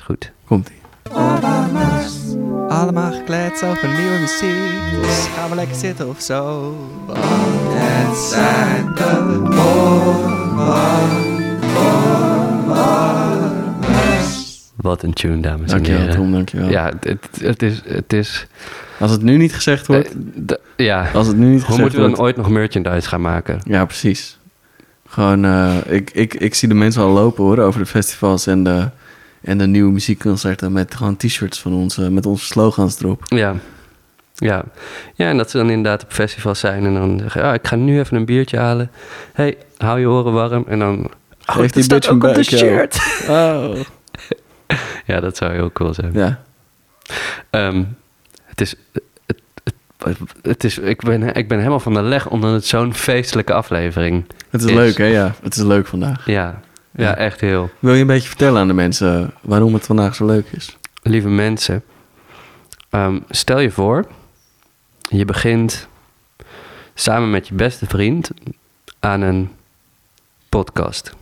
Is 0.00 0.06
goed. 0.06 0.32
Komt-ie. 0.46 0.80
Allemaal 2.68 3.12
gekleed 3.12 3.64
over 3.64 3.88
nieuwe 3.88 4.18
muziek. 4.20 5.00
Dus 5.00 5.26
gaan 5.36 5.48
we 5.48 5.54
lekker 5.54 5.76
zitten 5.76 6.08
of 6.08 6.20
zo. 6.20 6.74
Het 7.72 8.16
zijn 8.16 8.94
de 8.94 9.48
Wat 14.76 15.02
een 15.02 15.12
tune, 15.12 15.40
dames 15.40 15.60
en 15.60 15.66
Dankjewel, 15.66 16.00
heren. 16.00 16.16
Tom, 16.16 16.32
dankjewel. 16.32 16.68
Ja, 16.68 16.92
het, 17.00 17.28
het 17.40 17.62
is... 17.62 17.82
Het 17.84 18.12
is 18.12 18.46
Als 18.98 19.10
het 19.10 19.22
nu 19.22 19.36
niet 19.36 19.54
gezegd 19.54 19.86
wordt, 19.86 20.14
eh, 20.46 20.86
ja, 20.86 21.10
als 21.14 21.26
het 21.26 21.36
nu 21.36 21.46
niet 21.46 21.62
hoe 21.62 21.78
moeten 21.78 21.98
we 21.98 22.00
wordt... 22.00 22.16
dan 22.16 22.24
ooit 22.24 22.36
nog 22.36 22.48
merchandise 22.48 23.08
gaan 23.08 23.20
maken? 23.20 23.60
Ja, 23.64 23.84
precies. 23.84 24.38
Gewoon, 25.08 25.44
eh, 25.44 25.76
ik, 25.86 26.10
ik, 26.10 26.34
ik 26.34 26.54
zie 26.54 26.68
de 26.68 26.74
mensen 26.74 27.02
al 27.02 27.10
lopen 27.10 27.44
hoor, 27.44 27.58
over 27.58 27.80
de 27.80 27.86
festivals 27.86 28.46
en 28.46 28.64
de, 28.64 28.88
en 29.42 29.58
de 29.58 29.66
nieuwe 29.66 29.92
muziekconcerten 29.92 30.72
met 30.72 30.94
gewoon 30.94 31.16
t-shirts 31.16 31.60
van 31.60 31.72
ons, 31.72 31.96
met 31.96 32.26
onze 32.26 32.44
slogans 32.44 33.00
erop. 33.00 33.22
Ja. 33.26 33.54
Ja. 34.34 34.64
ja, 35.14 35.28
en 35.28 35.36
dat 35.36 35.50
ze 35.50 35.56
dan 35.56 35.70
inderdaad 35.70 36.02
op 36.02 36.12
festivals 36.12 36.58
zijn 36.58 36.86
en 36.86 36.94
dan 36.94 37.18
zeggen... 37.18 37.42
Ja, 37.42 37.54
ik 37.54 37.66
ga 37.66 37.76
nu 37.76 37.98
even 37.98 38.16
een 38.16 38.24
biertje 38.24 38.58
halen. 38.58 38.90
hey, 39.32 39.56
hou 39.76 40.00
je 40.00 40.08
oren 40.08 40.32
warm. 40.32 40.64
En 40.68 40.78
dan... 40.78 40.98
Oh, 40.98 41.54
Geef 41.54 41.64
het 41.64 41.72
die 41.74 41.82
staat 41.82 41.98
bitch 41.98 42.10
een 42.10 42.16
ook 42.16 42.28
op 42.28 42.34
de 42.34 42.42
shirt. 42.42 43.24
Oh. 43.28 43.74
Ja, 45.06 45.20
dat 45.20 45.36
zou 45.36 45.52
heel 45.52 45.72
cool 45.72 45.94
zijn. 45.94 46.12
Ja, 46.12 46.42
Ehm, 47.50 47.84
het 48.44 48.60
is... 48.60 48.74
Het, 49.26 49.42
het, 50.02 50.16
het 50.42 50.64
is 50.64 50.78
ik, 50.78 51.00
ben, 51.00 51.34
ik 51.34 51.48
ben 51.48 51.58
helemaal 51.58 51.80
van 51.80 51.94
de 51.94 52.02
leg 52.02 52.28
omdat 52.28 52.52
het 52.52 52.66
zo'n 52.66 52.94
feestelijke 52.94 53.52
aflevering 53.52 54.24
het 54.50 54.62
is, 54.62 54.66
Is. 54.66 54.74
leuk 54.74 54.98
hè, 54.98 55.04
ja. 55.04 55.34
Het 55.42 55.56
is 55.56 55.62
leuk 55.62 55.86
vandaag. 55.86 56.26
Ja, 56.26 56.60
ja, 56.90 57.16
echt 57.16 57.40
heel. 57.40 57.70
Wil 57.78 57.94
je 57.94 58.00
een 58.00 58.06
beetje 58.06 58.28
vertellen 58.28 58.60
aan 58.60 58.68
de 58.68 58.74
mensen 58.74 59.34
waarom 59.40 59.74
het 59.74 59.86
vandaag 59.86 60.14
zo 60.14 60.26
leuk 60.26 60.46
is? 60.50 60.76
Lieve 61.02 61.28
mensen, 61.28 61.82
ehm, 62.90 63.18
stel 63.30 63.58
je 63.58 63.70
voor, 63.70 64.06
je 65.00 65.24
begint 65.24 65.88
samen 66.94 67.30
met 67.30 67.48
je 67.48 67.54
beste 67.54 67.86
vriend 67.86 68.30
aan 68.98 69.20
een 69.20 69.50
podcast. 70.48 71.14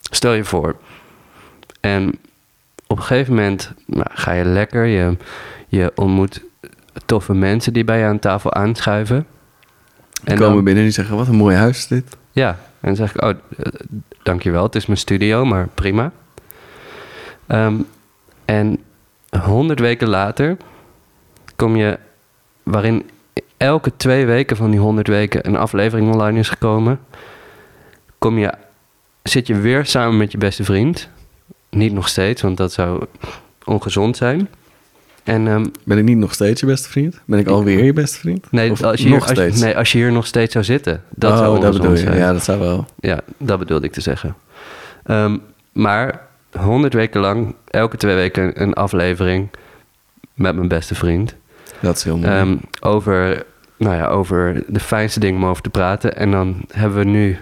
Stel 0.00 0.32
je 0.32 0.44
voor. 0.44 0.76
En 1.80 2.18
op 2.86 2.96
een 2.96 3.02
gegeven 3.02 3.34
moment 3.34 3.72
nou, 3.86 4.06
ga 4.10 4.32
je 4.32 4.44
lekker, 4.44 4.84
je, 4.84 5.16
je 5.68 5.92
ontmoet 5.94 6.42
toffe 7.06 7.34
mensen 7.34 7.72
die 7.72 7.84
bij 7.84 7.98
je 7.98 8.04
aan 8.04 8.18
tafel 8.18 8.52
aanschuiven. 8.52 9.26
Die 10.24 10.36
komen 10.36 10.64
binnen 10.64 10.76
en 10.76 10.88
die 10.88 10.90
zeggen, 10.90 11.16
wat 11.16 11.28
een 11.28 11.34
mooi 11.34 11.56
huis 11.56 11.78
is 11.78 11.86
dit. 11.86 12.16
Ja, 12.32 12.48
en 12.48 12.56
dan 12.80 12.96
zeg 12.96 13.14
ik, 13.14 13.22
oh, 13.22 13.28
eh, 13.28 13.36
dankjewel, 14.22 14.62
het 14.62 14.74
is 14.74 14.86
mijn 14.86 14.98
studio, 14.98 15.44
maar 15.44 15.68
prima. 15.74 16.12
Ehm, 17.46 17.74
en 18.44 18.78
honderd 19.42 19.80
weken 19.80 20.08
later 20.08 20.56
kom 21.56 21.76
je, 21.76 21.98
waarin 22.62 23.10
elke 23.56 23.96
twee 23.96 24.26
weken 24.26 24.56
van 24.56 24.70
die 24.70 24.80
honderd 24.80 25.08
weken 25.08 25.46
een 25.46 25.56
aflevering 25.56 26.12
online 26.12 26.38
is 26.38 26.48
gekomen, 26.48 27.00
kom 28.18 28.38
je, 28.38 28.52
zit 29.22 29.46
je 29.46 29.60
weer 29.60 29.86
samen 29.86 30.16
met 30.16 30.32
je 30.32 30.38
beste 30.38 30.64
vriend. 30.64 31.08
Niet 31.70 31.92
nog 31.92 32.08
steeds, 32.08 32.42
want 32.42 32.56
dat 32.56 32.72
zou 32.72 33.04
ongezond 33.64 34.16
zijn. 34.16 34.48
En 35.24 35.46
ehm, 35.48 35.66
Ben 35.84 35.98
ik 35.98 36.04
niet 36.04 36.16
nog 36.16 36.32
steeds 36.34 36.60
je 36.60 36.66
beste 36.66 36.88
vriend? 36.88 37.20
Ben 37.24 37.38
ik 37.38 37.46
alweer 37.48 37.84
je 37.84 37.92
beste 37.92 38.18
vriend? 38.18 38.46
nee, 38.50 38.70
Of 38.70 38.82
als 38.82 39.00
je, 39.00 39.08
hier, 39.08 39.20
als, 39.20 39.30
je- 39.30 39.64
nee, 39.64 39.76
als 39.76 39.92
je 39.92 39.98
hier 39.98 40.12
nog 40.12 40.26
steeds 40.26 40.52
zou 40.52 40.64
zitten, 40.64 41.02
dat 41.10 41.32
oh, 41.32 41.38
zou 41.38 41.60
dat 41.60 41.72
bedoel 41.72 41.90
je. 41.90 41.96
zijn. 41.96 42.16
Ja, 42.18 42.32
dat 42.32 42.44
zou 42.44 42.58
wel. 42.58 42.86
Ja, 43.00 43.20
dat 43.38 43.58
bedoelde 43.58 43.86
ik 43.86 43.92
te 43.92 44.00
zeggen. 44.00 44.34
Ehm, 45.04 45.36
maar 45.72 46.20
honderd 46.58 46.94
weken 46.94 47.20
lang, 47.20 47.54
elke 47.70 47.96
twee 47.96 48.14
weken 48.14 48.62
een 48.62 48.74
aflevering 48.74 49.48
met 50.34 50.54
mijn 50.56 50.68
beste 50.68 50.94
vriend. 50.94 51.34
Dat 51.80 51.96
is 51.96 52.04
heel 52.04 52.16
mooi. 52.16 52.32
Ehm, 52.32 52.56
over, 52.80 53.42
nou 53.76 53.96
ja, 53.96 54.06
over 54.06 54.62
de 54.66 54.80
fijnste 54.80 55.20
dingen 55.20 55.42
om 55.42 55.46
over 55.48 55.62
te 55.62 55.70
praten. 55.70 56.16
En 56.16 56.30
dan 56.30 56.56
hebben 56.72 56.98
we 56.98 57.04
nu 57.04 57.38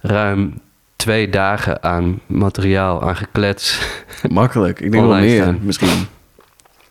ruim 0.00 0.54
twee 0.96 1.28
dagen 1.28 1.82
aan 1.82 2.20
materiaal, 2.26 3.02
aan 3.02 3.16
geklets. 3.16 3.80
Makkelijk. 4.28 4.80
Ik 4.80 4.92
denk 4.92 5.04
wel 5.06 5.14
meer 5.18 5.42
staan. 5.42 5.58
misschien. 5.62 6.06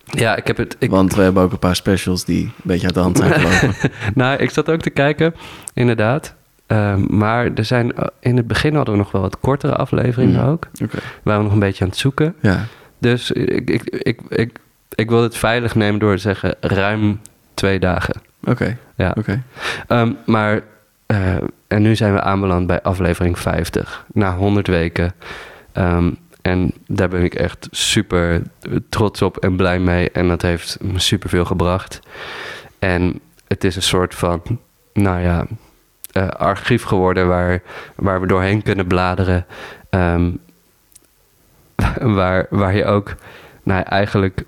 Ja, 0.05 0.35
ik 0.35 0.47
heb 0.47 0.57
het... 0.57 0.75
Ik, 0.79 0.89
Want 0.89 1.16
we 1.16 1.21
hebben 1.21 1.43
ook 1.43 1.51
een 1.51 1.59
paar 1.59 1.75
specials 1.75 2.25
die 2.25 2.43
een 2.43 2.51
beetje 2.63 2.85
uit 2.85 2.93
de 2.95 2.99
hand 3.01 3.17
zijn 3.17 3.33
gelopen. 3.39 3.91
nou, 4.16 4.38
ik 4.38 4.49
zat 4.49 4.69
ook 4.69 4.81
te 4.81 4.89
kijken, 4.89 5.35
inderdaad. 5.73 6.35
Ehm, 6.67 7.17
maar 7.17 7.49
er 7.55 7.66
zijn, 7.66 7.93
in 8.19 8.38
het 8.38 8.47
begin 8.47 8.75
hadden 8.75 8.93
we 8.93 8.99
nog 8.99 9.11
wel 9.11 9.21
wat 9.21 9.39
kortere 9.39 9.75
afleveringen 9.75 10.39
Mhm. 10.41 10.49
ook. 10.49 10.67
Waren 11.23 11.39
we 11.41 11.43
nog 11.45 11.53
een 11.53 11.59
beetje 11.59 11.83
aan 11.83 11.89
het 11.89 11.99
zoeken. 11.99 12.35
Ja. 12.41 12.66
Dus 12.99 13.31
ik, 13.31 13.69
ik, 13.69 13.83
ik, 13.89 14.19
ik, 14.29 14.57
ik 14.95 15.09
wil 15.09 15.23
het 15.23 15.38
veilig 15.38 15.75
nemen 15.75 15.99
door 15.99 16.16
te 16.16 16.22
zeggen 16.22 16.55
ruim 16.59 17.19
twee 17.53 17.79
dagen. 17.79 18.22
Oké. 18.43 18.77
Ja. 18.95 19.16
Oké. 19.17 19.41
Ehm, 19.87 20.11
maar, 20.25 20.61
eh, 21.05 21.35
en 21.67 21.81
nu 21.81 21.95
zijn 21.95 22.13
we 22.13 22.22
aanbeland 22.22 22.67
bij 22.67 22.81
aflevering 22.81 23.39
50. 23.39 24.05
Na 24.13 24.35
100 24.35 24.67
weken. 24.67 25.13
Ehm, 25.72 26.11
en 26.45 26.73
daar 26.88 27.09
ben 27.09 27.23
ik 27.23 27.35
echt 27.35 27.67
super 27.72 28.41
trots 28.89 29.22
op 29.22 29.38
en 29.38 29.56
blij 29.56 29.79
mee. 29.79 30.11
En 30.11 30.28
dat 30.28 30.41
heeft 30.41 30.78
me 30.81 31.00
super 31.00 31.29
veel 31.29 31.45
gebracht. 31.45 32.00
En 32.79 33.19
het 33.47 33.63
is 33.63 33.75
een 33.75 33.81
soort 33.81 34.16
van, 34.16 34.41
nou 34.94 35.22
ja, 35.22 35.45
eh, 36.11 36.28
archief 36.28 36.84
geworden 36.84 37.28
waar, 37.28 37.61
waar 37.95 38.22
we 38.22 38.28
doorheen 38.28 38.61
kunnen 38.61 38.88
bladeren. 38.88 39.45
Ehm, 39.89 40.31
waar, 42.19 42.47
waar 42.50 42.75
je 42.75 42.85
ook, 42.85 43.16
nou 43.63 43.79
ja, 43.79 43.85
eigenlijk, 43.85 44.44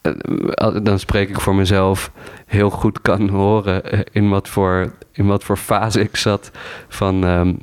eh, 0.00 0.76
dan 0.82 0.98
spreek 0.98 1.28
ik 1.28 1.40
voor 1.40 1.54
mezelf, 1.54 2.10
heel 2.46 2.70
goed 2.70 3.00
kan 3.00 3.28
horen 3.28 3.84
eh, 3.84 4.00
in 4.12 4.28
wat 4.28 4.48
voor, 4.48 4.92
in 5.12 5.26
wat 5.26 5.44
voor 5.44 5.56
fase 5.56 6.00
ik 6.00 6.16
zat 6.16 6.50
van... 6.88 7.24
ehm, 7.24 7.54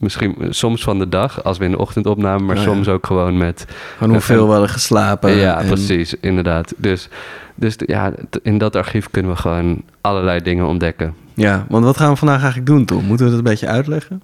Misschien 0.00 0.36
soms 0.50 0.82
van 0.82 0.98
de 0.98 1.08
dag, 1.08 1.44
als 1.44 1.58
we 1.58 1.64
in 1.64 1.70
de 1.70 1.78
ochtend 1.78 2.06
opnamen, 2.06 2.44
maar 2.46 2.56
Oh 2.56 2.62
ja. 2.62 2.68
soms 2.68 2.88
ook 2.88 3.06
gewoon 3.06 3.36
met 3.36 3.66
Gewoon 3.96 4.12
hoeveel 4.12 4.44
we 4.46 4.50
hadden 4.50 4.68
geslapen. 4.68 5.30
ja, 5.36 5.60
en- 5.60 5.66
precies, 5.66 6.14
inderdaad. 6.14 6.72
Dus, 6.76 7.08
dus 7.54 7.74
ja, 7.86 8.12
in 8.42 8.58
dat 8.58 8.76
archief 8.76 9.10
kunnen 9.10 9.30
we 9.32 9.36
gewoon 9.36 9.82
allerlei 10.00 10.40
dingen 10.42 10.66
ontdekken. 10.66 11.14
Ja, 11.34 11.66
want 11.68 11.84
wat 11.84 11.96
gaan 11.96 12.10
we 12.10 12.16
vandaag 12.16 12.38
eigenlijk 12.42 12.66
doen, 12.70 12.84
Tom? 12.84 13.04
Moeten 13.04 13.24
we 13.26 13.30
dat 13.30 13.40
een 13.40 13.50
beetje 13.50 13.66
uitleggen? 13.66 14.22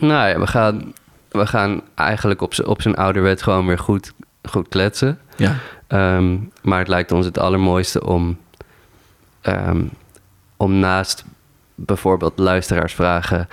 Nou 0.00 0.28
ja, 0.28 0.38
we 0.38 0.46
gaan, 0.46 0.92
we 1.28 1.46
gaan 1.46 1.80
eigenlijk 1.94 2.42
op, 2.42 2.52
op 2.64 2.82
zijn 2.82 2.94
ouderwet 2.96 3.42
gewoon 3.42 3.66
weer 3.66 3.78
goed, 3.78 4.12
goed 4.42 4.68
kletsen. 4.68 5.18
Ja. 5.36 5.54
Ehm, 5.86 6.36
maar 6.62 6.78
het 6.78 6.88
lijkt 6.88 7.12
ons 7.12 7.26
het 7.26 7.38
allermooiste 7.38 8.06
om, 8.06 8.36
ehm, 9.40 9.80
om 10.56 10.72
naast 10.74 11.24
bijvoorbeeld 11.74 12.38
luisteraarsvragen... 12.38 13.48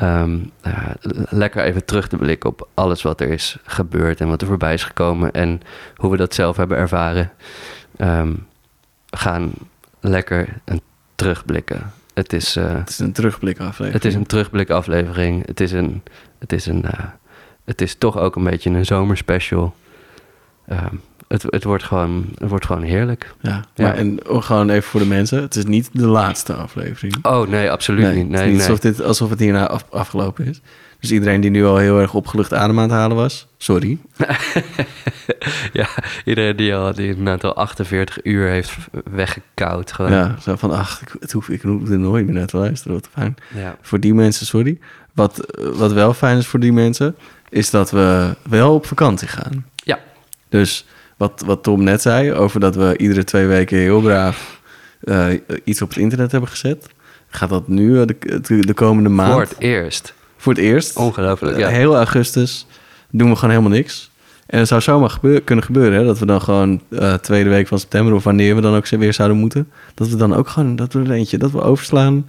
ehm, 0.00 0.38
eh, 0.60 0.90
lekker 1.30 1.64
even 1.64 1.84
terug 1.84 2.08
te 2.08 2.16
blikken 2.16 2.50
op 2.50 2.68
alles 2.74 3.02
wat 3.02 3.20
er 3.20 3.28
is 3.28 3.58
gebeurd... 3.64 4.20
en 4.20 4.28
wat 4.28 4.40
er 4.40 4.46
voorbij 4.46 4.74
is 4.74 4.84
gekomen 4.84 5.32
en 5.32 5.60
hoe 5.96 6.10
we 6.10 6.16
dat 6.16 6.34
zelf 6.34 6.56
hebben 6.56 6.76
ervaren. 6.76 7.32
Ehm, 7.96 8.32
gaan 9.10 9.52
lekker 10.00 10.60
een 10.64 10.80
terugblikken. 11.14 11.92
Het 12.14 12.32
is, 12.32 12.56
eh, 12.56 12.74
Het 12.74 12.88
is 12.88 12.98
een 12.98 13.12
terugblik 13.12 13.58
aflevering. 13.58 13.92
het 13.92 14.04
is 14.04 14.14
een 14.14 14.26
terugblikaflevering. 14.26 15.46
Het 15.46 15.60
is 15.60 15.72
een... 15.72 16.02
Het 16.38 16.52
is, 16.52 16.66
een, 16.66 16.84
eh, 16.84 17.04
het 17.64 17.80
is 17.80 17.94
toch 17.94 18.18
ook 18.18 18.36
een 18.36 18.44
beetje 18.44 18.70
een 18.70 18.84
zomerspecial. 18.84 19.74
Ehm, 20.66 20.94
het, 21.30 21.42
het, 21.48 21.64
wordt 21.64 21.84
gewoon, 21.84 22.26
het 22.38 22.48
wordt 22.48 22.66
gewoon 22.66 22.82
heerlijk. 22.82 23.34
Ja, 23.40 23.64
Ja. 23.74 23.84
maar 23.86 23.94
en 23.96 24.28
oh, 24.28 24.42
gewoon 24.42 24.70
even 24.70 24.90
voor 24.90 25.00
de 25.00 25.06
mensen. 25.06 25.42
Het 25.42 25.56
is 25.56 25.64
niet 25.64 25.88
de 25.92 26.06
laatste 26.06 26.54
aflevering. 26.54 27.14
Oh 27.22 27.48
nee, 27.48 27.70
absoluut 27.70 28.14
niet. 28.14 28.24
het 28.24 28.32
is 28.32 28.38
Nee, 28.38 28.46
niet 28.48 28.58
nee. 28.58 28.66
Alsof, 28.66 28.78
dit, 28.78 29.02
alsof 29.02 29.30
het 29.30 29.38
hierna 29.38 29.66
af- 29.68 29.86
afgelopen 29.90 30.46
is. 30.46 30.60
Dus 31.00 31.10
iedereen 31.12 31.40
die 31.40 31.50
nu 31.50 31.64
al 31.64 31.76
heel 31.76 32.00
erg 32.00 32.14
opgelucht 32.14 32.54
adem 32.54 32.76
aan 32.78 32.82
het 32.82 32.92
halen 32.92 33.16
was, 33.16 33.46
sorry. 33.58 33.98
ja, 35.72 35.86
iedereen 36.24 36.56
die 36.56 36.74
al 36.74 36.94
die 36.94 37.08
inderdaad 37.08 37.44
al 37.44 37.56
48 37.56 38.24
uur 38.24 38.48
heeft 38.48 38.76
weggekoud. 39.10 39.92
Gewoon. 39.92 40.12
Ja, 40.12 40.36
zo 40.40 40.56
van, 40.56 40.70
ach, 40.70 41.00
ik, 41.00 41.08
het 41.20 41.32
hoef, 41.32 41.48
ik 41.48 41.62
hoef 41.62 41.88
er 41.90 41.98
nooit 41.98 42.24
meer 42.26 42.34
naar 42.34 42.46
te 42.46 42.56
luisteren. 42.56 42.92
Wat 42.94 43.08
fijn. 43.12 43.34
Ja. 43.54 43.76
Voor 43.82 44.00
die 44.00 44.14
mensen, 44.14 44.46
sorry. 44.46 44.78
Wat, 45.12 45.46
wat 45.74 45.92
wel 45.92 46.14
fijn 46.14 46.38
is 46.38 46.46
voor 46.46 46.60
die 46.60 46.72
mensen, 46.72 47.16
is 47.48 47.70
dat 47.70 47.90
we 47.90 48.36
wel 48.48 48.74
op 48.74 48.86
vakantie 48.86 49.28
gaan. 49.28 49.66
Ja. 49.74 49.98
Dus 50.48 50.86
wat, 51.20 51.42
wat 51.46 51.62
Tom 51.62 51.82
net 51.84 52.02
zei, 52.02 52.32
over 52.32 52.60
dat 52.60 52.74
we 52.74 52.94
iedere 52.96 53.24
twee 53.24 53.46
weken 53.46 53.78
heel 53.78 54.00
braaf 54.00 54.60
eh, 55.00 55.26
iets 55.64 55.82
op 55.82 55.88
het 55.88 55.98
internet 55.98 56.30
hebben 56.32 56.50
gezet, 56.50 56.86
gaat 57.28 57.48
dat 57.48 57.68
nu 57.68 58.00
eh, 58.00 58.06
de, 58.06 58.40
de, 58.42 58.56
de 58.66 58.74
komende 58.74 59.08
maand 59.08 59.32
Voor 59.32 59.40
het 59.40 59.54
eerst. 59.58 60.14
voor 60.36 60.52
het 60.52 60.62
eerst. 60.62 60.96
Ongelooflijk, 60.96 61.58
ja. 61.58 61.68
Heel 61.68 61.96
augustus 61.96 62.66
doen 63.10 63.28
we 63.28 63.34
gewoon 63.36 63.50
helemaal 63.54 63.76
niks. 63.76 64.10
En 64.46 64.58
het 64.58 64.68
zou 64.68 64.80
zomaar 64.80 65.10
gebeur, 65.10 65.40
kunnen 65.42 65.64
gebeuren, 65.64 65.98
hè, 65.98 66.04
dat 66.04 66.18
we 66.18 66.26
dan 66.26 66.40
gewoon 66.40 66.80
eh, 66.90 67.14
tweede 67.14 67.50
week 67.50 67.66
van 67.68 67.78
september 67.78 68.14
of 68.14 68.24
wanneer 68.24 68.54
we 68.54 68.60
dan 68.60 68.74
ook 68.74 68.88
weer 68.88 69.14
zouden 69.14 69.36
moeten, 69.38 69.68
dat 69.94 70.08
we 70.08 70.16
dan 70.16 70.34
ook 70.34 70.48
gewoon, 70.48 70.76
dat 70.76 70.92
we 70.92 71.00
er 71.02 71.10
eentje, 71.10 71.38
dat 71.38 71.50
we 71.50 71.62
overslaan. 71.62 72.28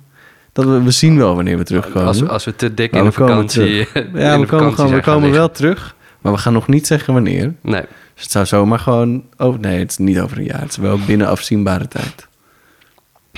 Dat 0.54 0.66
we, 0.66 0.82
we 0.84 0.92
zien 0.92 1.18
wel 1.18 1.36
wanneer 1.36 1.58
we 1.58 1.64
terugkomen. 1.64 2.08
Als, 2.08 2.20
we- 2.20 2.28
als 2.28 2.46
we 2.46 2.56
te 2.56 2.74
dik 2.74 2.92
Maar 2.92 3.00
in 3.00 3.06
de 3.06 3.12
vakantie. 3.14 3.88
Ja, 4.14 4.40
we 4.40 4.46
komen, 4.46 4.74
gewoon, 4.74 4.92
we 4.94 5.02
komen 5.02 5.22
liggen. 5.22 5.40
wel 5.40 5.52
terug. 5.52 5.96
Maar 6.22 6.32
we 6.32 6.38
gaan 6.38 6.54
nog 6.54 6.68
niet 6.68 6.88
zeggen 6.88 7.14
wanneer. 7.14 7.54
Nee. 7.62 7.82
Dus 8.22 8.34
het 8.34 8.48
zou 8.50 8.62
zomaar 8.62 8.80
gewoon... 8.80 9.24
Oh, 9.38 9.58
nee, 9.60 9.80
het 9.80 9.92
is 9.92 9.98
niet 9.98 10.20
over 10.20 10.38
een 10.38 10.44
jaar. 10.44 10.60
Het 10.62 10.70
is 10.70 10.78
wel 10.78 11.00
binnen 11.06 11.28
afzienbare 11.28 11.88
tijd. 11.88 12.28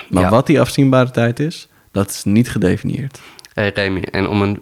Maar 0.09 0.23
Ja. 0.23 0.29
wat 0.29 0.47
die 0.47 0.59
afzienbare 0.59 1.11
tijd 1.11 1.39
is, 1.39 1.67
dat 1.91 2.09
is 2.09 2.23
niet 2.23 2.49
gedefinieerd. 2.49 3.19
Hey 3.53 3.71
Remy, 3.73 4.01
en 4.11 4.27
om 4.27 4.41
een... 4.41 4.59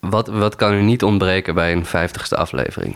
Wat, 0.00 0.28
wat 0.28 0.56
kan 0.56 0.72
er 0.72 0.82
niet 0.82 1.02
ontbreken 1.02 1.54
bij 1.54 1.72
een 1.72 1.84
vijftigste 1.84 2.36
aflevering? 2.36 2.94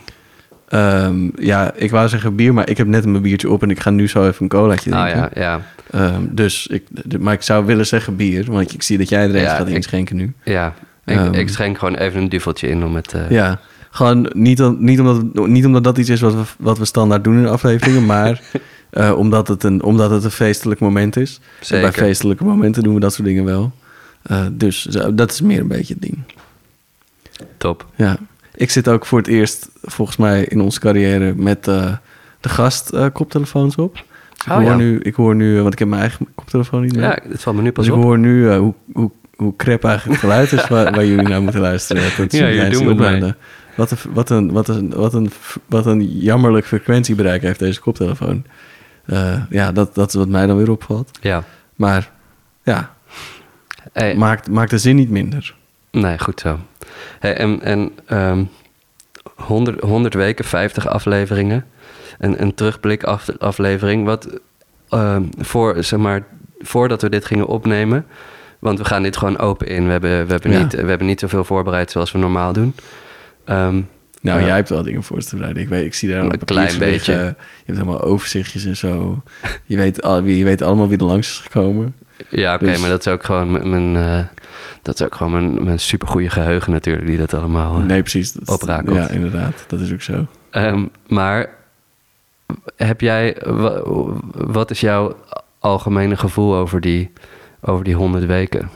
Ehm, 0.68 1.28
ja, 1.36 1.72
ik 1.74 1.90
wou 1.90 2.08
zeggen 2.08 2.34
bier, 2.34 2.54
maar 2.54 2.68
ik 2.68 2.76
heb 2.76 2.86
net 2.86 3.06
mijn 3.06 3.22
biertje 3.22 3.50
op... 3.50 3.62
en 3.62 3.70
ik 3.70 3.80
ga 3.80 3.90
nu 3.90 4.08
zo 4.08 4.26
even 4.28 4.42
een 4.42 4.48
colaatje 4.48 4.94
Ah 4.94 5.02
drinken. 5.10 5.30
ja, 5.42 5.42
ja. 5.42 5.60
Ehm, 5.90 6.22
dus 6.30 6.66
ik, 6.66 6.82
maar 7.20 7.32
ik 7.34 7.42
zou 7.42 7.64
willen 7.66 7.86
zeggen 7.86 8.16
bier, 8.16 8.44
want 8.52 8.74
ik 8.74 8.82
zie 8.82 8.98
dat 8.98 9.08
jij 9.08 9.22
er 9.28 9.34
eens 9.34 9.42
Ja, 9.42 9.56
gaat 9.56 9.68
inschenken 9.68 10.16
nu. 10.16 10.32
Ja, 10.44 10.74
ik, 11.04 11.16
Ehm. 11.16 11.34
ik 11.34 11.48
schenk 11.48 11.78
gewoon 11.78 11.94
even 11.94 12.20
een 12.20 12.28
duveltje 12.28 12.68
in 12.68 12.84
om 12.84 12.94
het... 12.94 13.12
eh, 13.12 13.30
Ja, 13.30 13.60
gewoon 13.90 14.30
niet, 14.32 14.78
niet, 14.78 15.00
omdat, 15.00 15.46
niet 15.46 15.64
omdat 15.66 15.84
dat 15.84 15.98
iets 15.98 16.08
is 16.08 16.20
wat 16.20 16.34
we, 16.34 16.42
wat 16.58 16.78
we 16.78 16.84
standaard 16.84 17.24
doen 17.24 17.36
in 17.36 17.42
de 17.42 17.48
afleveringen, 17.48 18.06
maar 18.16 18.40
eh, 18.90 19.12
omdat, 19.16 19.48
het 19.48 19.64
een, 19.64 19.82
omdat 19.82 20.10
het 20.10 20.24
een 20.24 20.30
feestelijk 20.30 20.80
moment 20.80 21.16
is. 21.16 21.40
Bij 21.68 21.92
feestelijke 21.92 22.44
momenten 22.44 22.82
doen 22.82 22.94
we 22.94 23.00
dat 23.00 23.12
soort 23.14 23.26
dingen 23.26 23.44
wel. 23.44 23.72
Eh, 24.22 24.46
dus 24.52 24.82
dat 25.14 25.30
is 25.30 25.40
meer 25.40 25.60
een 25.60 25.68
beetje 25.68 25.94
het 25.94 26.02
ding. 26.02 26.18
Top. 27.56 27.86
Ja. 27.96 28.18
Ik 28.54 28.70
zit 28.70 28.88
ook 28.88 29.06
voor 29.06 29.18
het 29.18 29.26
eerst, 29.26 29.68
volgens 29.82 30.16
mij, 30.16 30.44
in 30.44 30.60
onze 30.60 30.80
carrière 30.80 31.34
met 31.34 31.68
eh, 31.68 31.92
de 32.40 32.48
gast 32.48 32.90
koptelefoons 33.12 33.76
op. 33.76 33.92
Dus 33.92 34.02
ik, 34.46 34.52
Oh, 34.52 34.58
hoor 34.58 34.64
ja. 34.64 34.76
nu, 34.76 34.98
ik 35.00 35.14
hoor 35.14 35.34
nu, 35.34 35.60
want 35.60 35.72
ik 35.72 35.78
heb 35.78 35.88
mijn 35.88 36.00
eigen 36.00 36.26
koptelefoon 36.34 36.82
niet 36.82 36.94
meer. 36.94 37.04
Ja, 37.04 37.18
het 37.28 37.42
valt 37.42 37.56
me 37.56 37.62
nu 37.62 37.72
pas 37.72 37.84
dus 37.84 37.94
ik 37.94 38.00
op. 38.00 38.06
hoor 38.06 38.18
nu 38.18 38.54
hoe, 38.54 38.74
hoe, 38.92 39.10
hoe 39.36 39.56
crap 39.56 39.84
eigenlijk 39.84 40.20
het 40.20 40.30
geluid 40.30 40.52
is 40.52 40.68
waar, 40.74 40.94
waar 40.94 41.06
jullie 41.06 41.28
naar 41.28 41.42
moeten 41.42 41.60
luisteren. 41.60 42.02
Dat 42.16 42.32
Ja, 42.32 42.50
jullie 42.50 42.70
doen 42.70 43.02
het. 43.02 43.34
Wat 43.78 43.90
een, 43.90 43.98
wat, 44.12 44.30
een, 44.30 44.52
wat, 44.52 44.68
een, 44.68 44.90
wat, 44.94 45.14
een, 45.14 45.30
wat 45.66 45.86
een 45.86 46.18
jammerlijk 46.18 46.66
frequentiebereik 46.66 47.42
heeft 47.42 47.58
deze 47.58 47.80
koptelefoon. 47.80 48.44
Eh, 49.04 49.42
ja, 49.50 49.72
dat, 49.72 49.94
dat 49.94 50.08
is 50.08 50.14
wat 50.14 50.28
mij 50.28 50.46
dan 50.46 50.56
weer 50.56 50.70
opvalt. 50.70 51.10
Ja. 51.20 51.44
Maar 51.74 52.10
ja, 52.62 52.94
Hey, 53.92 54.14
maakt, 54.16 54.50
maakt 54.50 54.70
de 54.70 54.78
zin 54.78 54.96
niet 54.96 55.10
minder. 55.10 55.54
Nee, 55.90 56.18
goed 56.18 56.40
zo. 56.40 56.58
Hey, 57.18 57.36
en 57.36 57.62
en 57.62 57.90
ehm 58.06 58.44
100, 59.34 59.80
100 59.80 60.14
weken, 60.14 60.44
50 60.44 60.86
afleveringen. 60.86 61.64
Een, 62.18 62.42
een 62.42 62.54
terugblik 62.54 63.02
af, 63.04 63.28
aflevering. 63.38 64.04
Wat 64.04 64.28
ehm, 64.88 65.22
voor, 65.38 65.84
zeg 65.84 65.98
maar, 65.98 66.24
voordat 66.58 67.02
we 67.02 67.08
dit 67.08 67.24
gingen 67.24 67.46
opnemen. 67.46 68.06
Want 68.58 68.78
we 68.78 68.84
gaan 68.84 69.02
dit 69.02 69.16
gewoon 69.16 69.38
open 69.38 69.66
in. 69.66 69.84
We 69.84 69.90
hebben, 69.90 70.26
we 70.26 70.32
hebben, 70.32 70.50
Ja. 70.50 70.62
niet, 70.62 70.72
we 70.72 70.88
hebben 70.88 71.06
niet 71.06 71.20
zoveel 71.20 71.44
voorbereid 71.44 71.90
zoals 71.90 72.12
we 72.12 72.18
normaal 72.18 72.52
doen. 72.52 72.74
Ehm, 73.48 73.80
Nou, 74.20 74.40
Ja. 74.40 74.46
jij 74.46 74.56
hebt 74.56 74.68
wel 74.68 74.82
dingen 74.82 75.02
voor 75.02 75.18
te 75.20 75.36
bereiden. 75.36 75.62
Ik, 75.62 75.68
weet, 75.68 75.84
ik 75.84 75.94
zie 75.94 76.08
daar 76.08 76.18
Een 76.24 76.32
een 76.32 76.44
klein 76.44 76.78
beetje. 76.78 77.12
Je 77.12 77.34
hebt 77.64 77.78
helemaal 77.78 78.00
overzichtjes 78.00 78.64
en 78.64 78.76
zo. 78.76 79.22
Je 79.64 79.76
weet, 79.76 80.02
al, 80.02 80.22
je 80.22 80.44
weet 80.44 80.62
allemaal 80.62 80.88
wie 80.88 80.98
er 80.98 81.04
langs 81.04 81.28
is 81.28 81.38
gekomen. 81.38 81.94
ja, 82.28 82.54
oké, 82.54 82.64
Dus- 82.64 82.80
maar 82.80 82.88
dat 82.88 83.06
is 83.06 83.12
ook 83.12 83.24
gewoon 83.24 83.50
mijn, 83.50 83.70
mijn, 83.70 83.96
eh, 83.96 84.24
dat 84.82 84.94
is 85.00 85.06
ook 85.06 85.14
gewoon 85.14 85.32
mijn, 85.32 85.64
mijn 85.64 85.78
supergoeie 85.80 86.30
geheugen 86.30 86.72
natuurlijk, 86.72 87.06
die 87.06 87.16
dat 87.18 87.34
allemaal. 87.34 87.78
eh, 87.78 87.84
Nee, 87.84 88.00
precies. 88.00 88.32
Dat, 88.32 88.48
Oprakelt. 88.48 88.96
Ja, 88.96 89.08
inderdaad. 89.08 89.64
Dat 89.68 89.80
is 89.80 89.92
ook 89.92 90.02
zo. 90.02 90.26
Ehm, 90.50 90.84
maar 91.06 91.48
heb 92.76 93.00
jij, 93.00 93.36
wa- 93.46 93.82
wat 94.32 94.70
is 94.70 94.80
jouw 94.80 95.16
algemene 95.58 96.16
gevoel 96.16 96.54
over 96.54 96.80
die, 96.80 97.10
over 97.60 97.84
die 97.84 97.94
100 97.94 98.24
weken? 98.26 98.70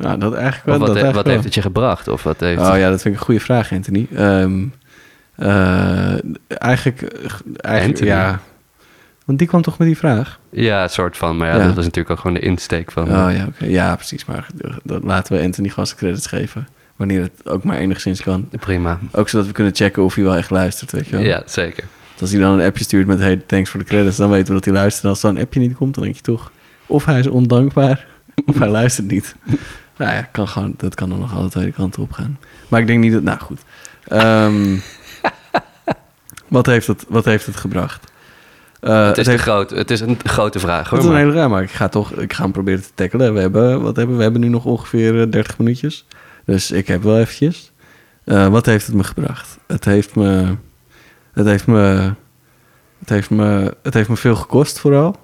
Nou, 0.00 0.18
dat 0.18 0.34
eigenlijk 0.34 0.64
wel. 0.64 0.74
Of 0.74 0.80
wat, 0.80 0.88
dat 0.88 0.96
he- 0.96 1.02
eigenlijk 1.02 1.14
wat 1.14 1.24
wel. 1.24 1.32
heeft 1.32 1.44
het 1.44 1.54
je 1.54 1.62
gebracht? 1.62 2.08
Of 2.08 2.22
wat 2.22 2.40
heeft 2.40 2.60
Oh 2.60 2.78
ja, 2.78 2.90
dat 2.90 3.02
vind 3.02 3.14
ik 3.14 3.20
een 3.20 3.26
goede 3.26 3.40
vraag, 3.40 3.72
Anthony. 3.72 4.06
Ehm, 4.14 4.64
eh, 5.36 6.12
eigenlijk, 6.48 7.02
eigenlijk 7.56 7.84
Anthony? 7.86 8.10
ja. 8.10 8.40
Want 9.24 9.38
die 9.38 9.48
kwam 9.48 9.62
toch 9.62 9.78
met 9.78 9.86
die 9.88 9.96
vraag? 9.96 10.38
Ja, 10.50 10.82
een 10.82 10.88
soort 10.90 11.16
van. 11.16 11.36
Maar 11.36 11.48
ja, 11.48 11.56
Ja. 11.56 11.64
dat 11.66 11.74
was 11.74 11.84
natuurlijk 11.84 12.10
ook 12.10 12.18
gewoon 12.20 12.34
de 12.36 12.40
insteek 12.46 12.92
van... 12.92 13.02
Oh 13.02 13.32
ja, 13.32 13.44
oké. 13.48 13.64
Ja, 13.64 13.94
precies. 13.96 14.24
Maar 14.24 14.46
dat 14.82 15.04
laten 15.04 15.36
we 15.36 15.42
Anthony 15.42 15.68
gewoon 15.68 15.88
credits 15.96 16.26
geven. 16.26 16.68
Wanneer 16.96 17.20
het 17.22 17.48
ook 17.48 17.64
maar 17.64 17.76
enigszins 17.76 18.22
kan. 18.22 18.48
Prima. 18.60 18.98
Ook 19.12 19.28
zodat 19.28 19.46
we 19.46 19.52
kunnen 19.52 19.74
checken 19.74 20.02
of 20.02 20.14
hij 20.14 20.24
wel 20.24 20.36
echt 20.36 20.50
luistert, 20.50 20.92
weet 20.92 21.06
je 21.06 21.16
wel. 21.16 21.24
Ja, 21.24 21.42
zeker. 21.46 21.84
Dus 22.12 22.20
als 22.20 22.30
hij 22.30 22.40
dan 22.40 22.58
een 22.58 22.66
appje 22.66 22.84
stuurt 22.84 23.06
met 23.06 23.18
hey, 23.18 23.36
thanks 23.46 23.70
voor 23.70 23.80
de 23.80 23.86
credits, 23.86 24.16
dan 24.16 24.30
weten 24.30 24.46
we 24.46 24.52
dat 24.54 24.64
hij 24.64 24.74
luistert. 24.74 25.04
En 25.04 25.10
als 25.10 25.20
dan 25.20 25.36
een 25.36 25.42
appje 25.42 25.60
niet 25.60 25.74
komt, 25.74 25.94
dan 25.94 26.02
denk 26.04 26.16
je 26.16 26.22
toch... 26.22 26.52
Of 26.86 27.04
hij 27.04 27.18
is 27.18 27.26
ondankbaar, 27.26 28.06
of 28.46 28.58
hij 28.58 28.68
luistert 28.68 29.10
niet. 29.10 29.34
Nou 30.00 30.12
ja, 30.12 30.22
kan 30.22 30.48
gewoon, 30.48 30.74
dat 30.76 30.94
kan 30.94 31.08
dan 31.08 31.18
nog 31.18 31.34
alle 31.34 31.48
twee 31.48 31.72
kanten 31.72 32.02
op 32.02 32.12
gaan. 32.12 32.38
Maar 32.68 32.80
ik 32.80 32.86
denk 32.86 33.00
niet 33.00 33.12
dat... 33.12 33.22
Nou 33.22 33.38
goed. 33.38 33.60
Ehm, 34.04 34.76
wat, 36.48 36.66
heeft 36.66 36.86
het, 36.86 37.04
wat 37.08 37.24
heeft 37.24 37.46
het 37.46 37.56
gebracht? 37.56 38.12
Eh, 38.80 39.06
het, 39.06 39.18
is 39.18 39.26
heeft, 39.26 39.38
een 39.38 39.44
groot, 39.44 39.70
het 39.70 39.90
is 39.90 40.00
een 40.00 40.18
grote 40.24 40.58
vraag, 40.58 40.88
hoor. 40.88 40.98
het 40.98 41.06
is 41.06 41.12
een 41.14 41.18
hele 41.18 41.32
raar, 41.32 41.50
maar 41.50 41.62
ik 41.62 41.70
ga 41.70 41.88
toch 41.88 42.12
ik 42.12 42.32
ga 42.32 42.42
hem 42.42 42.52
proberen 42.52 42.82
te 42.82 42.88
tackelen. 42.94 43.34
We 43.34 43.40
hebben, 43.40 43.82
wat 43.82 43.96
hebben, 43.96 44.16
we 44.16 44.22
hebben 44.22 44.40
nu 44.40 44.48
nog 44.48 44.64
ongeveer 44.64 45.20
eh, 45.20 45.30
30 45.30 45.58
minuutjes. 45.58 46.06
Dus 46.44 46.70
ik 46.70 46.86
heb 46.86 47.02
wel 47.02 47.18
eventjes. 47.18 47.72
Eh, 48.24 48.48
wat 48.48 48.66
heeft 48.66 48.86
het 48.86 48.94
me 48.94 49.04
gebracht? 49.04 49.58
Het 49.66 49.84
heeft 49.84 50.14
me... 50.14 50.56
Het 51.32 51.46
heeft 51.46 51.66
me... 51.66 52.14
Het 52.98 53.08
heeft 53.08 53.30
me, 53.30 53.74
het 53.82 53.94
heeft 53.94 54.08
me 54.08 54.16
veel 54.16 54.36
gekost 54.36 54.78
vooral. 54.78 55.16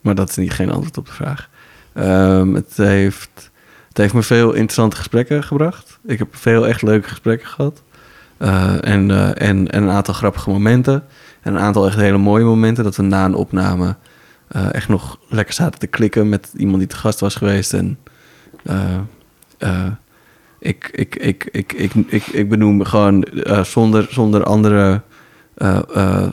Maar 0.00 0.14
dat 0.14 0.28
is 0.28 0.36
niet, 0.36 0.52
geen 0.52 0.70
antwoord 0.70 0.96
op 0.96 1.06
de 1.06 1.12
vraag. 1.12 1.48
Ehm, 1.92 2.54
het, 2.54 2.76
heeft, 2.76 3.50
het 3.96 4.04
heeft 4.04 4.16
me 4.16 4.36
veel 4.36 4.52
interessante 4.52 4.96
gesprekken 4.96 5.42
gebracht. 5.42 5.98
Ik 6.06 6.18
heb 6.18 6.36
veel 6.36 6.66
echt 6.66 6.82
leuke 6.82 7.08
gesprekken 7.08 7.48
gehad. 7.48 7.82
Eh, 8.36 8.84
en, 8.84 9.10
eh, 9.10 9.48
en, 9.48 9.70
en 9.70 9.82
een 9.82 9.90
aantal 9.90 10.14
grappige 10.14 10.50
momenten. 10.50 11.04
En 11.42 11.54
een 11.54 11.60
aantal 11.60 11.86
echt 11.86 11.96
hele 11.96 12.18
mooie 12.18 12.44
momenten. 12.44 12.84
Dat 12.84 12.96
we 12.96 13.02
na 13.02 13.24
een 13.24 13.34
opname 13.34 13.96
eh, 14.48 14.74
echt 14.74 14.88
nog 14.88 15.18
lekker 15.28 15.54
zaten 15.54 15.78
te 15.78 15.86
klikken 15.86 16.28
met 16.28 16.52
iemand 16.56 16.78
die 16.78 16.86
te 16.86 16.96
gast 16.96 17.20
was 17.20 17.34
geweest. 17.34 17.72
En 17.72 17.98
ik, 20.58 20.90
ik, 20.92 21.16
ik, 21.16 21.48
ik, 21.52 21.72
ik, 21.72 21.94
ik, 21.94 22.26
ik 22.26 22.48
benoem 22.48 22.84
gewoon 22.84 23.26
zonder, 23.62 24.06
zonder 24.10 24.44
andere, 24.44 25.02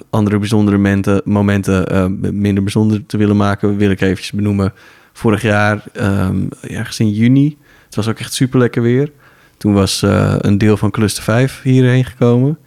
andere 0.10 0.40
bijzondere 0.40 1.22
momenten, 1.26 2.18
minder 2.40 2.64
bijzonder 2.64 3.06
te 3.06 3.18
willen 3.18 3.38
maken, 3.38 3.78
wil 3.78 3.90
ik 3.90 4.02
eventjes 4.02 4.32
benoemen. 4.32 4.74
Vorig 5.14 5.42
jaar, 5.42 5.84
ehm, 5.94 6.46
ergens 6.62 7.00
in 7.00 7.12
juni, 7.12 7.58
het 7.86 7.96
was 7.96 8.08
ook 8.08 8.20
echt 8.20 8.34
super 8.34 8.60
lekker 8.60 8.82
weer. 8.82 9.12
Toen 9.58 9.74
was 9.74 10.04
eh, 10.04 10.36
een 10.38 10.58
deel 10.58 10.78
van 10.78 10.92
Cluster 10.92 11.24
5 11.24 11.62
hierheen 11.62 12.06
gekomen. 12.06 12.58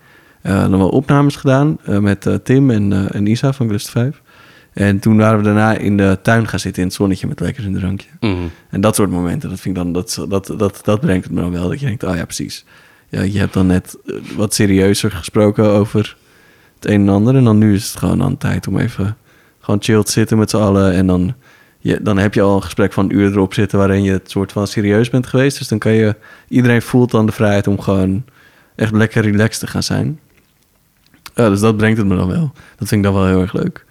Eh 0.42 0.60
dan 0.60 0.78
wel 0.78 0.88
opnames 0.88 1.36
gedaan 1.36 1.78
eh, 1.84 1.98
met 1.98 2.28
Tim 2.42 2.70
en, 2.70 3.10
en 3.12 3.26
Isa 3.26 3.52
van 3.52 3.68
Cluster 3.68 3.92
5. 3.92 4.22
En 4.76 4.98
toen 4.98 5.16
waren 5.16 5.38
we 5.38 5.44
daarna 5.44 5.76
in 5.76 5.96
de 5.96 6.18
tuin 6.22 6.48
gaan 6.48 6.58
zitten 6.58 6.82
in 6.82 6.88
het 6.88 6.96
zonnetje 6.96 7.26
met 7.26 7.40
lekker 7.40 7.66
een 7.66 7.74
drankje. 7.74 8.08
Mhm. 8.20 8.34
En 8.70 8.80
dat 8.80 8.94
soort 8.94 9.10
momenten, 9.10 9.48
dat, 9.48 9.60
vind 9.60 9.76
ik 9.76 9.82
dan, 9.82 9.92
dat, 9.92 10.26
dat, 10.28 10.54
dat, 10.58 10.80
dat 10.82 11.00
brengt 11.00 11.24
het 11.24 11.32
me 11.32 11.40
dan 11.40 11.52
wel. 11.52 11.68
Dat 11.68 11.80
je 11.80 11.86
denkt, 11.86 12.04
oh 12.04 12.16
ja, 12.16 12.24
precies. 12.24 12.64
Ja, 13.08 13.22
je 13.22 13.38
hebt 13.38 13.52
dan 13.52 13.66
net 13.66 13.98
wat 14.36 14.54
serieuzer 14.54 15.10
gesproken 15.10 15.64
over 15.64 16.16
het 16.74 16.90
een 16.90 17.00
en 17.00 17.08
ander. 17.08 17.36
En 17.36 17.44
dan 17.44 17.58
nu 17.58 17.74
is 17.74 17.88
het 17.88 17.98
gewoon 17.98 18.22
aan 18.22 18.36
tijd 18.36 18.66
om 18.66 18.78
even 18.78 19.16
gewoon 19.60 19.82
chill 19.82 20.02
te 20.02 20.10
zitten 20.10 20.38
met 20.38 20.50
z'n 20.50 20.56
allen. 20.56 20.92
En 20.92 21.06
dan, 21.06 21.34
dan 22.02 22.18
heb 22.18 22.34
je 22.34 22.42
al 22.42 22.56
een 22.56 22.62
gesprek 22.62 22.92
van 22.92 23.04
een 23.04 23.16
uur 23.16 23.30
erop 23.32 23.54
zitten 23.54 23.78
waarin 23.78 24.02
je 24.02 24.12
het 24.12 24.30
soort 24.30 24.52
van 24.52 24.66
serieus 24.66 25.10
bent 25.10 25.26
geweest. 25.26 25.58
Dus 25.58 25.68
dan 25.68 25.78
kan 25.78 25.92
je, 25.92 26.16
iedereen 26.48 26.82
voelt 26.82 27.10
dan 27.10 27.26
de 27.26 27.32
vrijheid 27.32 27.66
om 27.66 27.80
gewoon 27.80 28.24
echt 28.74 28.92
lekker 28.92 29.22
relaxed 29.22 29.60
te 29.60 29.66
gaan 29.66 29.82
zijn. 29.82 30.20
Ja, 31.34 31.48
dus 31.48 31.60
dat 31.60 31.76
brengt 31.76 31.98
het 31.98 32.06
me 32.06 32.16
dan 32.16 32.28
wel. 32.28 32.52
Dat 32.76 32.88
vind 32.88 32.90
ik 32.90 33.02
dan 33.02 33.14
wel 33.14 33.26
heel 33.26 33.40
erg 33.40 33.52
leuk. 33.52 33.84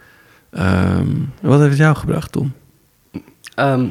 Ehm, 0.50 1.08
wat 1.42 1.60
heeft 1.60 1.70
het 1.70 1.80
jou 1.80 1.96
gebracht, 1.96 2.32
Tom? 2.32 2.54
Ehm, 3.56 3.86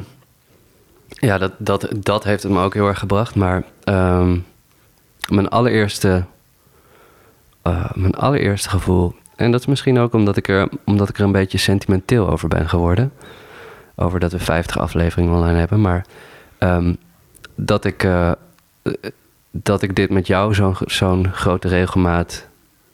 ja, 1.07 1.37
dat, 1.37 1.51
dat, 1.57 1.87
dat 1.99 2.23
heeft 2.23 2.43
het 2.43 2.51
me 2.51 2.61
ook 2.61 2.73
heel 2.73 2.87
erg 2.87 2.99
gebracht. 2.99 3.35
Maar 3.35 3.63
ehm, 3.83 4.37
mijn 5.29 5.47
allereerste... 5.47 6.25
eh, 7.61 7.91
mijn 7.93 8.13
allereerste 8.13 8.69
gevoel... 8.69 9.15
En 9.35 9.51
dat 9.51 9.59
is 9.59 9.65
misschien 9.65 9.97
ook 9.97 10.13
omdat 10.13 10.37
ik, 10.37 10.47
er, 10.47 10.69
omdat 10.85 11.09
ik 11.09 11.17
er 11.17 11.23
een 11.23 11.31
beetje 11.31 11.57
sentimenteel 11.57 12.29
over 12.29 12.47
ben 12.47 12.69
geworden. 12.69 13.11
Over 13.95 14.19
dat 14.19 14.31
we 14.31 14.39
50 14.39 14.77
afleveringen 14.77 15.33
online 15.33 15.59
hebben. 15.59 15.81
Maar 15.81 16.05
ehm, 16.57 16.93
dat, 17.55 17.85
ik, 17.85 18.03
eh, 18.03 18.31
dat 19.51 19.81
ik 19.81 19.95
dit 19.95 20.09
met 20.09 20.27
jou 20.27 20.53
zo'n 20.53 20.75
zo'n 20.85 21.33
grote 21.33 21.67
regelmaat... 21.67 22.47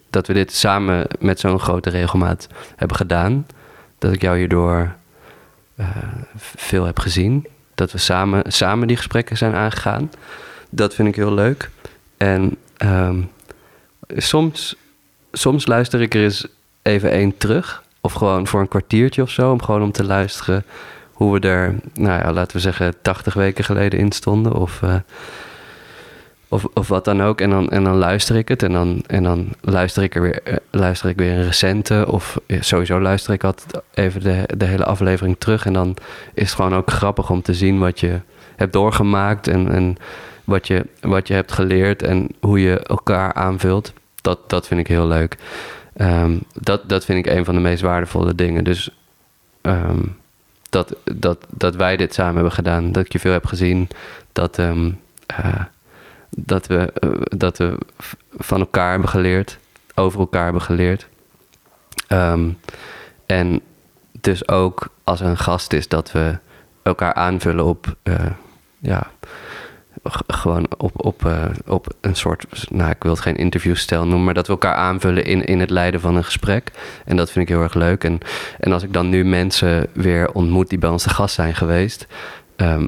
Dat 0.10 0.28
we 0.28 0.34
dit 0.34 0.54
samen 0.54 1.08
met 1.20 1.40
zo'n 1.40 1.60
grote 1.60 1.90
regelmaat 1.90 2.48
hebben 2.76 2.98
gedaan. 2.98 3.48
Dat 3.98 4.14
ik 4.14 4.22
jou 4.22 4.38
hierdoor 4.38 4.96
eh, 5.76 5.88
veel 6.36 6.86
heb 6.86 7.00
gezien. 7.00 7.48
Dat 7.76 7.92
we 7.92 7.98
samen, 7.98 8.52
samen 8.52 8.88
die 8.88 8.98
gesprekken 8.98 9.38
zijn 9.38 9.54
aangegaan. 9.54 10.12
Dat 10.70 10.96
vind 10.96 11.08
ik 11.08 11.16
heel 11.16 11.34
leuk. 11.34 11.70
En 12.18 12.58
ehm, 12.78 13.22
soms, 14.08 14.76
soms 15.32 15.66
luister 15.66 16.02
ik 16.02 16.14
er 16.14 16.24
eens 16.24 16.48
even 16.82 17.12
één 17.12 17.38
terug. 17.38 17.84
Of 18.02 18.14
gewoon 18.14 18.48
voor 18.48 18.60
een 18.60 18.68
kwartiertje 18.68 19.22
of 19.22 19.30
zo. 19.30 19.52
Om 19.52 19.62
gewoon 19.62 19.82
om 19.82 19.92
te 19.92 20.04
luisteren 20.04 20.66
hoe 21.22 21.40
we 21.40 21.48
er, 21.48 21.76
nou 21.94 22.22
ja, 22.22 22.34
laten 22.34 22.56
we 22.56 22.62
zeggen, 22.62 22.94
80 23.02 23.34
weken 23.34 23.64
geleden 23.64 24.00
in 24.00 24.12
stonden. 24.12 24.54
Of, 24.54 24.82
eh, 24.82 24.96
of, 26.48 26.68
of 26.74 26.88
wat 26.88 27.06
dan 27.06 27.22
ook. 27.22 27.42
En 27.42 27.50
dan, 27.50 27.70
en 27.70 27.84
dan 27.84 27.96
luister 27.96 28.36
ik 28.36 28.48
het. 28.48 28.64
En 28.64 28.72
dan, 28.72 29.04
en 29.08 29.24
dan 29.24 29.50
luister, 29.62 30.04
ik 30.04 30.16
er 30.16 30.22
weer, 30.22 30.44
eh, 30.44 30.56
luister 30.72 31.10
ik 31.10 31.18
weer 31.18 31.32
een 31.32 31.44
recente. 31.44 32.06
Of 32.08 32.40
sowieso 32.48 33.02
luister 33.02 33.34
ik 33.34 33.44
altijd 33.44 33.84
even 33.94 34.22
de, 34.22 34.44
de 34.58 34.66
hele 34.66 34.86
aflevering 34.86 35.36
terug. 35.40 35.66
En 35.66 35.74
dan 35.74 35.96
is 36.34 36.44
het 36.44 36.56
gewoon 36.56 36.76
ook 36.76 36.92
grappig 36.92 37.30
om 37.30 37.42
te 37.42 37.54
zien 37.54 37.80
wat 37.80 38.00
je 38.00 38.20
hebt 38.56 38.74
doorgemaakt. 38.74 39.48
En, 39.48 39.72
en 39.72 39.98
wat, 40.44 40.68
je, 40.68 40.86
wat 41.02 41.28
je 41.28 41.34
hebt 41.34 41.52
geleerd. 41.52 42.04
En 42.04 42.28
hoe 42.40 42.62
je 42.62 42.80
elkaar 42.80 43.34
aanvult. 43.34 43.94
Dat, 44.22 44.50
dat 44.50 44.68
vind 44.68 44.80
ik 44.80 44.88
heel 44.88 45.08
leuk. 45.08 45.38
Ehm, 46.02 46.38
dat, 46.54 46.90
dat 46.90 47.06
vind 47.06 47.26
ik 47.26 47.34
een 47.34 47.46
van 47.46 47.56
de 47.56 47.62
meest 47.62 47.82
waardevolle 47.82 48.36
dingen. 48.36 48.64
Dus 48.64 48.90
ehm, 49.62 50.02
dat, 50.70 50.96
dat, 51.04 51.46
dat 51.50 51.76
wij 51.76 51.98
dit 51.98 52.14
samen 52.14 52.34
hebben 52.34 52.52
gedaan. 52.52 52.92
Dat 52.92 53.06
ik 53.06 53.12
je 53.12 53.20
veel 53.20 53.32
heb 53.32 53.46
gezien. 53.46 53.88
Dat, 54.32 54.60
ehm, 54.60 54.92
eh, 55.26 55.64
dat, 56.30 56.68
we, 56.68 56.92
eh, 56.94 57.10
dat 57.38 57.58
we 57.58 57.78
van 58.38 58.60
elkaar 58.60 58.92
hebben 58.92 59.10
geleerd. 59.10 59.58
Over 59.96 60.20
elkaar 60.20 60.44
hebben 60.44 60.62
geleerd. 60.62 61.08
En 63.26 63.62
dus 64.22 64.48
ook 64.48 64.88
als 65.04 65.22
er 65.22 65.28
een 65.28 65.38
gast 65.38 65.74
is, 65.74 65.88
dat 65.88 66.12
we 66.12 66.38
elkaar 66.84 67.14
aanvullen 67.14 67.66
op. 67.66 67.96
eh, 68.04 68.26
ja, 68.80 69.12
gewoon 70.28 70.68
op, 70.78 71.06
op, 71.06 71.26
eh, 71.26 71.46
op 71.66 71.88
een 72.02 72.16
soort, 72.16 72.46
nou 72.70 72.90
ik 72.90 73.04
wil 73.04 73.12
het 73.12 73.22
geen 73.22 73.36
interviewstijl 73.36 74.04
noemen, 74.06 74.24
maar 74.24 74.34
dat 74.34 74.48
we 74.48 74.52
elkaar 74.52 74.76
aanvullen 74.76 75.26
in, 75.26 75.46
in 75.46 75.60
het 75.60 75.70
leiden 75.70 76.02
van 76.02 76.16
een 76.16 76.24
gesprek. 76.24 76.72
En 77.06 77.16
dat 77.16 77.32
vind 77.32 77.50
ik 77.50 77.56
heel 77.56 77.64
erg 77.64 77.74
leuk. 77.74 78.04
En, 78.04 78.20
en 78.60 78.72
als 78.72 78.84
ik 78.84 78.94
dan 78.94 79.10
nu 79.10 79.26
mensen 79.26 79.88
weer 79.94 80.32
ontmoet 80.32 80.70
die 80.70 80.80
bij 80.80 80.90
ons 80.90 81.04
te 81.04 81.10
gast 81.10 81.36
zijn 81.36 81.56
geweest, 81.56 82.08
ehm, 82.56 82.88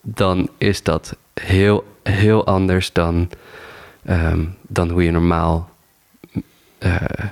dan 0.00 0.48
is 0.58 0.82
dat 0.82 1.16
heel, 1.34 1.84
heel 2.02 2.46
anders 2.46 2.92
dan, 2.92 3.30
ehm, 4.04 4.44
dan 4.62 4.90
hoe 4.90 5.04
je 5.04 5.10
normaal 5.10 5.72
eh, 6.78 7.24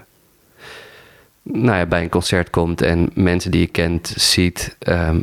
nou 1.43 1.77
ja, 1.77 1.87
bij 1.87 2.03
een 2.03 2.09
concert 2.09 2.51
komt 2.51 2.83
en 2.83 3.11
mensen 3.15 3.51
die 3.51 3.61
je 3.61 3.67
kent 3.67 4.13
ziet 4.17 4.77
ehm, 4.79 5.21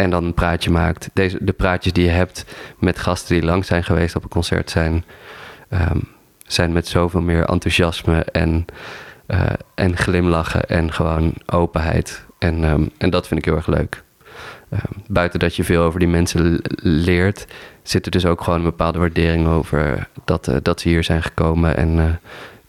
en 0.00 0.10
dan 0.10 0.24
een 0.24 0.34
praatje 0.34 0.70
maakt. 0.70 1.10
Deze, 1.12 1.38
de 1.40 1.52
praatjes 1.52 1.92
die 1.92 2.04
je 2.04 2.10
hebt 2.10 2.44
met 2.78 2.98
gasten 2.98 3.34
die 3.34 3.44
lang 3.44 3.64
zijn 3.64 3.84
geweest 3.84 4.16
op 4.16 4.22
een 4.22 4.28
concert 4.28 4.70
zijn, 4.70 5.04
ehm, 5.68 5.98
zijn 6.46 6.72
met 6.72 6.88
zoveel 6.88 7.20
meer 7.20 7.44
enthousiasme 7.44 8.24
en, 8.24 8.64
eh, 9.26 9.42
en 9.74 9.96
glimlachen 9.96 10.68
en 10.68 10.92
gewoon 10.92 11.34
openheid. 11.46 12.24
En, 12.38 12.64
ehm, 12.64 12.86
en 12.98 13.10
dat 13.10 13.26
vind 13.26 13.40
ik 13.40 13.46
heel 13.46 13.56
erg 13.56 13.66
leuk. 13.66 14.02
Ehm, 14.68 14.92
buiten 15.06 15.38
dat 15.40 15.56
je 15.56 15.64
veel 15.64 15.82
over 15.82 15.98
die 15.98 16.08
mensen 16.08 16.60
leert, 16.82 17.46
zit 17.82 18.04
er 18.04 18.10
dus 18.10 18.26
ook 18.26 18.40
gewoon 18.40 18.58
een 18.58 18.64
bepaalde 18.64 18.98
waardering 18.98 19.46
over 19.46 20.08
dat, 20.24 20.48
eh, 20.48 20.56
dat 20.62 20.80
ze 20.80 20.88
hier 20.88 21.04
zijn 21.04 21.22
gekomen 21.22 21.76
en, 21.76 21.98
eh, 21.98 22.04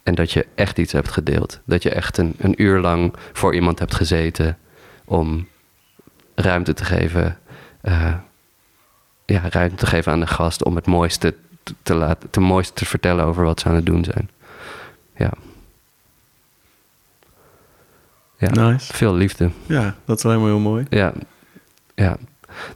en 0.03 0.15
dat 0.15 0.31
je 0.31 0.45
echt 0.55 0.77
iets 0.77 0.91
hebt 0.91 1.11
gedeeld. 1.11 1.59
Dat 1.65 1.83
je 1.83 1.89
echt 1.89 2.17
een, 2.17 2.35
een 2.37 2.61
uur 2.61 2.79
lang 2.79 3.13
voor 3.33 3.55
iemand 3.55 3.79
hebt 3.79 3.95
gezeten 3.95 4.57
om 5.05 5.47
ruimte 6.35 6.73
te 6.73 6.85
geven. 6.85 7.39
eh, 7.81 8.13
ja, 9.25 9.41
ruimte 9.49 9.75
te 9.75 9.85
geven 9.85 10.11
aan 10.11 10.19
de 10.19 10.27
gast 10.27 10.63
om 10.63 10.75
het 10.75 10.85
mooiste 10.85 11.35
te, 11.63 11.73
te 11.83 11.93
laten, 11.95 12.27
het 12.31 12.37
mooiste 12.39 12.73
te 12.73 12.85
vertellen 12.85 13.25
over 13.25 13.43
wat 13.43 13.59
ze 13.59 13.67
aan 13.67 13.75
het 13.75 13.85
doen 13.85 14.03
zijn. 14.03 14.29
Ja. 15.15 15.31
Ja, 18.37 18.49
Nice. 18.49 18.93
veel 18.93 19.13
liefde. 19.13 19.49
Ja, 19.65 19.95
dat 20.05 20.17
is 20.17 20.23
helemaal 20.23 20.45
heel 20.47 20.59
mooi. 20.59 20.85
Ja, 20.89 21.13
ja. 21.95 22.17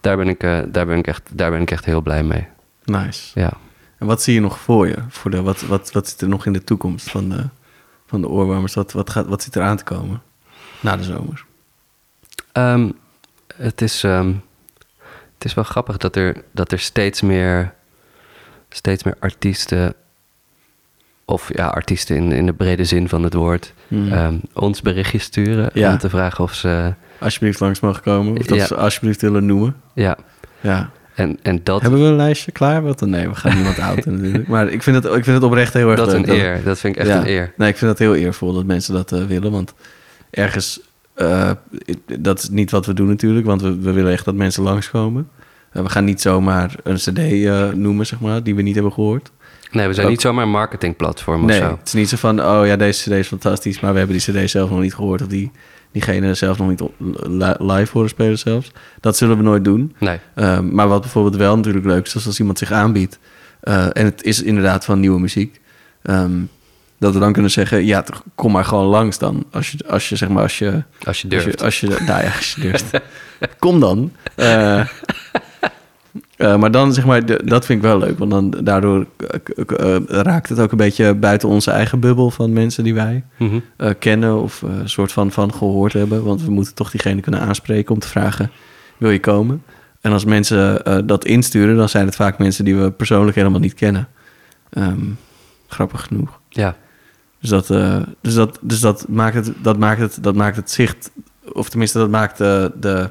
Daar, 0.02 0.18
ben 0.18 0.28
ik, 0.28 0.44
eh, 0.44 0.60
daar, 0.68 0.86
ben 0.86 0.98
ik 0.98 1.08
echt, 1.08 1.38
daar 1.38 1.52
ben 1.52 1.62
ik 1.62 1.72
echt 1.72 1.86
heel 1.86 2.02
blij 2.02 2.24
mee. 2.24 2.48
Nice. 2.84 3.40
Ja. 3.40 3.52
En 3.98 4.08
wat 4.08 4.22
zie 4.22 4.34
je 4.34 4.40
nog 4.40 4.60
voor 4.60 4.88
je? 4.88 4.96
Voor 5.10 5.32
de, 5.32 5.42
wat, 5.42 5.62
wat, 5.62 5.92
wat 5.92 6.10
zit 6.10 6.22
er 6.22 6.28
nog 6.28 6.46
in 6.46 6.54
de 6.54 6.64
toekomst 6.64 7.10
van 7.12 7.30
de, 7.30 7.44
van 8.08 8.22
de 8.22 8.28
oorwarmers? 8.30 8.74
Wat, 8.74 8.92
wat, 8.92 9.10
gaat, 9.10 9.28
wat 9.28 9.44
zit 9.44 9.56
er 9.56 9.62
aan 9.64 9.78
te 9.78 9.84
komen 9.84 10.22
na 10.80 10.96
de 10.98 11.04
zomer? 11.04 11.46
Ehm, 12.52 12.90
het, 13.58 13.82
is, 13.82 14.04
ehm, 14.04 14.28
het 15.34 15.46
is 15.46 15.54
wel 15.54 15.64
grappig 15.64 15.98
dat 15.98 16.16
er, 16.16 16.36
dat 16.52 16.72
er 16.72 16.80
steeds, 16.80 17.22
meer, 17.22 17.74
steeds 18.70 19.04
meer 19.04 19.16
artiesten, 19.20 19.94
of 21.26 21.50
ja, 21.58 21.68
artiesten 21.68 22.16
in, 22.16 22.32
in 22.32 22.46
de 22.46 22.54
brede 22.54 22.86
zin 22.86 23.10
van 23.10 23.24
het 23.24 23.34
woord, 23.34 23.74
Hmm. 23.88 24.12
ehm, 24.12 24.36
ons 24.54 24.82
berichtjes 24.82 25.24
sturen 25.24 25.70
Ja. 25.74 25.92
om 25.92 25.98
te 25.98 26.10
vragen 26.10 26.44
of 26.44 26.54
ze. 26.54 26.94
Alsjeblieft 27.20 27.60
langs 27.60 27.80
mogen 27.80 28.02
komen. 28.02 28.38
Of 28.38 28.46
dat 28.46 28.58
Ja. 28.58 28.66
ze 28.66 28.76
alsjeblieft 28.76 29.22
willen 29.22 29.46
noemen. 29.46 29.76
Ja, 29.94 30.18
Ja. 30.62 30.90
en, 31.16 31.40
en 31.42 31.64
dat, 31.64 31.82
Hebben 31.82 32.02
we 32.02 32.08
een 32.08 32.16
lijstje 32.16 32.52
klaar? 32.52 32.82
Wat 32.84 33.00
dan? 33.00 33.10
Nee, 33.10 33.28
we 33.30 33.36
gaan 33.36 33.56
niemand 33.56 33.80
outen 33.90 34.14
natuurlijk. 34.16 34.48
Maar 34.48 34.68
ik 34.70 34.84
vind 34.84 34.96
het, 34.96 35.06
ik 35.06 35.24
vind 35.24 35.36
het 35.36 35.44
oprecht 35.44 35.74
heel 35.74 35.90
erg 35.90 35.98
dat 36.00 36.08
is 36.08 36.14
leuk. 36.14 36.28
een 36.28 36.34
eer. 36.34 36.64
Dat 36.64 36.80
vind 36.80 36.96
ik 36.96 37.02
echt 37.02 37.12
Ja. 37.12 37.20
een 37.20 37.28
eer. 37.28 37.54
Nee, 37.58 37.70
ik 37.70 37.78
vind 37.78 37.90
het 37.92 38.00
heel 38.00 38.16
eervol 38.16 38.54
dat 38.54 38.66
mensen 38.66 38.94
dat 38.94 39.12
eh, 39.12 39.24
willen. 39.26 39.52
Want 39.52 39.74
ergens, 40.30 40.80
eh, 41.16 41.52
dat 42.20 42.40
is 42.40 42.50
niet 42.50 42.72
wat 42.72 42.86
we 42.86 42.94
doen 42.94 43.08
natuurlijk. 43.08 43.46
Want 43.46 43.62
we, 43.62 43.80
we 43.80 43.92
willen 43.92 44.12
echt 44.12 44.26
dat 44.26 44.36
mensen 44.36 44.64
langskomen. 44.64 45.30
Eh, 45.72 45.82
we 45.84 45.90
gaan 45.90 46.04
niet 46.06 46.22
zomaar 46.22 46.76
een 46.84 46.96
cd 46.96 47.18
eh, 47.18 47.70
noemen, 47.70 48.06
zeg 48.06 48.20
maar, 48.20 48.44
die 48.44 48.56
we 48.56 48.62
niet 48.62 48.74
hebben 48.74 48.94
gehoord. 48.94 49.32
Nee, 49.72 49.88
we 49.88 49.94
zijn 49.94 50.06
Ook- 50.06 50.12
niet 50.12 50.22
zomaar 50.22 50.44
een 50.44 50.50
marketingplatform 50.52 51.42
of 51.44 51.50
Nee, 51.50 51.60
zo. 51.60 51.70
het 51.78 51.88
is 51.88 51.94
niet 51.94 52.10
zo 52.10 52.18
van, 52.18 52.42
oh 52.46 52.66
ja, 52.66 52.76
deze 52.76 53.10
cd 53.10 53.16
is 53.16 53.28
fantastisch, 53.28 53.80
maar 53.80 53.92
we 53.92 53.98
hebben 53.98 54.18
die 54.18 54.34
cd 54.46 54.50
zelf 54.50 54.70
nog 54.70 54.80
niet 54.80 54.96
gehoord. 54.96 55.22
Of 55.22 55.28
die, 55.28 55.52
diegene 55.92 56.34
zelf 56.34 56.58
nog 56.58 56.70
niet 56.70 56.82
live 57.60 57.92
horen 57.92 58.10
spelen 58.10 58.40
zelfs. 58.40 58.72
Dat 59.00 59.18
zullen 59.18 59.38
we 59.38 59.44
nooit 59.44 59.64
doen. 59.64 59.96
Nee. 60.00 60.20
Um, 60.36 60.74
maar 60.76 60.88
wat 60.88 61.02
bijvoorbeeld 61.02 61.36
wel 61.36 61.56
natuurlijk 61.56 61.86
leuk 61.86 62.06
is, 62.06 62.16
is 62.16 62.26
als 62.26 62.40
iemand 62.40 62.58
zich 62.58 62.72
aanbiedt. 62.72 63.20
uh, 63.64 63.86
en 63.86 64.06
het 64.06 64.24
is 64.24 64.44
inderdaad 64.44 64.86
van 64.86 65.00
nieuwe 65.00 65.20
muziek. 65.20 65.62
Um, 66.04 66.50
dat 67.00 67.14
we 67.14 67.20
dan 67.20 67.34
kunnen 67.34 67.52
zeggen, 67.52 67.86
ja, 67.86 68.04
kom 68.36 68.52
maar 68.52 68.66
gewoon 68.66 68.86
langs 68.86 69.18
dan. 69.18 69.46
Als 69.52 69.72
je, 69.72 69.78
als 69.88 70.10
je 70.10 70.16
zeg 70.16 70.30
maar, 70.30 70.44
als 70.44 70.58
je... 70.60 70.66
Als 70.72 70.82
je 71.02 71.06
Als 71.08 71.22
je, 71.22 71.28
durft. 71.28 71.64
als 71.64 71.80
je, 71.80 71.88
nou 71.88 72.24
ja, 72.24 72.32
als 72.36 72.54
je 72.56 72.62
durft. 72.62 72.86
kom 73.60 73.80
dan. 73.80 74.12
Uh, 74.36 74.86
uh, 76.38 76.56
maar 76.58 76.72
dan 76.72 76.94
zeg 76.94 77.06
maar, 77.06 77.26
dat 77.46 77.66
vind 77.66 77.80
ik 77.84 77.86
wel 77.90 77.98
leuk. 77.98 78.18
Want 78.20 78.32
dan 78.32 78.50
daardoor 78.64 79.06
uh, 79.80 79.96
raakt 80.08 80.50
het 80.50 80.60
ook 80.60 80.72
een 80.72 80.78
beetje 80.78 81.14
buiten 81.14 81.50
onze 81.50 81.72
eigen 81.72 82.00
bubbel 82.00 82.32
van 82.32 82.54
mensen 82.54 82.84
die 82.84 82.94
wij 82.94 83.24
Mhm. 83.38 83.60
kennen 84.00 84.42
of 84.42 84.62
een 84.62 84.90
soort 84.90 85.12
van, 85.12 85.32
van 85.32 85.54
gehoord 85.54 85.94
hebben. 85.94 86.24
Want 86.24 86.42
we 86.44 86.52
moeten 86.52 86.74
toch 86.74 86.92
diegene 86.92 87.22
kunnen 87.22 87.40
aanspreken 87.42 87.94
om 87.94 88.00
te 88.00 88.08
vragen, 88.08 88.52
wil 88.98 89.10
je 89.10 89.20
komen? 89.20 89.64
En 90.02 90.12
als 90.12 90.26
mensen 90.26 90.84
dat 91.08 91.26
insturen, 91.26 91.76
dan 91.76 91.90
zijn 91.90 92.06
het 92.06 92.16
vaak 92.16 92.38
mensen 92.38 92.66
die 92.66 92.76
we 92.76 92.92
persoonlijk 92.92 93.36
helemaal 93.38 93.60
niet 93.60 93.74
kennen. 93.74 94.08
Um, 94.78 95.18
grappig 95.68 96.02
genoeg. 96.04 96.40
Ja. 96.50 96.76
Dus 97.46 97.68
dat, 97.68 97.70
uh, 97.70 98.02
dus 98.22 98.34
dat, 98.34 98.60
dus 98.62 98.80
dat, 98.80 99.08
maakt 99.08 99.36
het, 99.36 99.54
dat, 99.62 99.78
maakt 99.78 100.00
het, 100.00 100.18
dat 100.22 100.36
maakt 100.36 100.56
het 100.56 100.72
zicht, 100.72 101.12
of 101.54 101.70
tenminste 101.70 101.98
dat 101.98 102.10
maakt 102.10 102.38
de, 102.38 102.72
de 102.80 103.10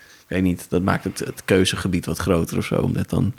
ik 0.00 0.26
weet 0.28 0.42
niet, 0.42 0.66
dat 0.68 0.82
maakt 0.82 1.04
het, 1.04 1.18
het 1.18 1.42
keuzegebied 1.44 2.06
wat 2.06 2.18
groter 2.18 2.56
of 2.56 2.64
zo. 2.64 2.74
Omdat 2.74 3.10
dan 3.10 3.34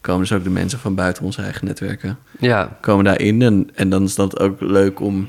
komen 0.00 0.20
dus 0.20 0.32
ook 0.32 0.44
de 0.44 0.50
mensen 0.50 0.78
van 0.78 0.94
buiten 0.94 1.24
onze 1.24 1.42
eigen 1.42 1.66
netwerken, 1.66 2.18
ja. 2.38 2.78
komen 2.80 3.04
daarin. 3.04 3.42
En, 3.42 3.70
en 3.74 3.90
dan 3.90 4.02
is 4.02 4.14
dat 4.14 4.40
ook 4.40 4.60
leuk 4.60 5.00
om, 5.00 5.28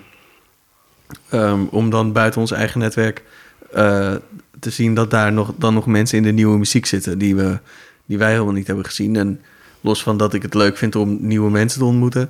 um, 1.33 1.67
om 1.67 1.89
dan 1.89 2.12
buiten 2.12 2.41
ons 2.41 2.51
eigen 2.51 2.79
netwerk 2.79 3.24
uh, 3.75 4.15
te 4.59 4.69
zien 4.69 4.93
dat 4.93 5.12
daar 5.12 5.33
nog, 5.33 5.53
dan 5.57 5.74
nog 5.74 5.86
mensen 5.86 6.17
in 6.17 6.24
de 6.24 6.31
nieuwe 6.31 6.57
muziek 6.57 6.86
zitten 6.86 7.17
die, 7.17 7.36
we, 7.36 7.59
die 8.05 8.17
wij 8.17 8.31
helemaal 8.31 8.53
niet 8.53 8.67
hebben 8.67 8.86
gezien. 8.86 9.15
En 9.15 9.41
los 9.81 10.03
van 10.03 10.17
dat 10.17 10.33
ik 10.33 10.41
het 10.41 10.53
leuk 10.53 10.77
vind 10.77 10.95
om 10.95 11.17
nieuwe 11.21 11.51
mensen 11.51 11.79
te 11.79 11.86
ontmoeten, 11.86 12.29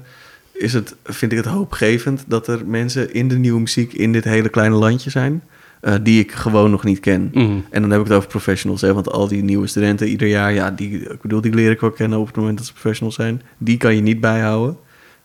is 0.57 0.73
het, 0.73 0.95
vind 1.03 1.31
ik 1.31 1.37
het 1.37 1.47
hoopgevend 1.47 2.23
dat 2.27 2.47
er 2.47 2.61
mensen 2.65 3.13
in 3.13 3.27
de 3.27 3.37
nieuwe 3.37 3.59
muziek 3.59 3.93
in 3.93 4.11
dit 4.11 4.23
hele 4.23 4.49
kleine 4.49 4.75
landje 4.75 5.09
zijn. 5.09 5.43
Uh, 5.81 5.93
die 6.03 6.19
ik 6.19 6.31
gewoon 6.31 6.71
nog 6.71 6.83
niet 6.83 6.99
ken. 6.99 7.29
Mm. 7.33 7.65
En 7.69 7.81
dan 7.81 7.91
heb 7.91 7.99
ik 7.99 8.07
het 8.07 8.15
over 8.15 8.29
professionals. 8.29 8.81
Hè? 8.81 8.93
Want 8.93 9.11
al 9.11 9.27
die 9.27 9.43
nieuwe 9.43 9.67
studenten 9.67 10.07
ieder 10.07 10.27
jaar, 10.27 10.53
ja, 10.53 10.71
die, 10.71 10.99
ik 10.99 11.21
bedoel, 11.21 11.41
die 11.41 11.53
leer 11.53 11.71
ik 11.71 11.79
wel 11.79 11.91
kennen 11.91 12.19
op 12.19 12.27
het 12.27 12.35
moment 12.35 12.57
dat 12.57 12.67
ze 12.67 12.73
professionals 12.73 13.15
zijn. 13.15 13.41
Die 13.57 13.77
kan 13.77 13.95
je 13.95 14.01
niet 14.01 14.19
bijhouden. 14.19 14.77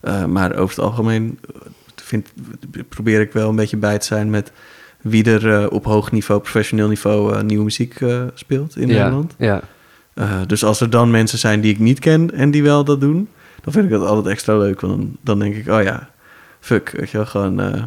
Uh, 0.03 0.25
maar 0.25 0.57
over 0.57 0.77
het 0.77 0.85
algemeen 0.85 1.39
vind, 1.95 2.33
probeer 2.89 3.21
ik 3.21 3.33
wel 3.33 3.49
een 3.49 3.57
beetje 3.57 3.77
bij 3.77 3.99
te 3.99 4.07
zijn 4.07 4.31
met 4.31 4.53
wie 5.01 5.25
er 5.25 5.62
uh, 5.62 5.67
op 5.71 5.85
hoog 5.85 6.12
niveau, 6.12 6.41
professioneel 6.41 6.89
niveau, 6.89 7.43
nieuwe 7.43 7.65
muziek 7.65 7.99
speelt 8.35 8.77
in 8.77 8.89
ja, 8.89 8.95
Nederland. 8.95 9.35
Ja. 9.39 9.62
Dus 10.47 10.65
als 10.65 10.81
er 10.81 10.91
dan 10.91 11.11
mensen 11.11 11.39
zijn 11.39 11.61
die 11.61 11.73
ik 11.73 11.79
niet 11.79 11.99
ken 11.99 12.31
en 12.35 12.51
die 12.51 12.62
wel 12.62 12.85
dat 12.85 13.01
doen, 13.01 13.29
dan 13.62 13.73
vind 13.73 13.85
ik 13.85 13.90
dat 13.90 14.07
altijd 14.07 14.26
extra 14.26 14.59
leuk. 14.59 14.81
Want 14.81 14.97
dan, 14.97 15.16
dan 15.21 15.38
denk 15.38 15.54
ik, 15.54 15.69
oh 15.69 15.83
ja, 15.83 16.11
fuck, 16.61 16.90
weet 16.90 17.11
je 17.11 17.16
wel, 17.16 17.26
gewoon... 17.26 17.61
uh, 17.61 17.83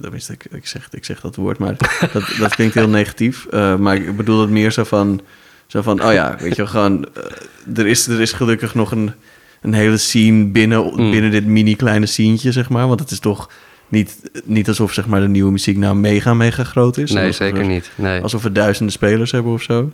Tenminste, 0.00 0.32
ik, 0.32 0.44
ik, 0.50 0.66
zeg, 0.66 0.88
ik 0.90 1.04
zeg 1.04 1.20
dat 1.20 1.36
woord, 1.36 1.58
maar 1.58 1.76
dat, 2.12 2.34
dat 2.38 2.54
klinkt 2.54 2.74
heel 2.74 2.88
negatief. 2.88 3.46
Uh, 3.50 3.76
maar 3.76 3.96
ik 3.96 4.16
bedoel 4.16 4.40
het 4.40 4.50
meer 4.50 4.70
zo 4.70 4.84
van, 4.84 5.20
zo 5.66 5.82
van 5.82 6.04
oh 6.04 6.12
ja, 6.12 6.36
weet 6.38 6.50
je 6.50 6.62
wel, 6.62 6.66
gewoon... 6.66 7.06
Uh, 7.16 7.78
er, 7.78 7.86
is, 7.86 8.06
er 8.06 8.20
is 8.20 8.32
gelukkig 8.32 8.74
nog 8.74 8.90
een, 8.90 9.12
een 9.60 9.74
hele 9.74 9.96
scene 9.96 10.44
binnen, 10.44 10.84
mm. 10.84 11.10
binnen 11.10 11.30
dit 11.30 11.46
mini-kleine 11.46 12.06
scientje, 12.06 12.52
zeg 12.52 12.68
maar. 12.68 12.88
Want 12.88 13.00
het 13.00 13.10
is 13.10 13.18
toch 13.18 13.50
niet, 13.88 14.16
niet 14.44 14.68
alsof 14.68 14.92
zeg 14.92 15.06
maar, 15.06 15.20
de 15.20 15.28
nieuwe 15.28 15.50
muziek 15.50 15.76
nou 15.76 15.96
mega, 15.96 16.34
mega 16.34 16.64
groot 16.64 16.96
is. 16.96 17.10
Nee, 17.10 17.32
zeker 17.32 17.60
er, 17.60 17.66
niet. 17.66 17.90
Nee. 17.94 18.20
Alsof 18.20 18.42
we 18.42 18.52
duizenden 18.52 18.92
spelers 18.92 19.30
hebben 19.30 19.52
of 19.52 19.62
zo. 19.62 19.92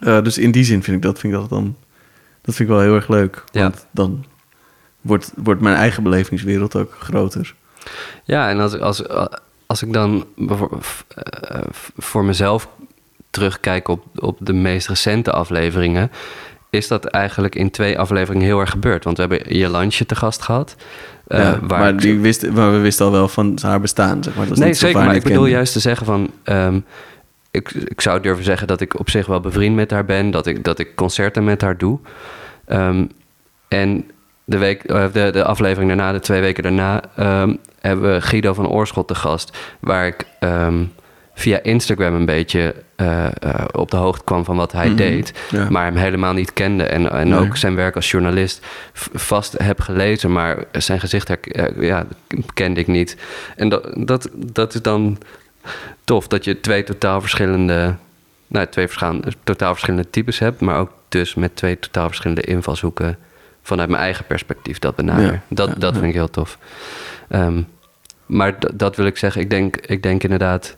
Uh, 0.00 0.22
dus 0.22 0.38
in 0.38 0.50
die 0.50 0.64
zin 0.64 0.82
vind 0.82 0.96
ik 0.96 1.02
dat, 1.02 1.18
vind 1.18 1.32
ik 1.32 1.38
dat 1.40 1.48
dan... 1.48 1.76
Dat 2.48 2.56
vind 2.56 2.68
ik 2.68 2.74
wel 2.74 2.84
heel 2.84 2.94
erg 2.94 3.08
leuk. 3.08 3.44
Ja. 3.52 3.62
Want 3.62 3.86
dan 3.90 4.24
wordt, 5.00 5.32
wordt 5.36 5.60
mijn 5.60 5.76
eigen 5.76 6.02
belevingswereld 6.02 6.76
ook 6.76 6.96
groter. 6.98 7.54
Ja, 8.24 8.48
en 8.50 8.60
als, 8.60 8.78
als, 8.78 9.02
als 9.66 9.82
ik 9.82 9.92
dan 9.92 10.26
eh, 10.36 10.62
voor 11.96 12.24
mezelf 12.24 12.68
terugkijk 13.30 13.88
op, 13.88 14.04
op 14.14 14.36
de 14.40 14.52
meest 14.52 14.88
recente 14.88 15.32
afleveringen, 15.32 16.10
is 16.70 16.88
dat 16.88 17.04
eigenlijk 17.04 17.54
in 17.54 17.70
twee 17.70 17.98
afleveringen 17.98 18.46
heel 18.46 18.60
erg 18.60 18.70
gebeurd. 18.70 19.04
Want 19.04 19.16
we 19.16 19.22
hebben 19.22 19.56
Jelansje 19.56 20.06
te 20.06 20.14
gast 20.14 20.42
gehad. 20.42 20.76
eh, 21.26 21.52
waar 21.62 21.80
maar, 21.80 21.96
die 21.96 22.18
wist, 22.18 22.50
maar 22.50 22.72
we 22.72 22.78
wisten 22.78 23.06
al 23.06 23.12
wel 23.12 23.28
van 23.28 23.58
haar 23.62 23.80
bestaan, 23.80 24.22
zeg 24.22 24.34
maar. 24.34 24.48
Dat 24.48 24.58
nee, 24.58 24.74
zeker. 24.74 25.04
Maar 25.04 25.14
ik 25.14 25.22
bedoel 25.22 25.38
kende. 25.38 25.54
juist 25.54 25.72
te 25.72 25.80
zeggen 25.80 26.06
van... 26.06 26.30
ehm, 26.42 26.80
ik, 27.58 27.70
ik 27.70 28.00
zou 28.00 28.20
durven 28.20 28.44
zeggen 28.44 28.66
dat 28.66 28.80
ik 28.80 28.98
op 28.98 29.10
zich 29.10 29.26
wel 29.26 29.40
bevriend 29.40 29.74
met 29.76 29.90
haar 29.90 30.04
ben. 30.04 30.30
Dat 30.30 30.46
ik, 30.46 30.64
dat 30.64 30.78
ik 30.78 30.94
concerten 30.96 31.44
met 31.44 31.60
haar 31.60 31.76
doe. 31.78 31.98
Ehm, 32.66 33.04
en 33.68 34.10
de, 34.44 34.58
week, 34.58 34.84
eh, 34.84 35.04
de, 35.12 35.30
de 35.32 35.44
aflevering 35.44 35.88
daarna, 35.88 36.12
de 36.12 36.20
twee 36.20 36.40
weken 36.40 36.62
daarna... 36.62 37.02
ehm, 37.16 37.54
hebben 37.80 38.12
we 38.12 38.20
Guido 38.20 38.54
van 38.54 38.68
Oorschot 38.68 39.08
te 39.08 39.14
gast. 39.14 39.56
Waar 39.80 40.06
ik 40.06 40.26
ehm, 40.40 40.84
via 41.34 41.62
Instagram 41.62 42.14
een 42.14 42.24
beetje 42.24 42.74
eh, 42.96 43.24
eh, 43.26 43.64
op 43.72 43.90
de 43.90 43.96
hoogte 43.96 44.24
kwam 44.24 44.44
van 44.44 44.56
wat 44.56 44.72
hij 44.72 44.86
Mhm, 44.86 44.96
deed. 44.96 45.32
ja. 45.50 45.70
Maar 45.70 45.84
hem 45.84 45.96
helemaal 45.96 46.32
niet 46.32 46.52
kende. 46.52 46.84
En, 46.84 47.10
en 47.12 47.28
Nee. 47.28 47.38
ook 47.38 47.56
zijn 47.56 47.74
werk 47.74 47.94
als 47.94 48.10
journalist 48.10 48.66
vast 49.14 49.54
heb 49.62 49.80
gelezen. 49.80 50.32
Maar 50.32 50.64
zijn 50.72 51.00
gezicht 51.00 51.28
her- 51.28 51.82
ja, 51.84 52.06
kende 52.54 52.80
ik 52.80 52.86
niet. 52.86 53.16
En 53.56 53.68
dat, 53.68 53.90
dat, 53.94 54.28
dat 54.34 54.74
is 54.74 54.82
dan 54.82 55.18
tof. 56.04 56.26
Dat 56.28 56.44
je 56.44 56.60
twee 56.60 56.84
totaal 56.84 57.20
verschillende... 57.20 57.94
Nou, 58.46 58.66
twee 58.66 58.86
verschaan- 58.86 59.22
totaal 59.44 59.72
verschillende 59.72 60.10
types 60.10 60.38
hebt. 60.38 60.60
Maar 60.60 60.78
ook 60.78 60.90
dus 61.08 61.34
met 61.34 61.56
twee 61.56 61.78
totaal 61.78 62.06
verschillende 62.06 62.42
invalshoeken... 62.42 63.18
vanuit 63.62 63.88
mijn 63.88 64.02
eigen 64.02 64.26
perspectief 64.26 64.78
dat 64.78 64.96
benader. 64.96 65.32
Ja, 65.32 65.42
dat 65.48 65.68
ja, 65.68 65.74
dat 65.74 65.92
vind 65.92 66.04
ik 66.06 66.14
heel 66.14 66.30
tof. 66.30 66.58
Ehm, 67.28 67.62
maar 68.26 68.54
dat 68.74 68.96
wil 68.96 69.06
ik 69.06 69.16
zeggen. 69.16 69.40
Ik 69.40 69.50
denk, 69.50 69.76
ik 69.76 70.02
denk 70.02 70.22
inderdaad 70.22 70.76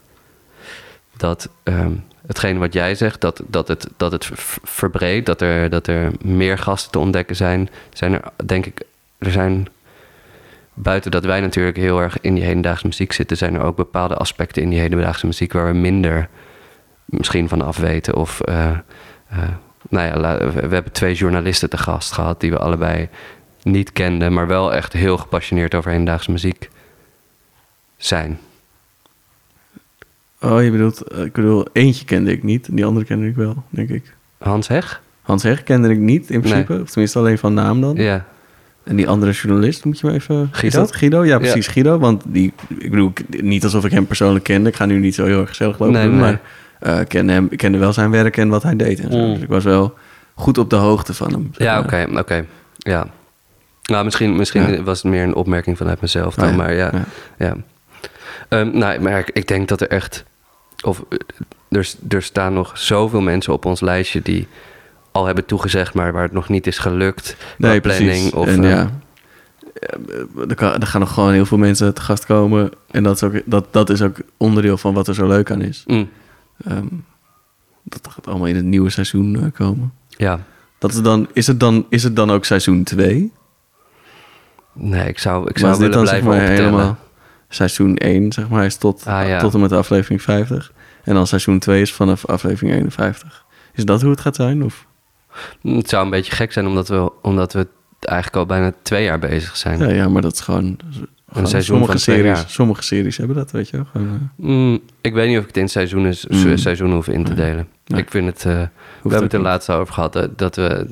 dat 1.17 1.49
ehm, 1.63 1.93
hetgene 2.27 2.59
wat 2.59 2.73
jij 2.73 2.95
zegt, 2.95 3.21
dat, 3.21 3.43
dat 3.47 3.69
het, 3.69 3.89
dat 3.97 4.13
het 4.13 4.25
ver- 4.25 4.59
verbreedt, 4.63 5.27
dat 5.27 5.41
er, 5.41 5.71
dat 5.71 5.87
er 5.87 6.13
meer 6.23 6.59
gasten 6.59 6.91
te 6.91 6.99
ontdekken 6.99 7.37
zijn, 7.37 7.69
zijn 7.93 8.13
er, 8.13 8.23
denk 8.47 8.67
ik, 8.67 8.81
er 9.19 9.31
zijn 9.31 9.69
buiten 10.83 11.11
dat 11.11 11.25
wij 11.25 11.41
natuurlijk 11.41 11.77
heel 11.77 12.01
erg 12.01 12.21
in 12.21 12.35
die 12.35 12.45
hedendaagse 12.45 12.87
muziek 12.87 13.13
zitten, 13.13 13.37
zijn 13.37 13.55
er 13.55 13.63
ook 13.63 13.77
bepaalde 13.77 14.15
aspecten 14.15 14.63
in 14.63 14.71
die 14.71 14.81
hedendaagse 14.81 15.27
muziek 15.27 15.53
waar 15.53 15.73
we 15.73 15.79
minder 15.79 16.29
misschien 17.05 17.49
van 17.49 17.63
af 17.63 17.77
weten. 17.77 18.17
Of, 18.17 18.41
eh, 18.41 18.71
eh, 19.29 19.39
nou 19.89 20.07
ja, 20.07 20.39
we 20.53 20.75
hebben 20.75 20.93
twee 20.93 21.15
journalisten 21.15 21.71
te 21.71 21.79
gast 21.79 22.13
gehad 22.13 22.41
die 22.41 22.51
we 22.51 22.59
allebei 22.59 23.09
niet 23.63 23.93
kenden, 23.93 24.33
maar 24.33 24.47
wel 24.47 24.75
echt 24.75 24.93
heel 24.93 25.17
gepassioneerd 25.17 25.75
over 25.75 25.91
hedendaagse 25.91 26.31
muziek 26.31 26.71
zijn. 27.97 28.39
Oh, 30.41 30.63
je 30.63 30.71
bedoelt, 30.71 31.03
eh, 31.03 31.25
ik 31.25 31.33
bedoel, 31.33 31.67
eentje 31.73 32.05
kende 32.05 32.33
ik 32.33 32.43
niet. 32.43 32.69
En 32.69 32.75
die 32.75 32.85
andere 32.85 33.07
kende 33.07 33.27
ik 33.27 33.35
wel, 33.35 33.63
denk 33.69 33.89
ik. 33.89 34.15
Hans 34.39 34.69
Heg? 34.69 35.03
Hans 35.23 35.43
Heg 35.43 35.63
kende 35.63 35.89
ik 35.89 35.99
niet, 35.99 36.31
in 36.31 36.41
principe. 36.41 36.81
Of 36.83 36.91
tenminste 36.91 37.19
alleen 37.19 37.39
van 37.39 37.55
naam 37.55 37.81
dan. 37.81 37.97
Ja. 37.97 38.27
En 38.85 38.97
die 38.97 39.09
andere 39.09 39.33
journalist, 39.33 39.85
moet 39.85 39.99
je 40.01 40.07
me 40.07 40.13
even... 40.13 40.51
Is 40.63 40.73
dat 40.73 40.97
Guido? 40.97 41.25
Ja, 41.25 41.39
precies, 41.39 41.67
Guido. 41.67 41.99
Want 41.99 42.23
die, 42.27 42.53
ik 42.79 42.91
bedoel, 42.91 43.13
niet 43.29 43.65
alsof 43.65 43.85
ik 43.85 43.91
hem 43.91 44.07
persoonlijk 44.07 44.45
kende. 44.45 44.69
Ik 44.69 44.77
ga 44.77 44.85
nu 44.87 44.99
niet 44.99 45.15
zo 45.15 45.25
heel 45.25 45.41
erg 45.41 45.49
gezellig 45.49 45.79
lopen 45.79 45.95
Nee, 45.95 46.05
doen. 46.05 46.13
nee. 46.13 46.21
Maar 46.21 46.41
eh, 46.81 47.01
ik 47.01 47.09
kende, 47.09 47.33
hem, 47.33 47.47
ik 47.51 47.59
kende 47.59 47.79
wel 47.79 47.93
zijn 47.93 48.11
werk 48.11 48.37
en 48.37 48.49
wat 48.49 48.63
hij 48.63 48.77
deed. 48.77 49.01
En 49.01 49.13
zo. 49.13 49.19
Mm. 49.19 49.33
Dus 49.35 49.43
ik 49.43 49.49
was 49.49 49.65
wel 49.65 49.95
goed 50.35 50.59
op 50.59 50.71
de 50.71 50.77
hoogte 50.77 51.15
van 51.15 51.33
hem. 51.33 51.49
zeg 51.53 51.67
Ja, 51.67 51.75
maar. 51.75 51.85
oké, 51.85 52.19
oké. 52.19 52.45
Ja. 52.79 53.07
Nou, 53.83 54.05
misschien, 54.05 54.37
misschien 54.37 54.73
Ja. 54.73 54.83
was 54.83 55.03
het 55.03 55.13
meer 55.13 55.23
een 55.23 55.35
opmerking 55.35 55.77
vanuit 55.77 56.01
mezelf 56.01 56.35
dan, 56.35 56.45
Oh 56.45 56.51
ja, 56.51 56.57
maar 56.57 56.73
ja. 56.75 56.93
ja. 57.39 57.57
Ehm, 58.49 58.79
nou, 58.79 59.01
maar 59.01 59.19
ik, 59.19 59.31
ik 59.33 59.49
denk 59.49 59.69
dat 59.69 59.81
er 59.81 59.89
echt... 59.89 60.25
Of 60.85 61.05
eh, 61.09 61.19
er, 61.79 61.93
er 62.09 62.23
staan 62.23 62.53
nog 62.53 62.79
zoveel 62.79 63.21
mensen 63.21 63.53
op 63.53 63.65
ons 63.65 63.81
lijstje 63.81 64.23
die 64.23 64.49
al 65.13 65.27
hebben 65.27 65.47
toegezegd, 65.47 65.95
maar 65.95 66.13
waar 66.13 66.23
het 66.23 66.33
nog 66.33 66.49
niet 66.49 66.67
is 66.67 66.79
gelukt. 66.79 67.37
Nee, 67.59 67.81
planning. 67.81 68.33
Of, 68.35 68.47
en 68.47 68.65
eh, 68.65 68.71
ja, 68.71 68.91
er, 70.49 70.55
kan, 70.55 70.73
er 70.81 70.87
gaan 70.87 71.01
nog 71.01 71.13
gewoon 71.15 71.33
heel 71.33 71.47
veel 71.47 71.59
mensen 71.59 71.95
te 71.95 72.01
gast 72.01 72.27
komen. 72.27 72.71
En 72.91 73.03
dat 73.03 73.15
is 73.17 73.23
ook, 73.23 73.43
dat, 73.45 73.67
dat 73.73 73.91
is 73.91 74.03
ook 74.03 74.17
onderdeel 74.37 74.77
van 74.79 74.95
wat 74.95 75.09
er 75.09 75.15
zo 75.15 75.27
leuk 75.27 75.51
aan 75.51 75.61
is. 75.63 75.85
mm, 75.87 76.09
Ehm, 76.65 76.87
dat 77.83 78.09
gaat 78.11 78.27
allemaal 78.27 78.47
in 78.47 78.57
het 78.57 78.65
nieuwe 78.65 78.91
seizoen 78.91 79.37
eh, 79.37 79.43
komen. 79.55 79.93
ja. 80.09 80.41
Dat 80.79 80.93
is, 80.93 81.03
dan, 81.03 81.29
is, 81.33 81.47
het 81.47 81.61
dan, 81.61 81.87
is 81.89 82.03
het 82.03 82.17
dan 82.17 82.31
ook 82.31 82.45
seizoen 82.45 82.83
2? 82.83 83.33
Nee, 84.73 85.09
ik 85.09 85.19
zou, 85.19 85.49
ik 85.49 85.61
Maar 85.61 85.75
zou 85.75 85.77
willen 85.79 85.93
dan 85.97 86.07
zeg 86.07 86.21
blijven 86.21 86.29
maar 86.41 86.49
optellen. 86.51 86.71
helemaal 86.73 86.99
seizoen 87.49 87.97
1, 87.97 88.33
zeg 88.33 88.49
maar, 88.49 88.65
is 88.65 88.77
tot, 88.77 89.07
Ah, 89.07 89.29
ja. 89.29 89.39
tot 89.41 89.55
en 89.55 89.61
met 89.61 89.73
aflevering 89.73 90.23
50. 90.23 90.73
En 91.05 91.15
dan 91.15 91.27
seizoen 91.27 91.59
2 91.59 91.81
is 91.81 91.93
vanaf 91.93 92.27
aflevering 92.27 92.75
51. 92.75 93.45
Is 93.75 93.85
dat 93.85 94.01
hoe 94.03 94.11
het 94.11 94.21
gaat 94.21 94.35
zijn? 94.37 94.65
Of? 94.65 94.87
Het 95.63 95.89
zou 95.89 96.05
een 96.05 96.11
beetje 96.11 96.33
gek 96.33 96.53
zijn 96.53 96.67
omdat 96.67 96.89
we, 96.89 97.13
omdat 97.23 97.53
we 97.53 97.67
eigenlijk 98.01 98.37
al 98.39 98.47
bijna 98.47 98.73
twee 98.83 99.05
jaar 99.05 99.19
bezig 99.19 99.57
zijn. 99.57 99.79
Ja, 99.79 99.89
ja, 99.89 100.09
maar 100.09 100.23
dat 100.23 100.33
is 100.33 100.41
gewoon... 100.41 100.79
gewoon 101.33 101.47
seizoen 101.49 101.77
sommige, 101.79 101.99
series, 101.99 102.45
sommige 102.47 102.83
series 102.83 103.17
hebben 103.17 103.37
dat, 103.37 103.51
weet 103.51 103.69
je 103.69 103.77
wel. 103.77 103.87
Gewoon, 103.93 104.09
eh, 104.39 104.47
Mm, 104.47 104.81
ik 105.01 105.13
weet 105.15 105.29
niet 105.29 105.37
of 105.37 105.43
ik 105.43 105.49
het 105.49 105.57
in 105.57 105.69
seizoenen, 105.69 106.15
Mm. 106.29 106.57
seizoenen 106.57 106.97
hoef 106.97 107.09
in 107.09 107.25
te 107.25 107.35
delen. 107.35 107.69
Nee. 107.87 108.01
Ik 108.01 108.11
vind 108.11 108.27
het... 108.27 108.45
eh, 108.45 108.53
we 108.53 108.69
hebben 109.03 109.23
het 109.23 109.33
er 109.33 109.41
laatst 109.41 109.71
over 109.71 109.95
gehad 109.95 110.17
eh, 110.17 110.25
dat 110.37 110.57
we, 110.57 110.87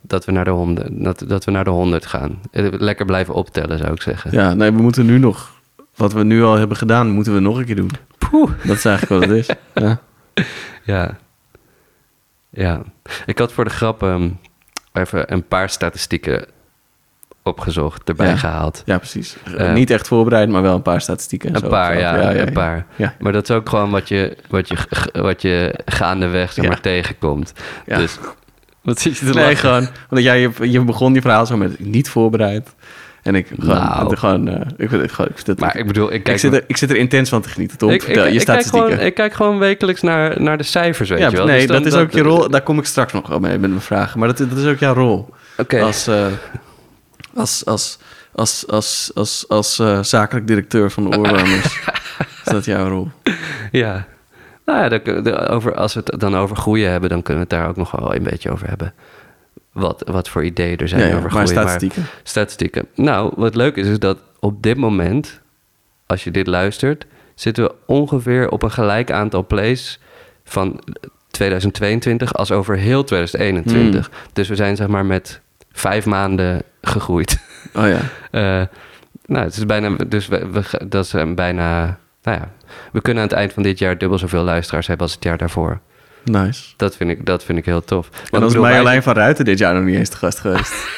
dat 0.00 0.24
we 0.24 0.32
naar 0.32 0.44
de 0.44 0.50
honderd, 0.50 0.88
dat, 1.04 1.24
dat 1.26 1.44
we 1.44 1.50
naar 1.50 1.64
de 1.64 1.70
100 1.70 2.06
gaan. 2.06 2.40
Lekker 2.70 3.06
blijven 3.06 3.34
optellen, 3.34 3.78
zou 3.78 3.92
ik 3.92 4.02
zeggen. 4.02 4.32
Ja, 4.32 4.54
nee, 4.54 4.72
we 4.72 4.82
moeten 4.82 5.06
nu 5.06 5.18
nog... 5.18 5.60
Wat 5.96 6.12
we 6.12 6.24
nu 6.24 6.42
al 6.42 6.54
hebben 6.54 6.76
gedaan, 6.76 7.08
moeten 7.10 7.34
we 7.34 7.40
nog 7.40 7.58
een 7.58 7.64
keer 7.64 7.76
doen. 7.76 7.90
Poeh. 8.18 8.50
Dat 8.64 8.76
is 8.76 8.84
eigenlijk 8.84 9.20
wat 9.26 9.30
het 9.36 9.38
is. 9.48 9.54
Ja. 9.84 10.00
Ja. 10.84 11.18
Ja. 12.52 12.82
Ik 13.26 13.38
had 13.38 13.52
voor 13.52 13.64
de 13.64 13.70
grap 13.70 14.02
ehm, 14.02 14.28
even 14.92 15.32
een 15.32 15.46
paar 15.48 15.68
statistieken 15.70 16.44
opgezocht, 17.42 18.08
erbij 18.08 18.26
Ja. 18.28 18.36
gehaald. 18.36 18.82
ja, 18.84 18.98
precies. 18.98 19.36
Eh, 19.56 19.72
Niet 19.72 19.90
echt 19.90 20.08
voorbereid, 20.08 20.48
maar 20.48 20.62
wel 20.62 20.74
een 20.74 20.82
paar 20.82 21.00
statistieken. 21.00 21.48
en 21.48 21.54
Een 21.54 21.60
zo. 21.60 21.68
paar, 21.68 21.98
ja, 21.98 22.34
een 22.34 22.52
paar. 22.52 22.86
Ja. 22.96 23.14
Maar 23.18 23.32
dat 23.32 23.42
is 23.48 23.50
ook 23.56 23.68
gewoon 23.68 23.90
wat 23.90 24.08
je, 24.08 24.36
wat 24.48 24.68
je, 24.68 24.76
wat 25.12 25.42
je 25.42 25.78
gaandeweg 25.84 26.52
zeg 26.52 26.64
Ja. 26.64 26.70
maar, 26.70 26.80
tegenkomt. 26.80 27.52
Ja. 27.86 27.96
Dus 27.98 28.18
wat 28.82 29.00
zit 29.00 29.18
je 29.18 29.26
te 29.26 29.32
Nee, 29.32 29.42
lachen? 29.44 29.56
gewoon. 29.58 29.88
Want 30.08 30.22
jij, 30.22 30.40
je, 30.40 30.70
je 30.70 30.80
begon 30.84 31.14
je 31.14 31.20
verhaal 31.20 31.46
zo 31.46 31.56
met 31.56 31.78
niet 31.80 32.08
voorbereid. 32.08 32.74
En 33.22 33.34
ik 33.34 33.46
gewoon... 33.58 33.76
Nou. 33.76 34.16
gewoon 34.16 34.48
eh, 34.48 34.60
ik, 34.76 34.90
ik, 34.90 35.10
gewoon- 35.10 35.30
ik, 35.30 35.34
vind 35.34 35.46
het- 35.46 35.60
Maar 35.60 35.76
ik 35.76 35.86
bedoel, 35.86 36.06
ik 36.08 36.14
ik, 36.14 36.22
kijk... 36.22 36.38
zit 36.38 36.52
er, 36.52 36.64
ik 36.66 36.76
zit 36.76 36.90
er 36.90 36.96
intens 36.96 37.28
van 37.28 37.42
te 37.42 37.48
genieten, 37.48 37.78
Tom. 37.78 37.88
ik, 37.90 37.94
ik, 37.94 38.02
Vertel, 38.02 38.26
je 38.26 38.32
ik 38.40 38.44
kijk 38.44 38.64
gewoon, 38.66 38.98
ik 38.98 39.14
kijk 39.14 39.34
gewoon 39.34 39.58
wekelijks 39.58 40.00
naar, 40.00 40.42
naar 40.42 40.56
de 40.58 40.62
cijfers, 40.64 41.08
weet 41.08 41.18
ja, 41.18 41.28
je 41.30 41.36
wel. 41.36 41.46
nee, 41.46 41.58
Dus 41.58 41.66
dan- 41.66 41.82
dat 41.82 41.92
is 41.92 41.98
ook 41.98 42.10
je 42.12 42.22
rol. 42.22 42.50
Daar 42.50 42.62
kom 42.62 42.78
ik 42.78 42.84
straks 42.84 43.12
nog 43.12 43.28
wel 43.28 43.38
mee 43.40 43.58
met 43.58 43.70
mijn 43.70 43.82
vragen. 43.82 44.18
Maar 44.18 44.28
dat, 44.28 44.38
dat 44.48 44.58
is 44.58 44.66
ook 44.66 44.78
jouw 44.78 44.94
rol. 44.94 45.28
Oké. 45.58 45.80
Als, 45.82 46.06
eh, 46.06 46.26
als, 47.34 47.64
als, 47.66 47.98
als, 48.32 48.64
als, 48.68 49.10
als, 49.14 49.44
als 49.48 49.78
eh, 49.78 50.02
zakelijk 50.02 50.46
directeur 50.46 50.90
van 50.90 51.10
de 51.10 51.16
Oorwarmers. 51.18 51.80
is 52.44 52.52
dat 52.52 52.64
jouw 52.64 52.88
rol? 52.88 53.10
Ja. 53.70 54.06
Nou 54.64 55.00
ja, 55.24 55.46
over, 55.46 55.74
als 55.74 55.94
we 55.94 56.00
het 56.04 56.20
dan 56.20 56.36
over 56.36 56.56
groeien 56.56 56.90
hebben, 56.90 57.10
dan 57.10 57.22
kunnen 57.22 57.42
we 57.48 57.54
het 57.54 57.60
daar 57.62 57.68
ook 57.70 57.76
nog 57.76 57.90
wel 57.90 58.14
een 58.14 58.22
beetje 58.22 58.50
over 58.50 58.68
hebben. 58.68 58.92
Wat, 59.72 60.02
wat 60.06 60.28
voor 60.28 60.44
ideeën 60.44 60.76
er 60.78 60.88
zijn 60.88 61.00
Ja, 61.00 61.06
ja, 61.06 61.12
over 61.16 61.22
maar 61.32 61.46
groei. 61.46 61.46
statistieken. 61.60 62.04
statistieken. 62.22 62.86
Nou, 62.94 63.32
wat 63.36 63.54
leuk 63.54 63.76
is, 63.76 63.86
is 63.86 63.98
dat 63.98 64.18
op 64.40 64.62
dit 64.62 64.76
moment, 64.76 65.40
als 66.06 66.24
je 66.24 66.30
dit 66.30 66.46
luistert, 66.46 67.06
zitten 67.34 67.64
we 67.64 67.74
ongeveer 67.86 68.48
op 68.50 68.62
een 68.62 68.70
gelijk 68.70 69.10
aantal 69.10 69.46
plays 69.46 70.00
van 70.44 70.80
2022 71.30 72.34
als 72.34 72.50
over 72.52 72.76
heel 72.76 73.04
2021. 73.04 74.06
Hmm. 74.06 74.16
Dus 74.32 74.48
we 74.48 74.56
zijn 74.56 74.76
zeg 74.76 74.86
maar 74.88 75.06
met 75.06 75.40
vijf 75.72 76.06
maanden 76.06 76.62
gegroeid. 76.82 77.38
Oh 77.74 77.86
ja. 77.88 77.98
Eh, 78.30 78.62
nou, 79.26 79.44
het 79.44 79.56
is 79.56 79.66
bijna, 79.66 79.96
dus 80.08 80.26
we, 80.28 80.46
we- 80.50 80.86
dat 80.88 81.04
is 81.04 81.14
bijna, 81.34 81.98
nou 82.22 82.38
ja, 82.38 82.50
we 82.92 83.00
kunnen 83.00 83.22
aan 83.22 83.28
het 83.28 83.38
eind 83.38 83.52
van 83.52 83.62
dit 83.62 83.78
jaar 83.78 83.98
dubbel 83.98 84.18
zoveel 84.18 84.42
luisteraars 84.42 84.86
hebben 84.86 85.06
als 85.06 85.14
het 85.14 85.24
jaar 85.24 85.36
daarvoor. 85.38 85.80
Nice. 86.24 86.62
Dat 86.76 86.96
vind 86.96 87.10
ik, 87.10 87.26
dat 87.26 87.44
vind 87.44 87.58
ik 87.58 87.64
heel 87.64 87.84
tof. 87.84 88.08
Want 88.10 88.22
En 88.30 88.40
dan 88.40 88.48
is 88.48 88.52
wij- 88.54 88.62
Marjolein 88.62 89.02
van 89.02 89.14
Ruiten 89.14 89.44
dit 89.44 89.58
jaar 89.58 89.74
nog 89.74 89.84
niet 89.84 89.96
eens 89.96 90.08
te 90.08 90.16
gast 90.16 90.38
geweest. 90.40 90.72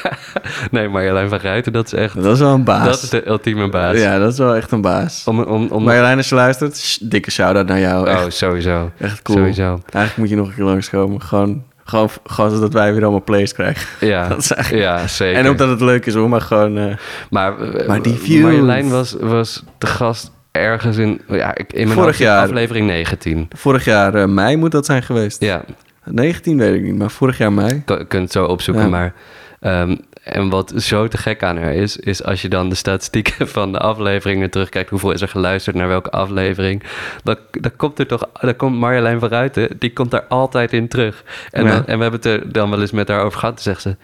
Nee, 0.71 0.87
Marjolein 0.89 1.29
van 1.29 1.39
Ruiten, 1.39 1.71
dat 1.71 1.85
is 1.85 1.93
echt, 1.93 2.23
Dat 2.23 2.33
is 2.33 2.39
wel 2.39 2.53
een 2.53 2.63
baas. 2.63 2.85
dat 2.85 3.03
is 3.03 3.09
de 3.09 3.27
ultieme 3.27 3.69
baas. 3.69 3.97
Ja, 3.97 4.19
dat 4.19 4.31
is 4.31 4.37
wel 4.37 4.55
echt 4.55 4.71
een 4.71 4.81
baas. 4.81 5.21
Om, 5.25 5.39
om, 5.41 5.67
om, 5.67 5.83
Marjolein, 5.83 6.17
als 6.17 6.29
je 6.29 6.35
luistert, 6.35 6.77
sh- 6.77 6.97
dikke 7.01 7.31
shout-out 7.31 7.67
naar 7.67 7.79
jou. 7.79 8.07
oh, 8.09 8.11
Echt, 8.13 8.33
sowieso. 8.33 8.91
echt 8.99 9.21
cool. 9.21 9.37
Sowieso. 9.37 9.63
Eigenlijk 9.89 10.17
moet 10.17 10.29
je 10.29 10.35
nog 10.35 10.47
een 10.47 10.53
keer 10.55 10.63
langskomen. 10.63 11.21
Gewoon, 11.21 11.63
gewoon, 11.85 12.09
gewoon 12.25 12.51
zodat 12.51 12.73
wij 12.73 12.93
weer 12.93 13.01
allemaal 13.03 13.23
plays 13.23 13.53
krijgen. 13.53 14.07
Ja, 14.07 14.27
Dat 14.29 14.37
is 14.37 14.51
eigenlijk- 14.51 14.83
ja 14.83 15.07
zeker. 15.07 15.39
En 15.39 15.47
ook 15.47 15.57
dat 15.57 15.69
het 15.69 15.81
leuk 15.81 16.05
is 16.05 16.13
hoor, 16.13 16.29
maar 16.29 16.41
gewoon... 16.41 16.77
eh, 16.77 16.95
maar, 17.29 17.59
eh, 17.59 17.87
Maar 17.87 18.01
die 18.01 18.13
views. 18.13 18.41
Marjolein 18.43 18.89
was, 18.89 19.15
was 19.19 19.63
de 19.77 19.87
gast 19.87 20.31
ergens 20.55 20.97
in, 20.97 21.21
ja, 21.27 21.55
ik, 21.55 21.73
in 21.73 21.87
mijn 21.87 21.99
Vorig 21.99 22.17
jaar. 22.17 22.43
aflevering 22.43 22.87
19. 22.87 23.47
vorig 23.55 23.85
jaar 23.85 24.13
eh, 24.15 24.25
mei 24.25 24.57
moet 24.57 24.71
dat 24.71 24.85
zijn 24.85 25.03
geweest. 25.03 25.41
Ja, 25.41 25.63
19 26.03 26.57
weet 26.57 26.75
ik 26.75 26.81
niet, 26.81 26.95
maar 26.97 27.11
vorig 27.11 27.37
jaar 27.37 27.53
mei. 27.53 27.83
Je 27.85 28.05
kunt 28.07 28.23
het 28.23 28.31
zo 28.31 28.45
opzoeken, 28.45 28.83
Ja. 28.83 28.89
maar... 28.89 29.13
ehm, 29.59 29.95
en 30.23 30.49
wat 30.49 30.73
zo 30.75 31.07
te 31.07 31.17
gek 31.17 31.43
aan 31.43 31.57
haar 31.57 31.73
is, 31.73 31.97
is 31.97 32.23
als 32.23 32.41
je 32.41 32.47
dan 32.49 32.69
de 32.69 32.75
statistieken 32.75 33.47
van 33.57 33.71
de 33.71 33.79
afleveringen 33.79 34.49
terugkijkt, 34.49 34.89
hoeveel 34.89 35.11
is 35.11 35.21
er 35.21 35.27
geluisterd 35.27 35.75
naar 35.75 35.87
welke 35.87 36.09
aflevering, 36.09 36.83
dan, 37.23 37.35
dan 37.51 37.71
komt 37.75 37.99
er 37.99 38.07
toch, 38.07 38.29
dan 38.41 38.55
komt 38.55 38.77
Marjolein 38.79 39.19
van 39.19 39.29
Ruiten, 39.29 39.69
die 39.79 39.93
komt 39.93 40.11
daar 40.11 40.23
altijd 40.29 40.73
in 40.73 40.87
terug. 40.87 41.23
En, 41.51 41.63
Ja. 41.65 41.71
dan, 41.71 41.85
en 41.85 41.97
we 41.97 42.01
hebben 42.03 42.11
het 42.21 42.25
er 42.25 42.51
dan 42.51 42.69
wel 42.69 42.81
eens 42.81 42.91
met 42.91 43.07
haar 43.07 43.23
over 43.23 43.39
gehad, 43.39 43.53
dan 43.55 43.63
zegt 43.63 43.81
ze, 43.81 43.95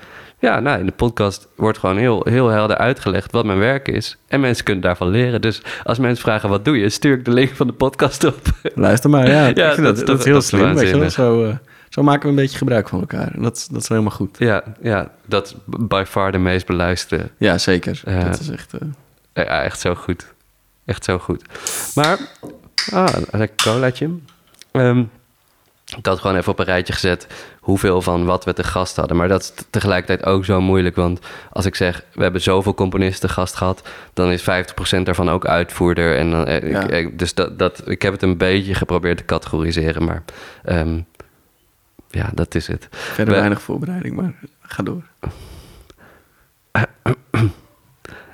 ja, 0.41 0.59
nou, 0.59 0.79
in 0.79 0.85
de 0.85 0.91
podcast 0.91 1.47
wordt 1.55 1.77
gewoon 1.77 1.97
heel, 1.97 2.25
heel 2.29 2.47
helder 2.47 2.77
uitgelegd 2.77 3.31
wat 3.31 3.45
mijn 3.45 3.57
werk 3.59 3.87
is. 3.87 4.17
En 4.27 4.39
mensen 4.39 4.63
kunnen 4.65 4.83
daarvan 4.83 5.07
leren. 5.09 5.41
Dus 5.41 5.61
als 5.83 5.99
mensen 5.99 6.23
vragen, 6.23 6.49
wat 6.49 6.65
doe 6.65 6.77
je? 6.77 6.89
Stuur 6.89 7.17
ik 7.17 7.25
de 7.25 7.31
link 7.31 7.49
van 7.55 7.67
de 7.67 7.73
podcast 7.73 8.23
op. 8.23 8.39
Luister 8.75 9.09
maar, 9.09 9.27
ja. 9.27 9.47
ik 9.47 9.57
Ja, 9.57 9.73
vind 9.73 9.85
dat- 9.85 9.95
dat, 9.95 9.97
dat, 9.97 10.07
dat- 10.07 10.19
is 10.19 10.25
heel 10.25 10.41
slim, 10.41 10.73
weet 10.73 10.87
je 10.87 10.91
wel. 10.91 10.99
waanzinnig. 10.99 11.11
Zo, 11.11 11.45
eh, 11.49 11.55
zo 11.89 12.03
maken 12.03 12.21
we 12.23 12.29
een 12.29 12.35
beetje 12.35 12.57
gebruik 12.57 12.89
van 12.89 12.99
elkaar. 12.99 13.31
En 13.33 13.41
dat, 13.41 13.57
is- 13.57 13.67
dat 13.67 13.81
is 13.81 13.87
helemaal 13.89 14.11
goed. 14.11 14.35
ja, 14.39 14.63
ja, 14.81 15.11
dat 15.25 15.45
is 15.45 15.55
by 15.65 16.03
far 16.07 16.31
de 16.31 16.37
meest 16.37 16.65
beluisterde 16.65 17.29
Ja, 17.37 17.57
zeker. 17.57 18.01
Dat 18.05 18.39
is 18.39 18.49
echt... 18.49 18.73
eh, 18.73 18.87
Ja, 19.45 19.61
echt 19.63 19.79
zo 19.79 19.95
goed. 19.95 20.25
Echt 20.85 21.03
zo 21.03 21.17
goed. 21.19 21.43
Maar, 21.95 22.17
ah, 22.93 23.07
een 23.31 23.39
lekker 23.39 23.71
colaatje. 23.71 24.09
Ehm, 24.71 25.03
ik 25.97 26.05
had 26.05 26.19
gewoon 26.19 26.35
even 26.37 26.51
op 26.51 26.59
een 26.59 26.65
rijtje 26.65 26.93
gezet 26.93 27.27
hoeveel 27.59 28.01
van 28.01 28.25
wat 28.25 28.45
we 28.45 28.53
te 28.53 28.63
gast 28.63 28.95
hadden. 28.95 29.17
Maar 29.17 29.27
dat 29.27 29.41
is 29.41 29.53
tegelijkertijd 29.69 30.25
ook 30.29 30.45
zo 30.45 30.61
moeilijk. 30.61 30.95
Want 30.95 31.19
als 31.51 31.65
ik 31.65 31.75
zeg, 31.75 32.03
we 32.13 32.23
hebben 32.23 32.41
zoveel 32.41 32.73
componisten 32.73 33.27
te 33.27 33.33
gast 33.33 33.55
gehad... 33.55 33.89
dan 34.13 34.31
is 34.31 34.41
50% 34.41 34.45
daarvan 35.03 35.29
ook 35.29 35.45
uitvoerder. 35.45 36.17
En 36.17 36.31
dan, 36.31 36.45
eh, 36.47 36.71
Ja. 36.71 36.81
ik, 36.81 36.89
ik- 36.91 37.19
dus 37.19 37.33
dat, 37.33 37.59
dat, 37.59 37.81
ik 37.89 38.01
heb 38.01 38.13
het 38.13 38.21
een 38.21 38.37
beetje 38.37 38.73
geprobeerd 38.73 39.17
te 39.17 39.25
categoriseren. 39.25 40.03
Maar 40.03 40.23
ehm, 40.63 40.99
ja, 42.09 42.29
dat 42.33 42.55
is 42.55 42.67
het. 42.67 42.87
verder 42.91 43.33
We- 43.33 43.39
weinig 43.39 43.61
voorbereiding, 43.61 44.15
maar 44.15 44.33
ga 44.61 44.83
door. 44.83 45.03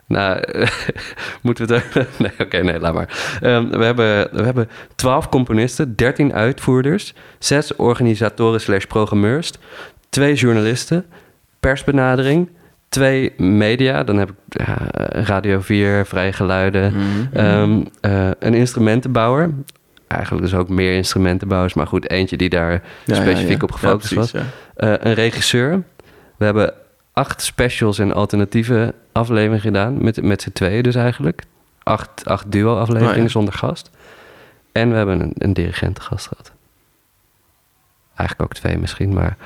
Nou, 0.08 0.44
moeten 1.42 1.68
we 1.68 1.74
het... 1.76 2.08
Nee, 2.20 2.32
oké, 2.40 2.58
nee, 2.58 2.80
laat 2.80 2.94
maar. 2.94 3.38
Ehm, 3.42 3.70
we, 3.70 3.84
hebben, 3.84 4.28
we 4.32 4.44
hebben 4.44 4.70
12 4.96 5.30
componisten, 5.30 5.96
13 5.96 6.34
uitvoerders... 6.34 7.14
6 7.40 7.76
organisatoren 7.76 8.62
slash 8.62 8.86
programmeurs... 8.86 9.52
2 10.10 10.34
journalisten, 10.34 11.06
persbenadering... 11.60 12.50
2 12.90 13.34
media, 13.38 14.04
dan 14.04 14.18
heb 14.18 14.30
ik 14.30 14.36
ja, 14.48 14.78
Radio 15.12 15.60
4, 15.60 16.06
Vrije 16.06 16.34
Geluiden... 16.34 16.94
Mhm. 16.94 17.38
Ehm, 17.38 17.84
eh, 18.02 18.30
een 18.40 18.54
instrumentenbouwer... 18.54 19.50
Eigenlijk 20.08 20.44
dus 20.44 20.54
ook 20.54 20.70
meer 20.70 20.96
instrumentenbouwers... 20.96 21.74
maar 21.74 21.88
goed, 21.88 22.10
eentje 22.10 22.38
die 22.38 22.50
daar 22.50 22.82
Ja, 23.06 23.16
specifiek 23.16 23.58
ja. 23.58 23.64
op 23.64 23.72
gefocust 23.72 24.14
was. 24.14 24.34
Eh, 24.34 24.94
een 25.00 25.14
regisseur. 25.14 25.84
We 26.38 26.46
hebben 26.46 26.74
acht 27.18 27.42
specials 27.42 28.00
en 28.00 28.14
alternatieve 28.14 28.94
afleveringen 29.12 29.60
gedaan. 29.62 30.04
Met, 30.04 30.22
met 30.22 30.42
z'n 30.42 30.52
tweeën 30.52 30.84
dus 30.84 30.96
eigenlijk. 30.96 31.44
Acht, 31.84 32.26
acht 32.26 32.52
duo-afleveringen 32.52 33.16
Oh, 33.18 33.24
ja. 33.24 33.28
zonder 33.30 33.54
gast. 33.54 33.90
En 34.72 34.90
we 34.90 34.96
hebben 34.96 35.20
een, 35.20 35.32
een 35.38 35.54
dirigent 35.54 36.00
gast 36.00 36.28
gehad. 36.28 36.52
Eigenlijk 38.16 38.50
ook 38.50 38.58
twee 38.58 38.78
misschien, 38.78 39.14
maar... 39.14 39.38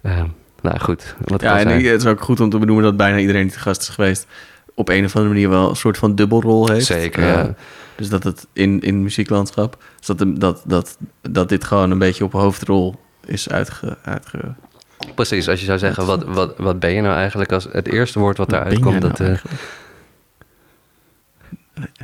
eh, 0.00 0.22
nou 0.62 0.78
goed, 0.78 1.14
wat 1.24 1.40
Ja, 1.40 1.58
en 1.58 1.68
het 1.68 2.00
is 2.00 2.06
ook 2.06 2.20
goed 2.20 2.40
om 2.40 2.50
te 2.50 2.58
benoemen 2.58 2.84
dat 2.84 2.96
bijna 2.96 3.18
iedereen 3.18 3.42
die 3.42 3.52
te 3.52 3.58
gast 3.58 3.82
is 3.82 3.88
geweest... 3.88 4.26
op 4.74 4.88
een 4.88 5.04
of 5.04 5.16
andere 5.16 5.34
manier 5.34 5.48
wel 5.48 5.68
een 5.70 5.76
soort 5.76 5.98
van 5.98 6.14
dubbelrol 6.14 6.68
heeft. 6.68 6.86
Zeker, 6.86 7.22
Eh, 7.22 7.28
ja. 7.28 7.54
Dus 7.96 8.08
dat 8.08 8.24
het 8.24 8.46
in, 8.52 8.80
in 8.80 9.02
muzieklandschap... 9.02 9.82
Dus 9.98 10.06
dat, 10.06 10.40
dat, 10.40 10.62
dat, 10.66 10.98
dat 11.20 11.48
dit 11.48 11.64
gewoon 11.64 11.90
een 11.90 11.98
beetje 11.98 12.24
op 12.24 12.32
hoofdrol 12.32 13.00
is 13.24 13.50
uitge... 13.50 13.96
uitge 14.02 14.54
Precies, 15.14 15.48
als 15.48 15.60
je 15.60 15.66
zou 15.66 15.78
zeggen, 15.78 16.06
wat, 16.06 16.24
wat, 16.24 16.54
wat 16.56 16.78
ben 16.78 16.92
je 16.92 17.00
nou 17.00 17.14
eigenlijk 17.14 17.52
als 17.52 17.68
het 17.72 17.88
eerste 17.88 18.18
woord 18.18 18.36
wat 18.36 18.50
daaruit 18.50 18.80
komt? 18.80 18.92
jij 18.92 19.00
Dat, 19.00 19.18
nou 19.18 19.32
eh? 19.32 19.38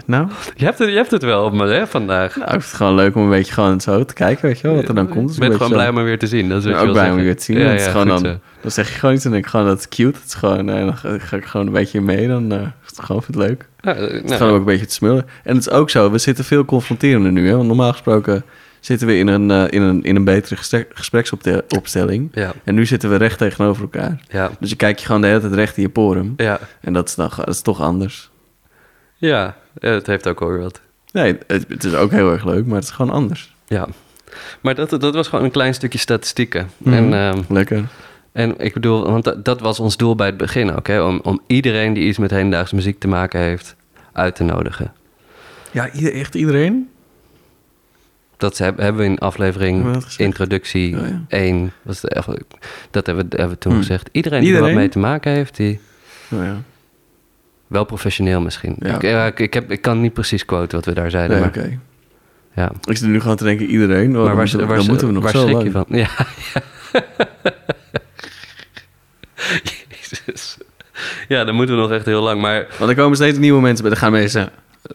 Nou, 0.06 0.28
je, 0.56 0.64
hebt 0.64 0.78
het, 0.78 0.88
je 0.88 0.94
hebt 0.94 1.10
het 1.10 1.22
wel 1.22 1.44
op 1.44 1.52
me 1.52 1.66
hè, 1.66 1.86
vandaag. 1.86 2.36
nou, 2.36 2.46
ik 2.46 2.50
vind 2.50 2.64
het 2.64 2.74
gewoon 2.74 2.94
leuk 2.94 3.14
om 3.14 3.22
een 3.22 3.30
beetje 3.30 3.52
gewoon 3.52 3.80
zo 3.80 4.04
te 4.04 4.14
kijken, 4.14 4.46
weet 4.46 4.60
je 4.60 4.66
wel, 4.66 4.76
wat 4.76 4.88
er 4.88 4.94
dan 4.94 5.08
komt. 5.08 5.32
Ik 5.32 5.38
ben 5.38 5.52
gewoon 5.52 5.72
blij 5.72 5.88
om 5.88 5.94
me 5.94 6.02
weer 6.02 6.18
te 6.18 6.26
zien. 6.26 6.48
Dat 6.48 6.64
is 6.64 6.74
ook 6.74 6.92
blij 6.92 7.10
om 7.10 7.16
weer 7.16 7.36
te 7.36 7.42
zien. 7.42 7.56
is 7.56 7.86
gewoon 7.86 8.08
dan, 8.08 8.18
zo. 8.18 8.38
dan 8.60 8.70
zeg 8.70 8.88
je 8.88 8.98
gewoon 8.98 9.14
iets 9.14 9.24
en 9.24 9.30
denk 9.30 9.44
ik 9.44 9.50
gewoon 9.50 9.66
dat 9.66 9.76
het 9.76 9.88
cute. 9.88 10.18
Het 10.18 10.26
is 10.26 10.34
gewoon, 10.34 10.68
eh, 10.68 10.84
dan 10.84 10.96
ga, 10.96 11.18
ga 11.18 11.36
ik 11.36 11.44
gewoon 11.44 11.66
een 11.66 11.72
beetje 11.72 12.00
mee. 12.00 12.28
Dan 12.28 12.52
eh, 12.52 12.60
is 12.60 12.96
het 12.96 13.04
gewoon 13.04 13.22
vind 13.22 13.36
ik 13.36 13.40
het 13.40 13.50
leuk. 13.50 13.68
Ja, 13.80 13.94
eh, 13.94 14.00
Het 14.00 14.12
is 14.12 14.22
nou, 14.22 14.36
gewoon 14.36 14.52
ook 14.52 14.58
een 14.58 14.64
beetje 14.64 14.86
te 14.86 14.94
smullen. 14.94 15.26
En 15.42 15.56
het 15.56 15.66
is 15.66 15.72
ook 15.72 15.90
zo, 15.90 16.10
we 16.10 16.18
zitten 16.18 16.44
veel 16.44 16.64
confronterender 16.64 17.32
nu. 17.32 17.48
Hè? 17.48 17.56
Want 17.56 17.66
normaal 17.66 17.92
gesproken 17.92 18.44
zitten 18.84 19.06
we 19.06 19.16
in 19.16 19.26
een, 19.26 19.50
eh, 19.50 19.64
in 19.70 19.82
een, 19.82 20.02
in 20.02 20.16
een 20.16 20.24
betere 20.24 20.56
gespreksopstelling. 20.94 22.28
ja, 22.32 22.52
En 22.64 22.74
nu 22.74 22.86
zitten 22.86 23.10
we 23.10 23.16
recht 23.16 23.38
tegenover 23.38 23.82
elkaar. 23.82 24.20
ja, 24.28 24.50
Dus 24.60 24.70
je 24.70 24.76
kijkt 24.76 25.00
je 25.00 25.06
gewoon 25.06 25.20
de 25.20 25.26
hele 25.26 25.40
tijd 25.40 25.52
recht 25.54 25.76
in 25.76 25.82
je 25.82 25.88
porum. 25.88 26.34
ja, 26.36 26.58
En 26.80 26.92
dat 26.92 27.08
is, 27.08 27.14
dan, 27.14 27.30
dat 27.36 27.48
is 27.48 27.60
toch 27.60 27.80
anders. 27.80 28.30
ja, 29.16 29.56
het 29.78 30.06
heeft 30.06 30.28
ook 30.28 30.40
alweer 30.42 30.58
wat. 30.60 30.80
Nee, 31.12 31.38
het, 31.46 31.64
het 31.68 31.84
is 31.84 31.94
ook 31.94 32.10
heel 32.10 32.30
erg 32.32 32.44
leuk, 32.44 32.66
maar 32.66 32.74
het 32.74 32.84
is 32.84 32.90
gewoon 32.90 33.12
anders. 33.12 33.54
Ja. 33.66 33.86
Maar 34.60 34.74
dat, 34.74 34.90
dat 34.90 35.14
was 35.14 35.28
gewoon 35.28 35.44
een 35.44 35.50
klein 35.50 35.74
stukje 35.74 35.98
statistieken. 35.98 36.70
Mhm. 36.78 36.94
En, 36.94 37.14
ehm, 37.14 37.42
Lekker. 37.48 37.84
en 38.32 38.54
ik 38.58 38.72
bedoel, 38.74 39.10
want 39.10 39.24
dat, 39.24 39.44
dat 39.44 39.60
was 39.60 39.80
ons 39.80 39.96
doel 39.96 40.14
bij 40.14 40.26
het 40.26 40.36
begin 40.36 40.74
ook, 40.76 40.86
hè? 40.86 41.02
Om, 41.02 41.20
om 41.22 41.40
iedereen 41.46 41.92
die 41.92 42.08
iets 42.08 42.18
met 42.18 42.30
hedendaagse 42.30 42.74
muziek 42.74 42.98
te 43.00 43.08
maken 43.08 43.40
heeft, 43.40 43.76
uit 44.12 44.34
te 44.36 44.44
nodigen. 44.44 44.92
Ja, 45.70 45.90
ieder- 45.92 46.14
echt 46.14 46.34
iedereen? 46.34 46.88
Dat 48.44 48.58
heb- 48.58 48.78
hebben 48.78 49.00
we 49.02 49.08
in 49.08 49.14
we 49.14 49.20
aflevering 49.20 50.04
introductie 50.16 50.96
Oh, 51.00 51.06
ja. 51.08 51.24
1. 51.28 51.72
Was 51.82 52.02
het 52.02 52.12
echt- 52.14 52.28
dat 52.90 53.06
hebben 53.06 53.28
we, 53.28 53.36
hebben 53.36 53.54
we 53.54 53.60
toen 53.62 53.72
Hmm. 53.72 53.80
gezegd. 53.80 54.08
Iedereen, 54.12 54.40
die 54.40 54.54
er 54.54 54.60
wat 54.60 54.72
mee 54.72 54.88
te 54.88 54.98
maken 54.98 55.32
heeft, 55.32 55.56
die 55.56 55.80
Nou 56.28 56.44
ja, 56.44 56.62
wel 57.66 57.84
professioneel 57.84 58.40
misschien. 58.40 58.76
Ja. 58.78 58.94
Ik, 58.94 59.02
ja, 59.02 59.26
ik, 59.26 59.38
ik 59.40 59.54
heb, 59.54 59.70
ik 59.70 59.80
kan 59.82 60.00
niet 60.00 60.12
precies 60.12 60.44
quoten 60.44 60.76
wat 60.78 60.84
we 60.86 60.92
daar 60.94 61.10
zeiden. 61.10 61.40
nee, 61.40 61.46
maar, 61.50 61.58
oké. 61.58 61.78
ja. 62.54 62.72
Ik 62.88 62.96
zit 62.96 63.08
nu 63.08 63.20
gewoon 63.20 63.36
te 63.36 63.44
denken, 63.44 63.66
iedereen. 63.66 64.10
maar 64.10 64.22
waar, 64.22 64.36
moeten, 64.36 64.58
we- 64.58 64.66
waar, 64.66 64.76
dan 64.76 64.86
moeten 64.86 65.06
we 65.06 65.12
nog 65.12 65.22
waar 65.22 65.32
zo 65.32 65.40
schrik 65.40 65.52
lang. 65.54 65.64
je 65.64 65.70
van? 65.70 65.84
Ja, 65.88 66.08
ja. 66.52 66.62
Jezus. 69.88 70.56
Ja, 71.28 71.44
dan 71.44 71.54
moeten 71.54 71.74
we 71.74 71.80
nog 71.80 71.90
echt 71.92 72.04
heel 72.04 72.22
lang. 72.22 72.40
Maar 72.40 72.66
Want 72.78 72.90
er 72.90 72.96
komen 72.96 73.16
steeds 73.16 73.38
nieuwe 73.38 73.60
mensen 73.60 73.82
bij. 73.84 73.92
Er 73.92 73.98
gaan 73.98 74.12
mensen 74.12 74.50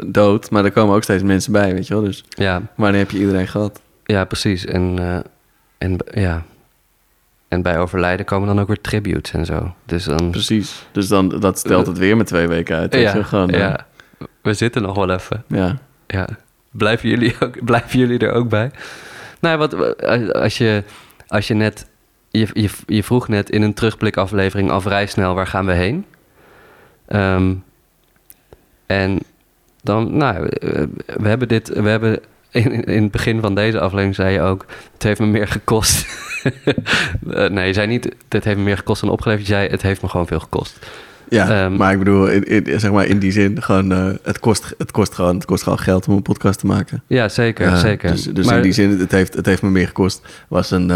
dood, 0.07 0.49
maar 0.49 0.65
er 0.65 0.71
komen 0.71 0.95
ook 0.95 1.03
steeds 1.03 1.23
mensen 1.23 1.51
bij, 1.51 1.73
weet 1.73 1.87
je 1.87 1.93
wel. 1.93 2.03
Dus 2.03 2.23
ja, 2.29 2.61
wanneer 2.75 2.99
heb 2.99 3.11
je 3.11 3.19
iedereen 3.19 3.47
gehad? 3.47 3.81
ja 4.03 4.25
precies. 4.25 4.65
En, 4.65 4.99
eh, 4.99 5.19
en 5.77 5.97
ja. 6.13 6.43
En 7.47 7.61
bij 7.61 7.79
overlijden 7.79 8.25
komen 8.25 8.47
dan 8.47 8.59
ook 8.59 8.67
weer 8.67 8.81
tributes 8.81 9.31
en 9.33 9.45
zo. 9.45 9.73
Dus 9.85 10.03
dan... 10.03 10.31
Precies. 10.31 10.85
Dus 10.91 11.07
dan, 11.07 11.29
dat 11.29 11.59
stelt 11.59 11.87
het 11.87 11.97
weer 11.97 12.17
met 12.17 12.27
twee 12.27 12.47
weken 12.47 12.77
uit. 12.77 12.93
ja, 12.93 13.15
je, 13.15 13.23
gewoon, 13.23 13.49
eh, 13.49 13.59
ja, 13.59 13.85
we 14.41 14.53
zitten 14.53 14.81
nog 14.81 14.95
wel 14.95 15.09
even. 15.09 15.43
ja. 15.47 15.77
Ja. 16.07 16.27
Blijven 16.71 17.09
jullie, 17.09 17.35
ook, 17.39 17.63
blijven 17.65 17.99
jullie 17.99 18.19
er 18.19 18.31
ook 18.31 18.49
bij? 18.49 18.71
Nou, 19.39 19.57
wat, 19.57 19.97
als 20.33 20.57
je, 20.57 20.83
als 21.27 21.47
je 21.47 21.53
net... 21.53 21.87
Je, 22.29 22.47
je, 22.53 22.69
je 22.85 23.03
vroeg 23.03 23.27
net 23.27 23.49
in 23.49 23.61
een 23.61 23.73
terugblikaflevering 23.73 24.71
al 24.71 24.81
vrij 24.81 25.05
snel... 25.05 25.33
waar 25.33 25.47
gaan 25.47 25.65
we 25.65 25.73
heen? 25.73 26.05
Ehm, 27.05 27.53
en 28.85 29.19
dan, 29.83 30.17
nou, 30.17 30.47
eh, 30.47 30.83
we 31.05 31.27
hebben 31.27 31.47
dit... 31.47 31.69
We 31.69 31.89
hebben 31.89 32.19
in, 32.51 32.83
in 32.83 33.03
het 33.03 33.11
begin 33.11 33.41
van 33.41 33.55
deze 33.55 33.79
aflevering 33.79 34.15
zei 34.15 34.33
je 34.33 34.41
ook... 34.41 34.65
het 34.93 35.03
heeft 35.03 35.19
me 35.19 35.25
meer 35.25 35.47
gekost. 35.47 36.05
Eh, 37.29 37.49
nee, 37.49 37.67
je 37.67 37.73
zei 37.73 37.87
niet... 37.87 38.15
het 38.29 38.43
heeft 38.43 38.57
me 38.57 38.63
meer 38.63 38.77
gekost 38.77 39.01
dan 39.01 39.09
opgeleverd. 39.09 39.47
Je 39.47 39.53
zei, 39.53 39.69
het 39.69 39.81
heeft 39.81 40.01
me 40.01 40.07
gewoon 40.09 40.27
veel 40.27 40.39
gekost. 40.39 40.79
Ja, 41.29 41.49
Ehm, 41.63 41.75
maar 41.75 41.91
ik 41.91 41.97
bedoel, 41.99 42.27
in, 42.27 42.43
in- 42.65 42.79
zeg 42.79 42.91
maar 42.91 43.05
in 43.05 43.19
die 43.19 43.31
zin, 43.31 43.61
gewoon, 43.61 43.91
eh, 43.91 44.09
het, 44.23 44.39
kost, 44.39 44.73
het, 44.77 44.91
kost 44.91 45.13
gewoon, 45.13 45.35
het 45.35 45.45
kost 45.45 45.63
gewoon 45.63 45.79
geld 45.79 46.07
om 46.07 46.15
een 46.15 46.21
podcast 46.21 46.59
te 46.59 46.65
maken. 46.65 47.03
Ja, 47.07 47.29
zeker, 47.29 47.77
zeker. 47.77 48.11
Dus, 48.11 48.23
dus 48.23 48.45
Maar- 48.45 48.55
in 48.55 48.61
die 48.61 48.71
zin, 48.71 48.99
het 48.99 49.11
heeft, 49.11 49.33
het 49.33 49.45
heeft 49.45 49.61
me 49.61 49.69
meer 49.69 49.87
gekost. 49.87 50.21
Was 50.47 50.71
een, 50.71 50.91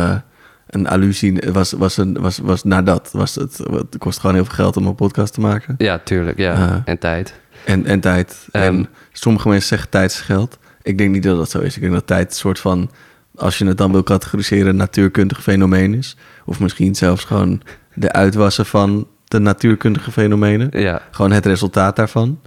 een 0.75 0.87
allusie, 0.87 1.41
was, 1.51 1.71
was, 1.71 1.97
een, 1.97 2.21
was, 2.21 2.37
was 2.37 2.63
naar 2.63 2.83
dat. 2.83 3.09
Was 3.11 3.35
het, 3.35 3.57
het 3.57 3.97
kost 3.97 4.19
gewoon 4.19 4.35
heel 4.35 4.45
veel 4.45 4.53
geld 4.53 4.77
om 4.77 4.85
een 4.85 4.95
podcast 4.95 5.33
te 5.33 5.41
maken. 5.41 5.75
Ja, 5.77 5.99
tuurlijk, 5.99 6.37
ja. 6.37 6.53
Eh, 6.53 6.75
en 6.85 6.99
tijd. 6.99 7.33
En, 7.65 7.85
en 7.85 7.99
tijd. 7.99 8.47
Ehm, 8.51 8.65
en 8.65 8.87
sommige 9.11 9.47
mensen 9.47 9.67
zeggen 9.67 9.89
tijd 9.89 10.11
is 10.11 10.21
geld. 10.21 10.57
Ik 10.81 10.97
denk 10.97 11.11
niet 11.11 11.23
dat 11.23 11.37
dat 11.37 11.49
zo 11.49 11.59
is. 11.59 11.75
Ik 11.75 11.81
denk 11.81 11.93
dat 11.93 12.07
tijd 12.07 12.29
een 12.29 12.35
soort 12.35 12.59
van, 12.59 12.91
als 13.35 13.57
je 13.57 13.65
het 13.65 13.77
dan 13.77 13.91
wil 13.91 14.03
categoriseren, 14.03 14.75
natuurkundig 14.75 15.41
fenomeen 15.43 15.93
is. 15.93 16.17
Of 16.45 16.59
misschien 16.59 16.95
zelfs 16.95 17.23
gewoon 17.23 17.61
de 17.93 18.11
uitwassen 18.11 18.65
van 18.65 19.07
de 19.25 19.39
natuurkundige 19.39 20.11
fenomenen. 20.11 20.67
Ja, 20.71 21.01
Gewoon 21.11 21.31
het 21.31 21.45
resultaat 21.45 21.95
daarvan. 21.95 22.39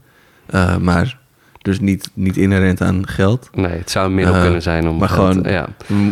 Eh, 0.47 0.77
maar 0.77 1.19
dus 1.67 1.81
niet, 1.81 2.11
niet 2.15 2.37
inherent 2.37 2.81
aan 2.81 3.07
geld. 3.09 3.49
nee, 3.55 3.67
het 3.79 3.91
zou 3.91 4.07
een 4.07 4.15
middel 4.15 4.35
Eh, 4.35 4.43
kunnen 4.43 4.63
zijn 4.63 4.89
om... 4.89 4.97
maar 4.99 5.09
geld- 5.09 5.33
gewoon- 5.35 5.53
Ja, 5.53 5.67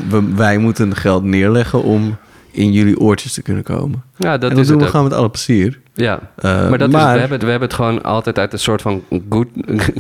We- 0.09 0.35
wij 0.35 0.59
moeten 0.59 0.97
geld 0.97 1.25
neerleggen 1.25 1.83
om 1.83 2.17
in 2.51 2.73
jullie 2.73 3.01
oortjes 3.01 3.33
te 3.33 3.43
kunnen 3.43 3.63
komen. 3.63 4.03
ja 4.17 4.39
dat 4.39 4.51
en 4.51 4.57
dat 4.57 4.67
doen 4.67 4.77
we 4.79 4.83
ook. 4.85 4.91
gewoon 4.91 5.05
met 5.09 5.15
alle 5.19 5.31
plezier. 5.31 5.81
Ja, 5.95 6.19
Eh, 6.37 6.69
maar, 6.69 6.79
dat 6.79 6.89
Is, 6.89 6.95
we, 6.95 7.01
hebben 7.01 7.31
het, 7.31 7.43
we 7.43 7.51
hebben 7.51 7.69
het 7.69 7.75
gewoon 7.77 8.03
altijd 8.03 8.39
uit 8.39 8.53
een 8.53 8.59
soort 8.59 8.83
van 8.83 9.03
good... 9.31 9.47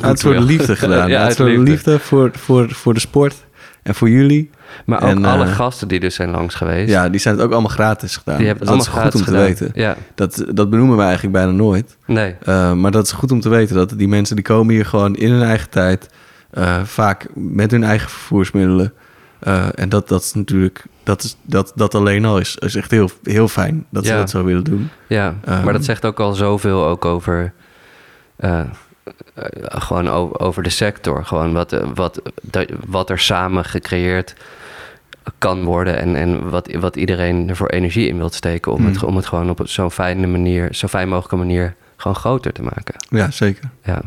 Uit 0.00 0.18
soort 0.18 0.38
liefde 0.52 0.76
gedaan. 0.76 1.08
ja, 1.08 1.22
uit 1.22 1.38
liefde. 1.38 1.62
liefde, 1.62 1.98
voor, 1.98 2.30
voor, 2.32 2.70
voor 2.70 2.94
de 2.94 3.00
sport 3.00 3.44
En 3.82 3.94
voor 3.94 4.08
jullie. 4.08 4.50
Maar 4.86 5.02
ook 5.02 5.08
En, 5.08 5.24
alle 5.24 5.44
eh, 5.44 5.54
gasten 5.54 5.88
die 5.88 6.00
dus 6.00 6.14
zijn 6.14 6.30
langs 6.30 6.54
geweest. 6.54 6.90
Ja, 6.90 7.08
die 7.08 7.20
zijn 7.20 7.34
het 7.34 7.44
ook 7.44 7.52
allemaal 7.52 7.70
gratis 7.70 8.16
gedaan. 8.16 8.36
die 8.36 8.46
hebben 8.46 8.66
Dus 8.66 8.74
het 8.76 8.84
dat 8.84 8.94
allemaal 8.94 9.12
is 9.12 9.12
goed 9.12 9.20
om 9.20 9.26
te 9.34 9.40
gedaan. 9.40 9.68
weten. 9.68 9.80
Ja, 9.82 9.96
Dat, 10.14 10.44
dat 10.54 10.70
benoemen 10.70 10.96
we 10.96 11.02
eigenlijk 11.02 11.32
bijna 11.32 11.50
nooit. 11.50 11.96
nee. 12.06 12.34
Uh, 12.48 12.72
maar 12.72 12.90
dat 12.90 13.04
is 13.06 13.12
goed 13.12 13.32
om 13.32 13.40
te 13.40 13.48
weten 13.48 13.76
dat 13.76 13.92
die 13.96 14.08
mensen 14.08 14.36
die 14.36 14.44
komen 14.44 14.74
hier 14.74 14.86
gewoon 14.86 15.16
in 15.16 15.30
hun 15.32 15.42
eigen 15.42 15.70
tijd, 15.70 16.08
uh, 16.54 16.82
vaak 16.84 17.26
met 17.34 17.70
hun 17.70 17.84
eigen 17.84 18.10
vervoersmiddelen. 18.10 18.92
En 19.74 19.88
dat, 19.88 20.08
dat 20.08 20.22
is 20.22 20.32
natuurlijk, 20.34 20.82
dat, 21.02 21.22
is, 21.22 21.36
dat, 21.42 21.72
dat 21.74 21.94
alleen 21.94 22.24
al 22.24 22.38
is, 22.38 22.56
is 22.56 22.74
echt 22.74 22.90
heel, 22.90 23.10
heel 23.22 23.48
fijn 23.48 23.86
dat 23.90 24.06
ze 24.06 24.12
dat 24.12 24.30
zo 24.30 24.44
willen 24.44 24.64
doen. 24.64 24.90
Ja, 25.06 25.34
Ehm. 25.44 25.64
maar 25.64 25.72
dat 25.72 25.84
zegt 25.84 26.04
ook 26.04 26.20
al 26.20 26.32
zoveel 26.34 26.84
ook 26.86 27.04
over... 27.04 27.52
eh, 28.36 28.60
eh, 28.60 28.64
gewoon 29.68 30.08
over, 30.40 30.62
de 30.62 30.70
sector. 30.70 31.24
Gewoon 31.24 31.52
wat, 31.52 31.72
eh, 31.72 31.80
wat, 31.94 32.20
dat- 32.42 32.70
wat 32.86 33.10
er 33.10 33.18
samen 33.18 33.64
gecreëerd 33.64 34.34
kan 35.38 35.64
worden... 35.64 35.98
en, 35.98 36.16
en 36.16 36.50
wat, 36.50 36.72
wat 36.72 36.96
iedereen 36.96 37.48
er 37.48 37.56
voor 37.56 37.68
energie 37.68 38.08
in 38.08 38.16
wilt 38.16 38.34
steken... 38.34 38.72
om, 38.72 38.86
het, 38.86 38.96
Hmm. 38.96 39.08
om 39.08 39.16
het 39.16 39.26
gewoon 39.26 39.50
op 39.50 39.60
zo'n 39.64 39.90
fijne 39.90 40.26
manier... 40.26 40.74
zo 40.74 40.86
fijn 40.86 41.08
mogelijke 41.08 41.36
manier 41.36 41.74
gewoon 41.96 42.16
groter 42.16 42.52
te 42.52 42.62
maken. 42.62 42.94
Ja, 43.08 43.30
zeker. 43.30 43.70
Ja. 43.84 44.02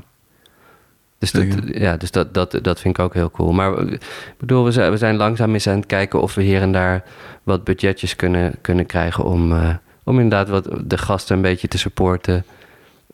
Dus, 1.19 1.31
dat, 1.31 1.45
ja, 1.65 1.97
dus 1.97 2.11
dat, 2.11 2.33
dat, 2.33 2.59
dat 2.61 2.79
vind 2.79 2.97
ik 2.97 3.03
ook 3.03 3.13
heel 3.13 3.31
cool. 3.31 3.51
Maar 3.51 3.77
eh, 3.77 3.91
ik 3.91 4.35
bedoel, 4.37 4.63
we 4.63 4.71
zijn, 4.71 4.91
we 4.91 4.97
zijn 4.97 5.15
langzaam 5.15 5.53
eens 5.53 5.67
aan 5.67 5.75
het 5.75 5.85
kijken 5.85 6.21
of 6.21 6.35
we 6.35 6.41
hier 6.41 6.61
en 6.61 6.71
daar 6.71 7.03
wat 7.43 7.63
budgetjes 7.63 8.15
kunnen, 8.15 8.55
kunnen 8.61 8.85
krijgen 8.85 9.23
om, 9.23 9.51
eh, 9.51 9.75
om 10.03 10.19
inderdaad 10.19 10.49
wat 10.49 10.69
de 10.89 10.97
gasten 10.97 11.35
een 11.35 11.41
beetje 11.41 11.67
te 11.67 11.77
supporten. 11.77 12.45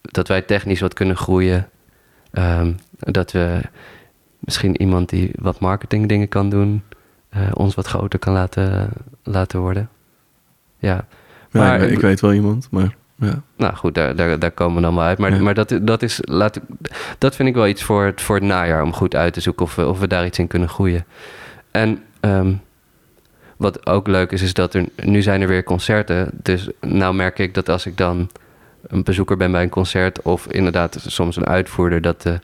Dat 0.01 0.27
wij 0.27 0.41
technisch 0.41 0.79
wat 0.79 0.93
kunnen 0.93 1.17
groeien. 1.17 1.69
Ehm, 2.31 2.71
dat 2.99 3.31
we 3.31 3.61
misschien 4.39 4.81
iemand 4.81 5.09
die 5.09 5.31
wat 5.35 5.59
marketing 5.59 6.07
dingen 6.07 6.27
kan 6.27 6.49
doen, 6.49 6.83
eh, 7.34 7.41
ons 7.54 7.76
wat 7.76 7.88
groter 7.88 8.19
kan 8.19 8.34
laten, 8.34 8.89
laten 9.24 9.60
worden. 9.60 9.89
Ja. 10.78 11.06
Ja, 11.52 11.60
Maar- 11.60 11.74
ik, 11.76 11.80
weet- 11.82 11.91
ik 11.91 12.00
weet 12.00 12.19
wel 12.22 12.34
iemand, 12.34 12.67
maar 12.72 12.96
ja. 13.15 13.41
Nou 13.58 13.76
goed, 13.76 13.96
daar, 13.96 14.15
daar, 14.15 14.39
daar 14.39 14.52
komen 14.52 14.76
we 14.76 14.82
dan 14.82 14.96
wel 14.96 15.04
uit. 15.04 15.17
Maar, 15.17 15.34
Ja. 15.36 15.41
maar 15.41 15.54
dat, 15.54 15.80
dat, 15.82 16.02
is, 16.02 16.19
laat, 16.22 16.56
ik- 16.56 16.63
dat 17.17 17.36
vind 17.36 17.50
ik 17.50 17.56
wel 17.56 17.67
iets 17.67 17.84
voor 17.84 18.04
het, 18.06 18.22
voor 18.22 18.36
het 18.36 18.43
najaar 18.43 18.84
om 18.84 18.93
goed 18.93 19.15
uit 19.15 19.34
te 19.34 19.41
zoeken 19.41 19.65
of 19.65 19.76
we, 19.76 19.88
of 19.88 20.00
we 20.00 20.08
daar 20.08 20.26
iets 20.26 20.39
in 20.39 20.48
kunnen 20.48 20.69
groeien. 20.69 21.06
En 21.72 22.04
ehm, 22.19 22.54
wat 23.58 23.86
ook 23.88 24.08
leuk 24.08 24.32
is, 24.32 24.41
is 24.41 24.54
dat 24.54 24.74
er 24.74 24.86
nu 24.96 25.22
zijn 25.22 25.41
er 25.41 25.48
weer 25.48 25.63
concerten. 25.63 26.30
Dus 26.34 26.69
nou 26.82 27.13
merk 27.15 27.39
ik 27.39 27.54
dat 27.54 27.69
als 27.69 27.86
ik 27.86 27.98
dan 27.98 28.30
een 28.88 29.04
bezoeker 29.04 29.38
ben 29.38 29.52
bij 29.52 29.63
een 29.63 29.69
concert 29.69 30.22
of 30.22 30.48
inderdaad 30.48 30.98
soms 31.08 31.36
een 31.36 31.48
uitvoerder, 31.48 32.02
dat, 32.02 32.22
de, 32.22 32.39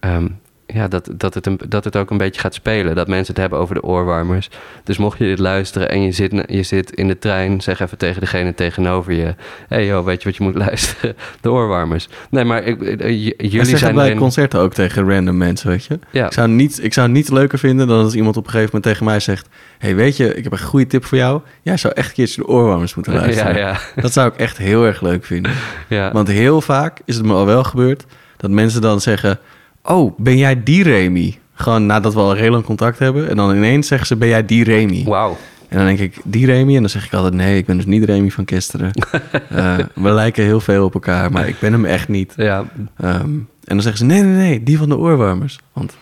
ehm, 0.00 0.28
ja, 0.66 0.88
dat, 0.88 1.08
dat, 1.16 1.34
het 1.34 1.46
een, 1.46 1.60
dat 1.68 1.84
het 1.84 1.96
ook 1.96 2.10
een 2.10 2.16
beetje 2.16 2.40
gaat 2.40 2.54
spelen. 2.54 2.94
Dat 2.94 3.08
mensen 3.08 3.32
het 3.32 3.36
hebben 3.42 3.58
over 3.58 3.74
de 3.74 3.82
oorwarmers. 3.82 4.50
Dus 4.84 4.96
mocht 4.98 5.18
je 5.18 5.24
dit 5.24 5.38
luisteren 5.38 5.88
en 5.90 6.02
je 6.02 6.12
zit, 6.12 6.44
je 6.46 6.62
zit 6.62 6.90
in 6.90 7.08
de 7.08 7.18
trein, 7.18 7.60
zeg 7.60 7.80
even 7.80 7.98
tegen 7.98 8.20
degene 8.20 8.54
tegenover 8.54 9.12
je: 9.12 9.22
hé 9.24 9.34
hey 9.68 9.86
joh, 9.86 10.04
weet 10.04 10.22
je 10.22 10.28
wat 10.28 10.36
je 10.36 10.42
moet 10.44 10.54
luisteren? 10.66 11.16
De 11.40 11.50
oorwarmers. 11.50 12.08
Nee, 12.30 12.44
maar 12.44 12.62
ik, 12.62 12.80
Jullie 13.38 13.76
zijn 13.76 13.94
bij 13.94 14.04
erin- 14.06 14.18
concerten 14.18 14.60
ook 14.60 14.74
tegen 14.74 15.08
random 15.10 15.36
mensen, 15.36 15.68
weet 15.68 15.84
je. 15.84 15.98
Ja. 16.10 16.26
Ik, 16.26 16.32
zou 16.32 16.48
niet, 16.48 16.82
ik 16.84 16.92
zou 16.92 17.06
het 17.06 17.16
niet 17.16 17.28
leuker 17.30 17.58
vinden 17.58 17.86
dan 17.88 18.04
als 18.04 18.14
iemand 18.14 18.36
op 18.36 18.44
een 18.44 18.50
gegeven 18.50 18.70
moment 18.74 18.92
tegen 18.92 19.04
mij 19.06 19.20
zegt... 19.20 19.48
hey, 19.78 19.94
weet 19.94 20.16
je, 20.16 20.34
ik 20.34 20.42
heb 20.44 20.52
een 20.52 20.58
goede 20.58 20.86
tip 20.86 21.04
voor 21.04 21.18
jou. 21.18 21.40
Jij 21.62 21.76
zou 21.76 21.94
echt 21.94 22.08
een 22.08 22.14
keertje 22.14 22.40
de 22.42 22.48
oorwarmers 22.48 22.94
moeten 22.94 23.12
luisteren. 23.14 23.56
Ja, 23.56 23.68
ja, 23.68 23.78
Dat 24.02 24.12
zou 24.12 24.28
ik 24.28 24.36
echt 24.36 24.56
heel 24.56 24.84
erg 24.84 25.00
leuk 25.00 25.24
vinden. 25.24 25.52
ja. 25.88 26.12
Want 26.12 26.28
heel 26.28 26.60
vaak 26.60 27.00
is 27.04 27.16
het 27.16 27.24
me 27.26 27.32
al 27.32 27.46
wel 27.46 27.64
gebeurd 27.64 28.04
dat 28.36 28.50
mensen 28.50 28.80
dan 28.80 29.00
zeggen: 29.00 29.38
Oh, 29.84 30.18
ben 30.18 30.36
jij 30.38 30.62
die 30.62 30.82
Remy? 30.82 31.38
Gewoon 31.54 31.86
nadat 31.86 32.14
we 32.14 32.20
al 32.20 32.32
heel 32.32 32.50
lang 32.50 32.64
contact 32.64 32.98
hebben. 32.98 33.28
En 33.28 33.36
dan 33.36 33.56
ineens 33.56 33.86
zeggen 33.88 34.06
ze: 34.06 34.16
Ben 34.16 34.28
jij 34.28 34.44
die 34.46 34.64
Remy? 34.64 35.04
Wauw. 35.04 35.36
En 35.68 35.76
dan 35.76 35.86
denk 35.86 35.98
ik: 35.98 36.16
Die 36.24 36.46
Remy? 36.46 36.74
En 36.74 36.80
dan 36.80 36.90
zeg 36.90 37.06
ik 37.06 37.12
altijd: 37.12 37.34
Nee, 37.34 37.56
ik 37.58 37.66
ben 37.66 37.76
dus 37.76 37.86
niet 37.86 38.04
Remy 38.04 38.30
van 38.30 38.44
Kesteren. 38.44 38.90
Eh, 39.48 39.78
we 39.94 40.10
lijken 40.10 40.44
heel 40.44 40.60
veel 40.60 40.84
op 40.84 40.94
elkaar, 40.94 41.32
maar 41.32 41.48
ik 41.48 41.58
ben 41.58 41.72
hem 41.72 41.84
echt 41.84 42.08
niet. 42.08 42.32
Ja, 42.36 42.64
Ehm, 42.96 43.20
en 43.24 43.46
dan 43.64 43.80
zeggen 43.82 43.98
ze: 43.98 44.04
Nee, 44.04 44.22
nee, 44.22 44.36
nee, 44.36 44.62
die 44.62 44.78
van 44.78 44.88
de 44.88 44.96
oorwarmers. 44.96 45.58
Want 45.72 45.96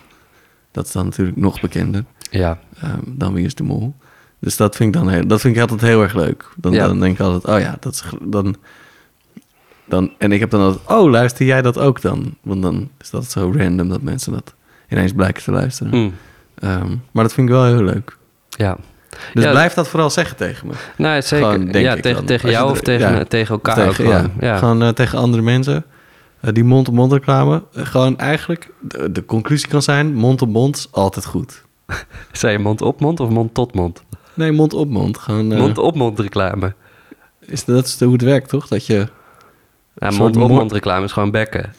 dat 0.71 0.85
is 0.85 0.91
dan 0.91 1.05
natuurlijk 1.05 1.37
nog 1.37 1.61
bekender 1.61 2.03
ja, 2.29 2.59
ehm, 2.81 2.99
dan 3.05 3.33
Wie 3.33 3.45
is 3.45 3.55
de 3.55 3.63
Mol. 3.63 3.95
Dus 4.39 4.57
dat 4.57 4.75
vind 4.75 4.95
ik 4.95 5.01
dan 5.01 5.11
heel, 5.11 5.27
dat 5.27 5.41
vind 5.41 5.55
ik 5.55 5.61
altijd 5.61 5.81
heel 5.81 6.01
erg 6.01 6.13
leuk. 6.13 6.49
Dan, 6.57 6.71
Ja. 6.71 6.87
dan 6.87 6.99
denk 6.99 7.13
ik 7.13 7.19
altijd, 7.19 7.55
oh 7.55 7.59
ja, 7.61 7.77
dat 7.79 7.93
is 7.93 8.03
dan, 8.21 8.55
dan. 9.85 10.11
En 10.17 10.31
ik 10.31 10.39
heb 10.39 10.49
dan 10.49 10.61
altijd, 10.61 10.87
oh, 10.99 11.09
luister 11.09 11.45
jij 11.45 11.61
dat 11.61 11.77
ook 11.77 12.01
dan? 12.01 12.35
Want 12.41 12.61
dan 12.61 12.89
is 13.01 13.09
dat 13.09 13.25
zo 13.31 13.53
random 13.57 13.89
dat 13.89 14.01
mensen 14.01 14.31
dat 14.33 14.53
ineens 14.89 15.11
blijken 15.13 15.43
te 15.43 15.51
luisteren. 15.51 15.97
Mm, 15.99 16.13
Ehm, 16.59 16.89
maar 17.11 17.23
dat 17.23 17.33
vind 17.33 17.47
ik 17.49 17.53
wel 17.53 17.65
heel 17.65 17.83
leuk. 17.83 18.17
ja. 18.49 18.77
Dus 19.33 19.43
Ja, 19.43 19.51
blijf 19.51 19.73
dat 19.73 19.87
vooral 19.87 20.09
zeggen 20.09 20.37
tegen 20.37 20.67
me. 20.67 20.73
Nou, 20.97 21.21
zeker. 21.21 21.51
Gewoon, 21.51 21.71
ja, 21.81 21.95
tegen, 21.95 22.25
tegen 22.25 22.49
jou 22.49 22.69
of 22.71 22.81
tegen, 22.81 23.15
ja. 23.15 23.23
tegen 23.23 23.53
elkaar 23.53 23.75
Tegen, 23.75 23.89
ook 23.89 23.95
gewoon. 23.95 24.31
ja. 24.39 24.57
Gewoon 24.57 24.81
eh, 24.83 24.89
tegen 24.89 25.17
andere 25.19 25.43
mensen. 25.43 25.85
Eh, 26.39 26.53
die 26.53 26.63
mond-op-mond 26.63 27.11
reclame. 27.11 27.63
eh, 27.73 27.85
gewoon 27.85 28.17
eigenlijk, 28.17 28.69
de, 28.79 29.11
de 29.11 29.25
conclusie 29.25 29.67
kan 29.67 29.81
zijn, 29.81 30.13
mond-op-mond 30.13 30.75
is 30.75 30.87
altijd 30.91 31.25
goed. 31.25 31.63
Zei 32.31 32.51
je 32.53 32.59
mond 32.59 32.81
op 32.81 32.99
mond 32.99 33.19
of 33.19 33.29
mond 33.29 33.53
tot 33.53 33.73
mond? 33.73 34.03
Nee, 34.33 34.51
mond-op-mond. 34.51 35.17
Gewoon, 35.17 35.51
eh, 35.51 35.57
Mond 35.57 35.77
op 35.77 35.95
mond 35.95 36.19
reclame. 36.19 36.73
is, 37.39 37.65
dat 37.65 37.85
is 37.85 37.99
hoe 37.99 38.13
het 38.13 38.21
werkt, 38.21 38.49
toch? 38.49 38.67
Dat 38.67 38.85
je... 38.85 39.07
Ja, 39.95 40.11
soort 40.11 40.19
mond 40.21 40.35
op 40.35 40.41
mor- 40.49 40.59
mond 40.59 40.71
reclame 40.71 41.05
is 41.05 41.11
gewoon 41.11 41.31
bekken. 41.31 41.73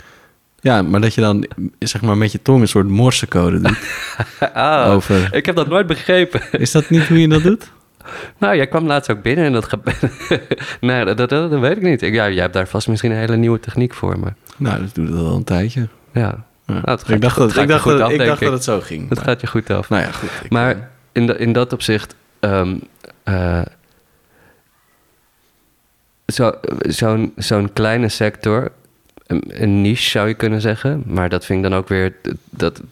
Ja, 0.60 0.82
maar 0.82 1.00
dat 1.00 1.14
je 1.14 1.20
dan 1.20 1.46
zeg 1.78 2.02
maar 2.02 2.16
met 2.16 2.32
je 2.32 2.42
tong 2.42 2.60
een 2.60 2.68
soort 2.68 2.88
morsecode 2.88 3.60
doet. 3.60 3.78
Ah, 4.54 4.90
over. 4.92 5.28
ik 5.34 5.46
heb 5.46 5.56
dat 5.56 5.68
nooit 5.68 5.86
begrepen. 5.86 6.40
Is 6.50 6.70
dat 6.72 6.90
niet 6.90 7.06
hoe 7.06 7.20
je 7.20 7.28
dat 7.28 7.42
doet? 7.42 7.70
Nou, 8.38 8.56
jij 8.56 8.66
kwam 8.66 8.86
laatst 8.86 9.10
ook 9.10 9.22
binnen 9.22 9.44
en 9.44 9.52
dat 9.52 9.64
gaat... 9.68 9.80
nee, 10.80 11.04
dat, 11.04 11.16
dat, 11.16 11.28
dat, 11.28 11.50
dat 11.50 11.60
weet 11.60 11.76
ik 11.76 11.82
niet. 11.82 12.00
Ja, 12.00 12.28
jij 12.30 12.42
hebt 12.42 12.52
daar 12.54 12.68
vast 12.68 12.88
misschien 12.88 13.10
een 13.10 13.16
hele 13.16 13.36
nieuwe 13.36 13.60
techniek 13.60 13.94
voor, 13.94 14.18
maar... 14.18 14.34
Nou, 14.56 14.80
dat 14.80 14.94
doet 14.94 15.08
het 15.08 15.18
al 15.18 15.34
een 15.36 15.44
tijdje. 15.44 15.88
Ja, 16.12 16.20
Ja. 16.66 16.80
Nou, 16.84 16.98
ik 17.06 17.20
dacht, 17.20 17.36
dat, 17.36 17.56
ik 17.56 17.68
dacht, 17.68 17.84
dat, 17.84 18.00
af, 18.00 18.10
ik 18.10 18.18
dacht 18.18 18.40
ik. 18.40 18.46
dat 18.46 18.52
het 18.52 18.64
zo 18.64 18.80
ging. 18.80 19.08
het 19.08 19.18
maar- 19.18 19.24
gaat 19.28 19.40
je 19.40 19.46
goed 19.46 19.70
af. 19.70 19.88
Nou 19.88 20.02
ja, 20.02 20.10
goed. 20.10 20.30
Maar 20.50 20.70
eh, 20.70 20.76
in, 21.12 21.26
de, 21.26 21.36
in 21.38 21.52
dat 21.52 21.72
opzicht... 21.72 22.14
ehm, 22.40 22.76
eh, 26.24 26.34
zo, 26.34 26.52
zo'n, 26.80 27.32
zo'n 27.36 27.72
kleine 27.72 28.08
sector, 28.08 28.72
een, 29.26 29.80
niche 29.80 30.10
zou 30.10 30.28
je 30.28 30.34
kunnen 30.34 30.60
zeggen... 30.60 31.02
maar 31.06 31.28
dat 31.28 31.44
vind 31.44 31.64
ik 31.64 31.70
dan 31.70 31.78
ook 31.78 31.88
weer... 31.88 32.14
Dat, 32.22 32.36
dat 32.50 32.82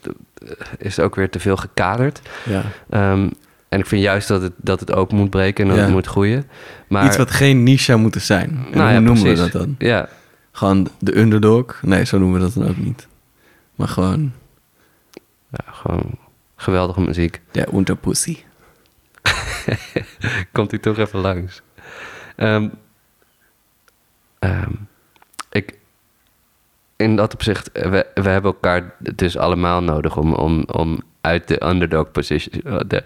is 0.79 0.99
ook 1.01 1.15
weer 1.15 1.31
te 1.31 1.41
veel 1.41 1.57
gekaderd. 1.57 2.21
ja. 2.45 2.63
Ehm, 2.91 3.29
en 3.69 3.79
ik 3.79 3.87
vind 3.87 4.03
juist 4.03 4.29
dat 4.29 4.43
het, 4.43 4.53
dat 4.57 4.81
het 4.81 4.93
ook 4.93 5.13
moet 5.13 5.31
breken 5.31 5.63
en 5.65 5.69
dat 5.71 5.79
Ja. 5.79 5.85
het 5.85 5.93
moet 5.95 6.07
groeien. 6.07 6.45
Maar, 6.89 7.07
Iets 7.07 7.17
wat 7.17 7.31
geen 7.31 7.63
niche 7.63 7.85
zou 7.85 7.99
moeten 7.99 8.21
zijn. 8.21 8.49
En 8.51 8.57
Nou 8.71 8.83
hoe 8.83 8.93
ja, 8.93 8.99
noemen 8.99 9.23
precies. 9.23 9.45
we 9.45 9.51
dat 9.51 9.63
dan? 9.63 9.75
Ja, 9.79 10.09
Gewoon 10.53 10.89
de 10.99 11.19
underdog? 11.19 11.79
Nee, 11.83 12.05
zo 12.05 12.19
noemen 12.19 12.39
we 12.41 12.45
dat 12.47 12.55
dan 12.55 12.69
ook 12.69 12.77
niet. 12.77 13.07
Maar 13.75 13.89
gewoon, 13.89 14.33
ja, 15.51 15.73
gewoon 15.73 16.11
geweldige 16.57 17.01
muziek. 17.01 17.41
ja, 17.53 17.67
unterpussy. 17.75 18.39
Komt 20.53 20.71
hij 20.71 20.81
toch 20.81 20.99
even 20.99 21.21
langs. 21.21 21.63
Ehm, 22.37 22.69
ehm, 24.43 24.73
ik, 25.51 25.79
in 26.97 27.17
dat 27.17 27.35
opzicht, 27.35 27.71
we, 27.73 28.07
we 28.15 28.29
hebben 28.29 28.53
elkaar 28.53 28.95
dus 29.15 29.37
allemaal 29.37 29.83
nodig 29.83 30.17
om, 30.17 30.35
om, 30.35 30.65
om 30.67 31.03
uit 31.21 31.49
de 31.49 31.67
underdog 31.67 32.11
position... 32.11 32.63
eh, 32.65 32.79
De, 32.87 33.03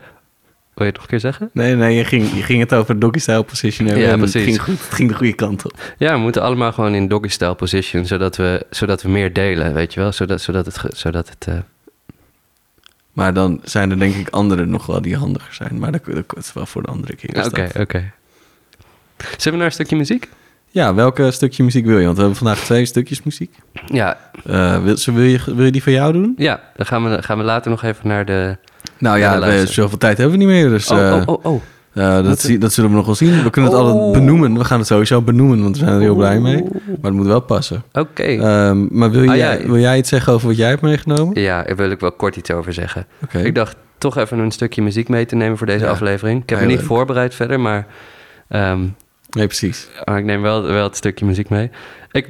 wil 0.74 0.86
je 0.86 0.92
het 0.92 0.94
nog 0.94 1.02
een 1.02 1.08
keer 1.08 1.20
zeggen? 1.20 1.50
Nee, 1.52 1.74
nee, 1.74 1.96
je 1.96 2.04
ging, 2.04 2.32
je 2.32 2.42
ging 2.42 2.60
het 2.60 2.74
over 2.74 2.98
doggy 2.98 3.18
style 3.18 3.42
position 3.42 3.86
hebben. 3.86 4.04
Ja, 4.04 4.12
en 4.12 4.20
het 4.20 4.30
precies. 4.30 4.48
ging, 4.48 4.62
goed, 4.62 4.84
het 4.84 4.94
ging 4.94 5.08
de 5.08 5.14
goede 5.14 5.34
kant 5.34 5.64
op. 5.64 5.94
Ja, 5.98 6.12
we 6.12 6.18
moeten 6.18 6.42
allemaal 6.42 6.72
gewoon 6.72 6.94
in 6.94 7.08
doggy-style 7.08 7.54
position, 7.54 8.06
zodat 8.06 8.36
we, 8.36 8.66
zodat 8.70 9.02
we 9.02 9.08
meer 9.08 9.32
delen, 9.32 9.74
weet 9.74 9.94
je 9.94 10.00
wel? 10.00 10.12
Zodat, 10.12 10.40
zodat 10.40 10.66
het... 10.66 10.96
Zodat 10.96 11.28
het 11.28 11.46
eh, 11.48 11.58
Maar 13.12 13.34
dan 13.34 13.60
zijn 13.64 13.90
er 13.90 13.98
denk 13.98 14.14
ik 14.14 14.28
anderen 14.28 14.68
nog 14.70 14.86
wel 14.86 15.02
die 15.02 15.16
handiger 15.16 15.54
zijn. 15.54 15.78
Maar 15.78 15.92
dat, 15.92 16.04
dat 16.04 16.36
is 16.38 16.52
wel 16.52 16.66
voor 16.66 16.82
de 16.82 16.88
andere 16.88 17.16
keer. 17.16 17.36
is 17.36 17.46
Oké, 17.46 17.68
oké. 17.80 18.12
Zullen 19.16 19.52
we 19.52 19.56
naar 19.56 19.66
een 19.66 19.72
stukje 19.72 19.96
muziek? 19.96 20.28
Ja, 20.76 20.94
welke 20.94 21.30
stukje 21.30 21.62
muziek 21.64 21.86
wil 21.86 21.98
je? 21.98 22.04
Want 22.04 22.16
we 22.16 22.22
hebben 22.22 22.38
vandaag 22.40 22.58
twee 22.64 22.84
stukjes 22.84 23.22
muziek. 23.22 23.54
Ja, 23.86 24.16
Eh, 24.46 24.82
wil, 24.82 24.96
wil, 25.04 25.22
je, 25.24 25.38
wil 25.46 25.64
je 25.64 25.70
die 25.72 25.82
van 25.82 25.92
jou 25.92 26.12
doen? 26.12 26.34
ja 26.36 26.60
dan 26.76 26.86
gaan 26.86 27.10
we, 27.10 27.22
gaan 27.22 27.38
we 27.38 27.44
later 27.44 27.70
nog 27.70 27.82
even 27.82 28.08
naar 28.08 28.24
de... 28.24 28.56
Nou 28.98 29.18
Ja, 29.18 29.40
we, 29.40 29.66
zoveel 29.66 29.98
tijd 29.98 30.18
hebben 30.18 30.38
we 30.38 30.44
niet 30.44 30.52
meer. 30.54 30.68
Dus 30.68 30.90
Oh, 30.90 30.98
eh, 30.98 31.22
oh, 31.26 31.28
oh, 31.28 31.44
oh. 31.44 31.62
eh, 31.92 32.14
dat, 32.14 32.26
Wat- 32.26 32.40
zie- 32.40 32.58
dat 32.58 32.72
zullen 32.72 32.90
we 32.90 32.96
nog 32.96 33.06
wel 33.06 33.14
zien. 33.14 33.42
We 33.42 33.50
kunnen 33.50 33.70
het 33.70 33.80
Oh. 33.80 33.86
altijd 33.86 34.12
benoemen. 34.12 34.58
We 34.58 34.64
gaan 34.64 34.78
het 34.78 34.86
sowieso 34.86 35.22
benoemen, 35.22 35.62
want 35.62 35.78
we 35.78 35.84
zijn 35.84 35.94
er 35.96 36.00
heel 36.00 36.14
blij 36.14 36.40
mee. 36.40 36.62
Maar 36.62 36.70
het 37.02 37.12
moet 37.12 37.26
wel 37.26 37.40
passen. 37.40 37.82
Oké. 37.92 38.22
Ehm, 38.22 38.86
maar 38.98 39.10
wil, 39.10 39.28
Ah, 39.30 39.36
jij, 39.36 39.60
ja. 39.60 39.66
wil 39.66 39.78
jij 39.78 39.98
iets 39.98 40.08
zeggen 40.08 40.32
over 40.32 40.46
wat 40.48 40.56
jij 40.56 40.68
hebt 40.68 40.82
meegenomen? 40.82 41.40
Ja, 41.40 41.62
daar 41.62 41.76
wil 41.76 41.90
ik 41.90 42.00
wel 42.00 42.12
kort 42.12 42.36
iets 42.36 42.50
over 42.50 42.72
zeggen. 42.72 43.06
Oké. 43.24 43.38
Ik 43.38 43.54
dacht 43.54 43.76
toch 43.98 44.16
even 44.16 44.38
een 44.38 44.50
stukje 44.50 44.82
muziek 44.82 45.08
mee 45.08 45.26
te 45.26 45.36
nemen 45.36 45.58
voor 45.58 45.66
deze 45.66 45.84
Ja, 45.84 45.90
aflevering. 45.90 46.42
Ik 46.42 46.48
heb 46.50 46.60
me 46.60 46.66
niet 46.66 46.80
voorbereid 46.82 47.34
verder, 47.34 47.60
maar, 47.60 47.86
ehm, 48.48 48.80
Nee, 49.30 49.46
precies. 49.46 49.88
maar 50.04 50.18
ik 50.18 50.24
neem 50.24 50.42
wel, 50.42 50.62
wel 50.62 50.84
het 50.84 50.96
stukje 50.96 51.24
muziek 51.24 51.48
mee. 51.48 51.70
Ik, 52.12 52.28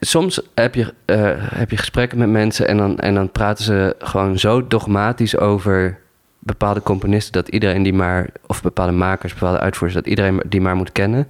soms 0.00 0.40
heb 0.54 0.74
je, 0.74 0.94
eh, 1.04 1.32
heb 1.36 1.70
je 1.70 1.76
gesprekken 1.76 2.18
met 2.18 2.28
mensen 2.28 2.68
en 2.68 2.76
dan, 2.76 2.98
en 2.98 3.14
dan 3.14 3.30
praten 3.30 3.64
ze 3.64 3.94
gewoon 3.98 4.38
zo 4.38 4.66
dogmatisch 4.66 5.36
over 5.36 5.98
bepaalde 6.38 6.82
componisten 6.82 7.32
dat 7.32 7.48
iedereen 7.48 7.82
die 7.82 7.92
maar, 7.92 8.28
of 8.46 8.62
bepaalde 8.62 8.92
makers, 8.92 9.32
bepaalde 9.34 9.58
uitvoerders, 9.58 10.02
dat 10.02 10.10
iedereen 10.10 10.42
die 10.46 10.60
maar 10.60 10.76
moet 10.76 10.92
kennen. 10.92 11.28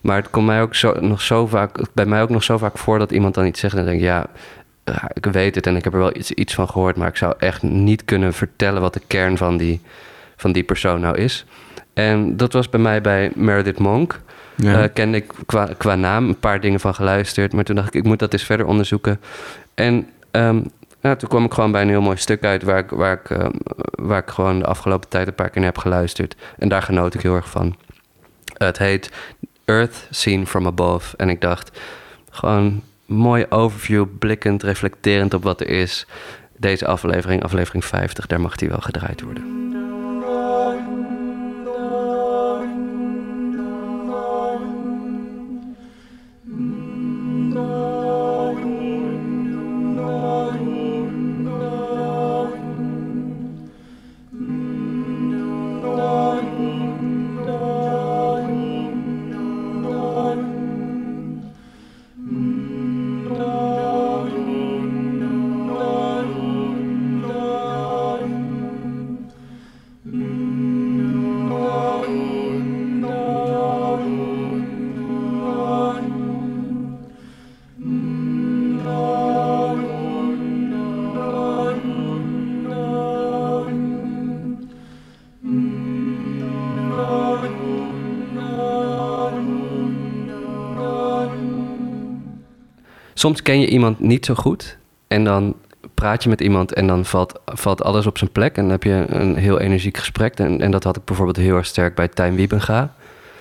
Maar 0.00 0.16
het 0.16 0.30
komt 0.30 0.46
mij 0.46 0.62
ook 0.62 0.74
zo, 0.74 1.00
nog 1.00 1.20
zo 1.20 1.46
vaak, 1.46 1.78
bij 1.94 2.06
mij 2.06 2.22
ook 2.22 2.28
nog 2.28 2.42
zo 2.42 2.58
vaak 2.58 2.78
voor 2.78 2.98
dat 2.98 3.12
iemand 3.12 3.34
dan 3.34 3.46
iets 3.46 3.60
zegt 3.60 3.74
en 3.74 3.78
dan 3.78 3.88
denk 3.88 4.00
ik, 4.00 4.06
ja, 4.06 4.26
ik 5.12 5.26
weet 5.26 5.54
het 5.54 5.66
en 5.66 5.76
ik 5.76 5.84
heb 5.84 5.92
er 5.92 5.98
wel 5.98 6.16
iets, 6.16 6.30
iets 6.30 6.54
van 6.54 6.68
gehoord, 6.68 6.96
maar 6.96 7.08
ik 7.08 7.16
zou 7.16 7.34
echt 7.38 7.62
niet 7.62 8.04
kunnen 8.04 8.32
vertellen 8.32 8.80
wat 8.80 8.94
de 8.94 9.02
kern 9.06 9.36
van 9.36 9.56
die, 9.56 9.80
van 10.36 10.52
die 10.52 10.62
persoon 10.62 11.00
nou 11.00 11.18
is. 11.18 11.46
En 11.94 12.36
dat 12.36 12.52
was 12.52 12.68
bij 12.68 12.80
mij 12.80 13.00
bij 13.00 13.32
Meredith 13.34 13.78
Monk. 13.78 14.20
Ja. 14.56 14.82
Eh, 14.82 14.88
kende 14.92 15.16
ik 15.16 15.32
qua, 15.46 15.68
qua 15.76 15.94
naam 15.94 16.28
een 16.28 16.38
paar 16.38 16.60
dingen 16.60 16.80
van 16.80 16.94
geluisterd. 16.94 17.52
Maar 17.52 17.64
toen 17.64 17.76
dacht 17.76 17.88
ik, 17.88 17.94
ik 17.94 18.04
moet 18.04 18.18
dat 18.18 18.32
eens 18.32 18.44
verder 18.44 18.66
onderzoeken. 18.66 19.20
En 19.74 20.08
ehm, 20.30 20.60
ja, 21.00 21.16
toen 21.16 21.28
kwam 21.28 21.44
ik 21.44 21.54
gewoon 21.54 21.72
bij 21.72 21.82
een 21.82 21.88
heel 21.88 22.00
mooi 22.00 22.16
stuk 22.16 22.44
uit... 22.44 22.62
waar 22.62 22.78
ik, 22.78 22.90
waar, 22.90 23.12
ik, 23.12 23.30
ehm, 23.30 23.50
waar 23.90 24.22
ik 24.22 24.30
gewoon 24.30 24.58
de 24.58 24.66
afgelopen 24.66 25.08
tijd 25.08 25.26
een 25.26 25.34
paar 25.34 25.50
keer 25.50 25.60
naar 25.60 25.72
heb 25.72 25.78
geluisterd. 25.78 26.36
En 26.58 26.68
daar 26.68 26.82
genoot 26.82 27.14
ik 27.14 27.22
heel 27.22 27.34
erg 27.34 27.50
van. 27.50 27.76
het 28.56 28.78
heet 28.78 29.10
Earth 29.64 30.06
Seen 30.10 30.46
From 30.46 30.66
Above. 30.66 31.16
En 31.16 31.28
ik 31.28 31.40
dacht, 31.40 31.80
gewoon 32.30 32.82
mooi 33.06 33.46
overview... 33.48 34.06
blikkend, 34.18 34.62
reflecterend 34.62 35.34
op 35.34 35.42
wat 35.42 35.60
er 35.60 35.68
is. 35.68 36.06
Deze 36.56 36.86
aflevering, 36.86 37.42
aflevering 37.42 37.84
50, 37.84 38.26
daar 38.26 38.40
mag 38.40 38.56
die 38.56 38.68
wel 38.68 38.80
gedraaid 38.80 39.20
worden. 39.20 39.81
Soms 93.22 93.42
ken 93.42 93.60
je 93.60 93.66
iemand 93.68 94.00
niet 94.00 94.26
zo 94.26 94.34
goed 94.34 94.76
en 95.08 95.24
dan 95.24 95.54
praat 95.94 96.22
je 96.22 96.28
met 96.28 96.40
iemand 96.40 96.72
en 96.72 96.86
dan 96.86 97.04
valt, 97.04 97.40
valt 97.44 97.82
alles 97.82 98.06
op 98.06 98.18
zijn 98.18 98.30
plek. 98.32 98.56
En 98.56 98.62
dan 98.62 98.70
heb 98.70 98.82
je 98.82 99.04
een 99.08 99.36
heel 99.36 99.60
energiek 99.60 99.96
gesprek. 99.96 100.34
En, 100.38 100.60
en 100.60 100.70
dat 100.70 100.84
had 100.84 100.96
ik 100.96 101.04
bijvoorbeeld 101.04 101.36
heel 101.36 101.56
erg 101.56 101.66
sterk 101.66 101.94
bij 101.94 102.08
Tijn 102.08 102.34
Wiebenga. 102.34 102.94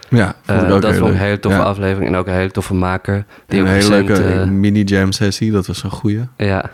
Ja, 0.09 0.35
Eh, 0.45 0.67
dat 0.67 0.83
ik 0.83 0.99
een 0.99 1.15
hele 1.15 1.39
toffe 1.39 1.57
Ja. 1.59 1.63
aflevering 1.63 2.07
en 2.11 2.15
ook 2.15 2.27
een 2.27 2.33
hele 2.33 2.51
toffe 2.51 2.73
maker. 2.73 3.25
Die 3.47 3.59
een 3.59 3.65
hele 3.67 3.77
recent, 3.79 4.07
leuke 4.07 4.23
eh, 4.33 4.47
mini-jam 4.47 5.11
sessie, 5.11 5.51
dat 5.51 5.67
was 5.67 5.83
een 5.83 5.91
goeie. 5.91 6.23
ja, 6.37 6.69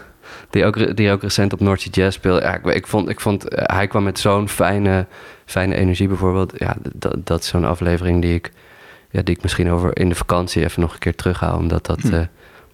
die 0.49 0.65
ook, 0.65 0.95
die 0.95 1.11
ook 1.11 1.21
recent 1.21 1.53
op 1.53 1.59
Sea 1.59 1.75
Jazz 1.91 2.17
speelde. 2.17 2.41
Ja, 2.41 2.55
ik, 2.55 2.65
ik 2.65 2.87
vond, 2.87 3.09
ik 3.09 3.19
vond 3.19 3.47
eh, 3.49 3.75
hij 3.77 3.87
kwam 3.87 4.03
met 4.03 4.19
zo'n 4.19 4.49
fijne, 4.49 5.05
fijne 5.45 5.75
energie 5.75 6.07
bijvoorbeeld. 6.07 6.53
Ja, 6.57 6.75
dat, 6.93 7.15
dat 7.23 7.39
is 7.41 7.47
zo'n 7.47 7.65
aflevering 7.65 8.21
die 8.21 8.33
ik, 8.33 8.51
ja, 9.09 9.21
die 9.21 9.35
ik 9.35 9.41
misschien 9.41 9.69
over 9.69 9.97
in 9.97 10.09
de 10.09 10.15
vakantie 10.15 10.63
even 10.63 10.81
nog 10.81 10.93
een 10.93 10.99
keer 10.99 11.15
terughaal. 11.15 11.57
Omdat 11.57 11.85
dat, 11.85 11.99
Hm. 12.01 12.23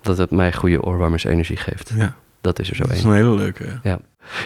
Dat 0.03 0.17
het 0.17 0.31
mij 0.31 0.53
goede 0.53 0.81
oorwarmers 0.81 1.23
energie 1.23 1.57
geeft. 1.57 1.91
Ja, 1.95 2.15
Dat 2.41 2.59
is 2.59 2.69
er 2.69 2.75
zo 2.75 2.83
dat 2.83 2.91
is 2.91 2.97
één. 3.03 3.09
een 3.11 3.15
hele 3.15 3.35
leuke. 3.35 3.63
ja. 3.83 3.99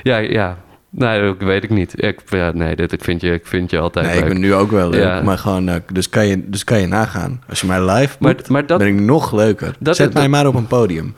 Ja, 0.03 0.17
ja, 0.17 0.17
ja. 0.17 0.57
Nee, 0.89 1.21
dat 1.21 1.37
weet 1.37 1.63
ik 1.63 1.69
niet. 1.69 2.03
Ik, 2.03 2.19
ja, 2.29 2.51
nee, 2.51 2.75
dit, 2.75 2.91
ik, 2.91 3.03
vind 3.03 3.21
je, 3.21 3.31
ik 3.33 3.47
vind 3.47 3.71
je 3.71 3.79
altijd 3.79 4.05
Nee, 4.05 4.15
ik 4.15 4.21
leuk. 4.21 4.29
ben 4.31 4.39
nu 4.41 4.53
ook 4.53 4.71
wel 4.71 4.89
leuk, 4.89 5.01
Ja. 5.03 5.21
maar 5.21 5.37
gewoon, 5.37 5.69
eh, 5.69 5.75
dus, 5.91 6.09
kan 6.09 6.25
je, 6.27 6.49
dus 6.49 6.63
kan 6.63 6.79
je 6.79 6.87
nagaan. 6.87 7.43
Als 7.49 7.61
je 7.61 7.67
mij 7.67 7.81
live 7.91 8.15
boekt, 8.19 8.49
maar 8.49 8.65
dat, 8.65 8.77
ben 8.77 8.87
ik 8.87 8.99
nog 8.99 9.31
leuker. 9.33 9.75
dat- 9.79 9.95
Zet 9.95 10.05
dat- 10.05 10.15
mij 10.21 10.29
maar 10.29 10.47
op 10.47 10.55
een 10.55 10.67
podium. 10.67 11.15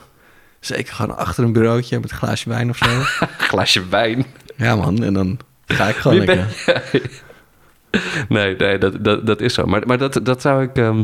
Zeker 0.59 0.93
gewoon 0.93 1.17
achter 1.17 1.43
een 1.43 1.53
bureautje 1.53 1.99
met 1.99 2.11
een 2.11 2.17
glaasje 2.17 2.49
wijn 2.49 2.69
of 2.69 2.77
zo. 2.77 2.85
glasje 3.51 3.87
wijn. 3.89 4.25
ja 4.55 4.75
man, 4.75 5.03
en 5.03 5.13
dan 5.13 5.39
ga 5.65 5.87
ik 5.87 5.95
gewoon 5.95 6.17
Wie 6.17 6.25
ben 6.25 6.35
lekker. 6.37 6.73
jij? 6.91 7.01
Nee, 8.29 8.55
nee, 8.55 8.77
dat, 8.77 9.03
dat, 9.03 9.25
dat 9.25 9.41
is 9.41 9.53
zo. 9.53 9.65
Maar, 9.65 9.81
maar 9.87 9.97
dat, 9.97 10.19
dat 10.23 10.41
zou 10.41 10.63
ik. 10.63 10.75
ehm, 10.77 11.03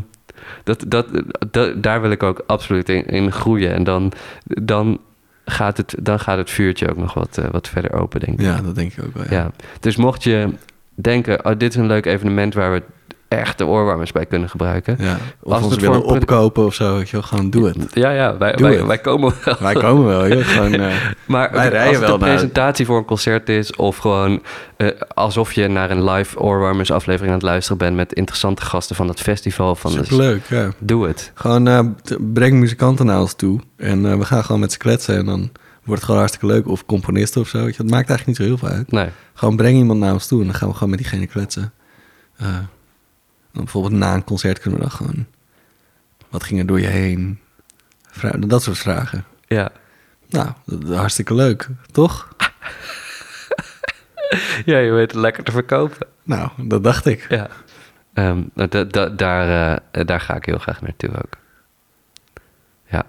dat, 0.63 0.85
dat, 0.87 1.07
dat, 1.51 1.83
daar 1.83 2.01
wil 2.01 2.11
ik 2.11 2.23
ook 2.23 2.43
absoluut 2.47 2.89
in, 2.89 3.05
in 3.05 3.31
groeien. 3.31 3.73
En 3.73 3.83
dan, 3.83 4.11
dan, 4.45 4.99
gaat 5.45 5.77
het, 5.77 5.95
dan 5.99 6.19
gaat 6.19 6.37
het 6.37 6.49
vuurtje 6.49 6.89
ook 6.89 6.97
nog 6.97 7.13
wat, 7.13 7.37
eh, 7.37 7.49
wat 7.51 7.67
verder 7.69 7.93
open, 7.93 8.19
denk 8.19 8.39
ik. 8.39 8.45
Ja, 8.45 8.61
dat 8.61 8.75
denk 8.75 8.93
ik 8.93 9.03
ook 9.05 9.13
wel. 9.13 9.23
Ja. 9.23 9.31
Ja. 9.31 9.51
Dus 9.79 9.95
mocht 9.95 10.23
je 10.23 10.49
denken: 10.95 11.45
oh, 11.45 11.51
dit 11.57 11.71
is 11.73 11.75
een 11.75 11.87
leuk 11.87 12.05
evenement 12.05 12.53
waar 12.53 12.73
we 12.73 12.83
echt 13.27 13.57
de 13.57 13.65
oorwarmers 13.65 14.11
bij 14.11 14.25
kunnen 14.25 14.49
gebruiken. 14.49 14.95
Ja. 14.99 15.17
Of 15.41 15.53
Als 15.53 15.63
ons 15.63 15.71
het 15.71 15.81
willen 15.81 16.01
voor 16.01 16.15
opkopen 16.15 16.65
of 16.65 16.73
zo, 16.73 16.95
weet 16.95 17.09
je 17.09 17.11
wel, 17.17 17.25
gewoon 17.25 17.49
doe 17.49 17.67
het. 17.67 17.77
Ja, 17.93 18.11
ja, 18.11 18.37
wij, 18.37 18.55
wij, 18.57 18.85
wij 18.85 18.97
komen 18.97 19.33
wel. 19.45 19.55
Wij 19.59 19.73
komen 19.73 20.05
wel, 20.05 20.27
joh. 20.27 20.47
Gewoon, 20.47 20.73
eh, 20.79 20.95
Maar 21.25 21.51
Wij 21.51 21.69
rijden 21.69 21.87
als 21.87 21.97
het 21.97 22.05
wel 22.05 22.13
een 22.13 22.19
naar- 22.19 22.29
presentatie 22.29 22.85
voor 22.85 22.97
een 22.97 23.05
concert 23.05 23.49
is... 23.49 23.75
of 23.75 23.97
gewoon 23.97 24.41
eh, 24.77 24.87
alsof 25.13 25.53
je 25.53 25.67
naar 25.67 25.91
een 25.91 26.03
live 26.09 26.39
Oorwarmers 26.39 26.91
aflevering 26.91 27.29
aan 27.31 27.37
het 27.39 27.47
luisteren 27.47 27.77
bent... 27.77 27.95
met 27.95 28.13
interessante 28.13 28.61
gasten 28.61 28.95
van 28.95 29.07
het 29.07 29.19
festival. 29.21 29.75
Van 29.75 29.91
superleuk, 29.91 30.45
ja. 30.49 30.71
doe 30.79 31.07
het. 31.07 31.31
Gewoon 31.33 31.67
eh, 31.67 31.79
breng 32.19 32.53
muzikanten 32.59 33.05
naar 33.05 33.19
ons 33.19 33.33
toe. 33.33 33.59
En 33.77 34.19
we 34.19 34.25
gaan 34.25 34.43
gewoon 34.43 34.61
met 34.61 34.71
ze 34.71 34.77
kletsen. 34.77 35.17
En 35.17 35.25
dan 35.25 35.39
wordt 35.83 36.01
het 36.01 36.03
gewoon 36.03 36.19
hartstikke 36.19 36.45
leuk. 36.55 36.67
Of 36.67 36.85
componisten 36.85 37.41
of 37.41 37.47
zo. 37.47 37.63
Weet 37.63 37.75
je. 37.75 37.81
Het 37.81 37.91
maakt 37.91 38.09
eigenlijk 38.09 38.27
niet 38.27 38.47
zo 38.47 38.55
heel 38.55 38.57
veel 38.67 38.77
uit. 38.77 38.91
Nee. 38.91 39.09
Gewoon 39.33 39.55
breng 39.55 39.77
iemand 39.77 39.99
naar 39.99 40.13
ons 40.13 40.27
toe. 40.27 40.39
En 40.39 40.45
dan 40.45 40.55
gaan 40.55 40.67
we 40.67 40.73
gewoon 40.73 40.89
met 40.89 40.99
diegene 40.99 41.27
kletsen. 41.27 41.73
Dan 43.55 43.63
bijvoorbeeld 43.63 43.93
na 43.93 44.13
een 44.13 44.23
concert 44.23 44.59
kunnen 44.59 44.79
we 44.79 44.85
dan 44.87 44.95
gewoon... 44.95 45.25
Wat 46.29 46.43
ging 46.43 46.59
er 46.59 46.65
door 46.65 46.79
je 46.79 46.87
heen? 46.87 47.39
Vra- 48.09 48.37
dat 48.37 48.63
soort 48.63 48.77
vragen. 48.77 49.25
Ja. 49.47 49.71
Nou, 50.29 50.49
hartstikke 50.95 51.33
leuk. 51.33 51.67
Toch? 51.91 52.27
ja, 54.65 54.77
je 54.77 54.91
weet 54.91 55.11
het 55.11 55.21
lekker 55.21 55.43
te 55.43 55.51
verkopen. 55.51 56.07
Nou, 56.23 56.49
dat 56.57 56.83
dacht 56.83 57.05
ik. 57.05 57.25
Ja. 57.29 57.47
Ehm, 58.13 58.41
nou, 58.53 58.69
da- 58.69 58.83
da- 58.83 59.09
daar, 59.09 59.77
eh, 59.91 60.05
daar 60.05 60.19
ga 60.21 60.35
ik 60.35 60.45
heel 60.45 60.57
graag 60.57 60.81
naartoe 60.81 61.09
ook. 61.17 61.33
Ja. 62.89 63.05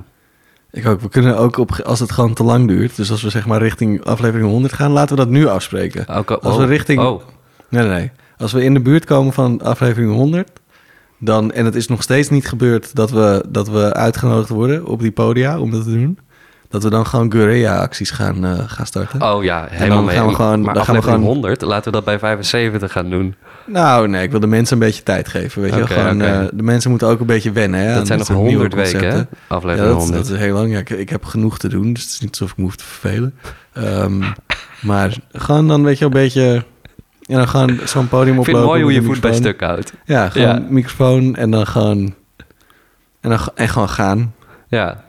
Ik 0.71 0.87
ook. 0.87 1.01
We 1.01 1.09
kunnen 1.09 1.37
ook 1.39 1.57
op, 1.57 1.81
als 1.81 2.01
het 2.01 2.13
gewoon 2.13 2.35
te 2.35 2.43
lang 2.45 2.69
duurt. 2.69 2.97
Dus 2.97 3.11
als 3.11 3.23
we 3.23 3.31
zeg 3.31 3.47
maar 3.47 3.63
richting 3.63 4.05
aflevering 4.05 4.49
100 4.51 4.75
gaan, 4.75 4.91
laten 4.91 5.17
we 5.17 5.23
dat 5.23 5.31
nu 5.33 5.47
afspreken. 5.47 6.07
Als 6.43 6.57
we 6.57 6.63
oh, 6.63 6.69
richting- 6.69 7.01
Oh, 7.01 7.23
Nee, 7.69 7.83
nee, 7.87 7.91
nee. 7.99 8.11
Als 8.39 8.53
we 8.53 8.63
in 8.65 8.75
de 8.75 8.81
buurt 8.81 9.05
komen 9.05 9.33
van 9.33 9.63
aflevering 9.63 10.13
100, 10.13 10.51
dan, 11.19 11.53
en 11.53 11.65
het 11.65 11.75
is 11.75 11.89
nog 11.89 12.03
steeds 12.03 12.29
niet 12.29 12.49
gebeurd 12.49 12.95
dat 12.95 13.11
we, 13.11 13.45
dat 13.49 13.69
we 13.69 13.93
uitgenodigd 13.95 14.49
worden 14.49 14.87
op 14.87 15.01
die 15.01 15.11
podia 15.13 15.59
om 15.61 15.71
dat 15.71 15.85
te 15.85 15.91
doen, 15.93 16.19
dat 16.69 16.83
we 16.83 16.91
dan 16.91 17.07
gewoon 17.07 17.33
guerrilla-acties 17.33 18.11
gaan, 18.11 18.45
eh, 18.45 18.59
gaan 18.67 18.87
starten. 18.87 19.23
oh 19.23 19.45
ja, 19.45 19.67
helemaal 19.71 19.97
dan 19.97 20.05
mee. 20.05 20.17
gaan 20.17 20.27
we 20.29 20.35
gewoon- 20.35 20.61
maar 20.61 20.75
dan 20.75 20.85
gaan 20.85 20.95
we 20.95 21.01
aflevering 21.01 21.05
gewoon- 21.25 21.35
100, 21.43 21.61
laten 21.63 21.85
we 21.85 21.91
dat 21.91 22.05
bij 22.05 22.19
75 22.19 22.93
gaan 22.93 23.11
doen. 23.11 23.35
Nou, 23.67 24.09
nee, 24.09 24.23
ik 24.23 24.31
wil 24.31 24.41
de 24.41 24.47
mensen 24.47 24.77
een 24.81 24.87
beetje 24.87 25.03
tijd 25.03 25.29
geven. 25.29 25.63
Weet 25.63 25.75
je? 25.75 25.87
Gewoon, 25.87 26.21
eh, 26.23 26.45
de 26.53 26.63
mensen 26.63 26.91
moeten 26.91 27.09
ook 27.09 27.21
een 27.21 27.27
beetje 27.27 27.53
wennen. 27.53 27.81
Hè, 27.81 27.95
dat 27.95 28.07
zijn 28.07 28.19
nog 28.19 28.27
soort 28.27 28.39
nieuwe 28.39 28.53
100 28.69 28.75
weken, 28.75 29.01
hè? 29.01 29.11
concepten. 29.11 29.39
Ja, 29.49 29.55
Aflevering 29.55 29.89
dat, 29.93 29.99
100. 30.03 30.27
dat 30.27 30.37
is 30.37 30.39
heel 30.45 30.55
lang. 30.55 30.73
Ja, 30.73 30.79
ik, 30.79 30.91
ik 30.91 31.09
heb 31.09 31.25
genoeg 31.25 31.59
te 31.59 31.69
doen, 31.69 31.93
dus 31.93 32.03
het 32.03 32.13
is 32.13 32.21
niet 32.21 32.31
alsof 32.31 32.51
ik 32.51 32.57
me 32.57 32.63
hoef 32.65 32.77
te 32.77 32.85
vervelen. 32.85 33.35
Ehm, 33.73 34.23
maar 34.83 35.17
gewoon 35.33 35.69
dan, 35.69 35.83
weet 35.85 35.99
je, 35.99 36.09
wel, 36.09 36.19
een 36.19 36.23
beetje... 36.25 36.65
En 37.27 37.37
dan 37.37 37.49
gewoon 37.49 37.79
zo'n 37.85 38.09
podium 38.09 38.35
ik 38.35 38.41
oplopen. 38.41 38.45
vind 38.45 38.57
het 38.57 38.67
mooi 38.67 38.83
hoe 38.83 38.93
je 38.93 39.03
voet 39.03 39.21
bij 39.21 39.35
stuk 39.35 39.61
houdt. 39.61 39.93
Ja, 40.05 40.29
gewoon 40.29 40.49
Ja. 40.49 40.63
microfoon 40.69 41.37
en 41.37 41.51
dan 41.51 41.67
gewoon... 41.67 42.15
En, 43.21 43.31
dan, 43.31 43.39
en 43.55 43.69
gewoon 43.69 43.89
gaan. 43.89 44.35
Ja, 44.69 45.05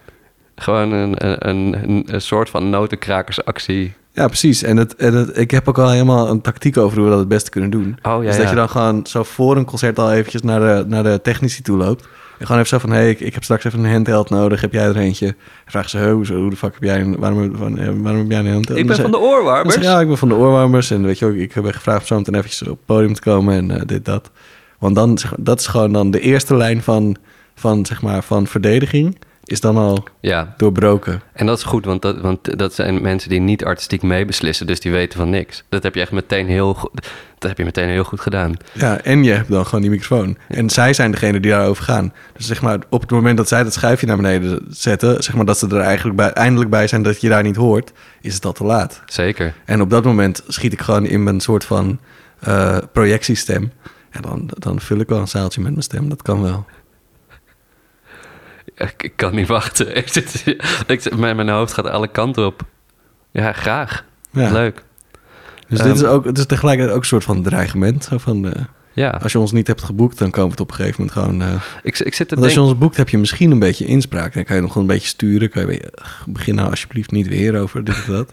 gewoon 0.55 0.91
een, 0.91 1.25
een, 1.27 1.47
een, 1.47 2.03
een 2.13 2.21
soort 2.21 2.49
van 2.49 2.69
notenkrakersactie. 2.69 3.93
Ja, 4.11 4.27
precies. 4.27 4.63
En, 4.63 4.77
het, 4.77 4.95
en 4.95 5.13
het, 5.13 5.37
ik 5.37 5.51
heb 5.51 5.67
ook 5.67 5.77
al 5.77 5.89
helemaal 5.89 6.29
een 6.29 6.41
tactiek 6.41 6.77
over 6.77 6.95
hoe 6.95 7.03
we 7.05 7.09
dat 7.11 7.19
het 7.19 7.27
beste 7.27 7.49
kunnen 7.49 7.69
doen. 7.69 7.97
Oh 8.01 8.23
ja, 8.23 8.27
dus 8.27 8.35
dat 8.35 8.43
ja. 8.43 8.49
je 8.49 8.55
dan 8.55 8.69
gewoon 8.69 9.05
zo 9.05 9.23
voor 9.23 9.57
een 9.57 9.65
concert 9.65 9.99
al 9.99 10.11
eventjes 10.11 10.41
naar 10.41 10.59
de, 10.59 10.85
naar 10.87 11.03
de 11.03 11.19
technici 11.21 11.61
toe 11.61 11.77
loopt. 11.77 12.07
Gewoon 12.39 12.57
even 12.57 12.67
zo 12.69 12.77
van, 12.77 12.89
hé, 12.89 12.95
hey, 12.95 13.09
ik, 13.09 13.19
ik 13.19 13.33
heb 13.33 13.43
straks 13.43 13.63
even 13.63 13.83
een 13.83 13.91
handheld 13.91 14.29
nodig. 14.29 14.61
Heb 14.61 14.73
jij 14.73 14.85
er 14.85 14.97
eentje? 14.97 15.27
En 15.27 15.35
vragen 15.65 15.89
ze, 15.89 15.97
"Huh, 15.97 16.11
hoezo, 16.11 16.35
hoe 16.35 16.49
de 16.49 16.55
fuck 16.55 16.73
heb 16.73 16.83
jij 16.83 17.01
een, 17.01 17.17
waarom, 17.19 17.55
van, 17.55 17.77
eh, 17.77 17.85
waarom 17.97 18.21
heb 18.21 18.29
jij 18.31 18.39
een 18.39 18.51
handheld? 18.51 18.77
Ik 18.79 18.83
En 18.83 18.87
ben 18.87 18.95
van 19.01 19.11
de 19.11 19.19
oorwarmers. 19.19 19.75
ja, 19.75 19.99
ik 19.99 20.07
ben 20.07 20.17
van 20.17 20.27
de 20.29 20.35
oorwarmers. 20.35 20.91
En 20.91 21.03
weet 21.03 21.19
je 21.19 21.25
ook, 21.25 21.33
ik 21.33 21.53
heb 21.53 21.65
gevraagd 21.65 22.01
om 22.01 22.05
zo 22.07 22.15
meteen 22.17 22.35
eventjes 22.35 22.61
op 22.61 22.67
het 22.67 22.85
podium 22.85 23.13
te 23.13 23.21
komen 23.21 23.55
en 23.55 23.71
eh, 23.71 23.81
dit, 23.85 24.05
dat. 24.05 24.31
Want 24.79 24.95
dan, 24.95 25.17
dat 25.39 25.59
is 25.59 25.67
gewoon 25.67 25.91
dan 25.93 26.11
de 26.11 26.19
eerste 26.19 26.55
lijn 26.55 26.81
van, 26.81 27.15
van, 27.55 27.85
zeg 27.85 28.01
maar, 28.01 28.23
van 28.23 28.47
verdediging. 28.47 29.17
Is 29.47 29.61
dan 29.61 29.77
al 29.77 30.03
Ja, 30.19 30.53
doorbroken. 30.57 31.21
en 31.33 31.45
dat 31.45 31.57
is 31.57 31.63
goed, 31.63 31.85
want 31.85 32.01
dat, 32.01 32.19
want 32.21 32.57
dat 32.57 32.73
zijn 32.73 33.01
mensen 33.01 33.29
die 33.29 33.39
niet 33.39 33.65
artistiek 33.65 34.01
meebeslissen, 34.01 34.67
dus 34.67 34.79
die 34.79 34.91
weten 34.91 35.19
van 35.19 35.29
niks. 35.29 35.63
Dat 35.69 35.83
heb 35.83 35.95
je 35.95 36.01
echt 36.01 36.11
meteen 36.11 36.47
heel 36.47 36.73
goed, 36.73 36.91
dat 37.37 37.49
heb 37.49 37.57
je 37.57 37.63
meteen 37.63 37.89
heel 37.89 38.03
goed 38.03 38.21
gedaan. 38.21 38.53
Ja, 38.73 39.01
en 39.01 39.23
je 39.23 39.31
hebt 39.31 39.49
dan 39.49 39.65
gewoon 39.65 39.81
die 39.81 39.89
microfoon. 39.89 40.37
En 40.47 40.69
zij 40.69 40.93
zijn 40.93 41.11
degene 41.11 41.39
die 41.39 41.51
daarover 41.51 41.83
gaan. 41.83 42.13
Dus 42.33 42.45
zeg 42.47 42.61
maar, 42.61 42.79
op 42.89 43.01
het 43.01 43.11
moment 43.11 43.37
dat 43.37 43.47
zij 43.47 43.63
dat 43.63 43.73
schuifje 43.73 44.05
naar 44.07 44.15
beneden 44.15 44.65
zetten... 44.69 45.23
zeg 45.23 45.35
maar 45.35 45.45
dat 45.45 45.57
ze 45.57 45.67
er 45.67 45.79
eigenlijk 45.79 46.17
bij, 46.17 46.29
eindelijk 46.31 46.69
bij 46.69 46.87
zijn 46.87 47.03
dat 47.03 47.21
je 47.21 47.29
daar 47.29 47.43
niet 47.43 47.55
hoort... 47.55 47.91
is 48.21 48.33
het 48.33 48.45
al 48.45 48.53
te 48.53 48.63
laat. 48.63 49.01
Zeker. 49.05 49.53
En 49.65 49.81
op 49.81 49.89
dat 49.89 50.03
moment 50.03 50.43
schiet 50.47 50.73
ik 50.73 50.81
gewoon 50.81 51.05
in 51.05 51.23
mijn 51.23 51.39
soort 51.39 51.65
van 51.65 51.99
eh, 52.39 52.77
projectiestem. 52.91 53.71
En 54.09 54.21
dan, 54.21 54.49
dan 54.57 54.79
vul 54.79 54.99
ik 54.99 55.09
wel 55.09 55.19
een 55.19 55.27
zaaltje 55.27 55.61
met 55.61 55.71
mijn 55.71 55.83
stem. 55.83 56.09
Dat 56.09 56.21
kan 56.21 56.41
wel. 56.41 56.65
Ik, 58.77 59.03
ik 59.03 59.13
kan 59.15 59.35
niet 59.35 59.47
wachten. 59.47 59.95
Ik 60.01 60.07
zit, 60.07 60.43
ik, 60.87 61.01
zit- 61.01 61.17
mijn, 61.17 61.35
mijn 61.35 61.49
hoofd 61.49 61.73
gaat 61.73 61.87
alle 61.89 62.07
kanten 62.07 62.45
op. 62.45 62.61
Ja, 63.31 63.53
graag. 63.53 64.05
Ja. 64.31 64.51
Leuk. 64.51 64.83
Dus 65.67 65.79
Ehm, 65.79 65.87
dit 65.87 65.97
is 65.97 66.03
ook, 66.03 66.25
het 66.25 66.37
is 66.37 66.45
tegelijkertijd 66.45 66.95
ook 66.95 67.01
een 67.01 67.07
soort 67.07 67.23
van 67.23 67.43
dreigement. 67.43 68.09
Van, 68.15 68.53
eh, 68.53 68.61
Ja, 68.93 69.09
als 69.09 69.31
je 69.31 69.39
ons 69.39 69.51
niet 69.51 69.67
hebt 69.67 69.83
geboekt, 69.83 70.17
dan 70.17 70.29
komen 70.31 70.45
we 70.45 70.51
het 70.51 70.59
op 70.61 70.69
een 70.69 70.75
gegeven 70.75 70.95
moment 71.05 71.17
gewoon... 71.19 71.41
eh, 71.41 71.61
ik, 71.83 71.99
ik 71.99 72.13
zit 72.13 72.27
te 72.27 72.35
als 72.35 72.53
je 72.53 72.61
ons 72.61 72.77
boekt, 72.77 72.97
heb 72.97 73.09
je 73.09 73.17
misschien 73.17 73.51
een 73.51 73.59
beetje 73.59 73.85
inspraak. 73.85 74.33
Dan 74.33 74.43
kan 74.43 74.55
je 74.55 74.61
nog 74.61 74.75
een 74.75 74.87
beetje 74.87 75.07
sturen. 75.07 75.49
Kan 75.49 75.61
je 75.67 75.91
"Ugh, 76.01 76.21
begin 76.27 76.55
nou 76.55 76.69
alsjeblieft 76.69 77.11
niet 77.11 77.27
weer 77.27 77.59
over 77.59 77.83
dit 77.83 77.95
of 77.95 78.05
dat. 78.05 78.31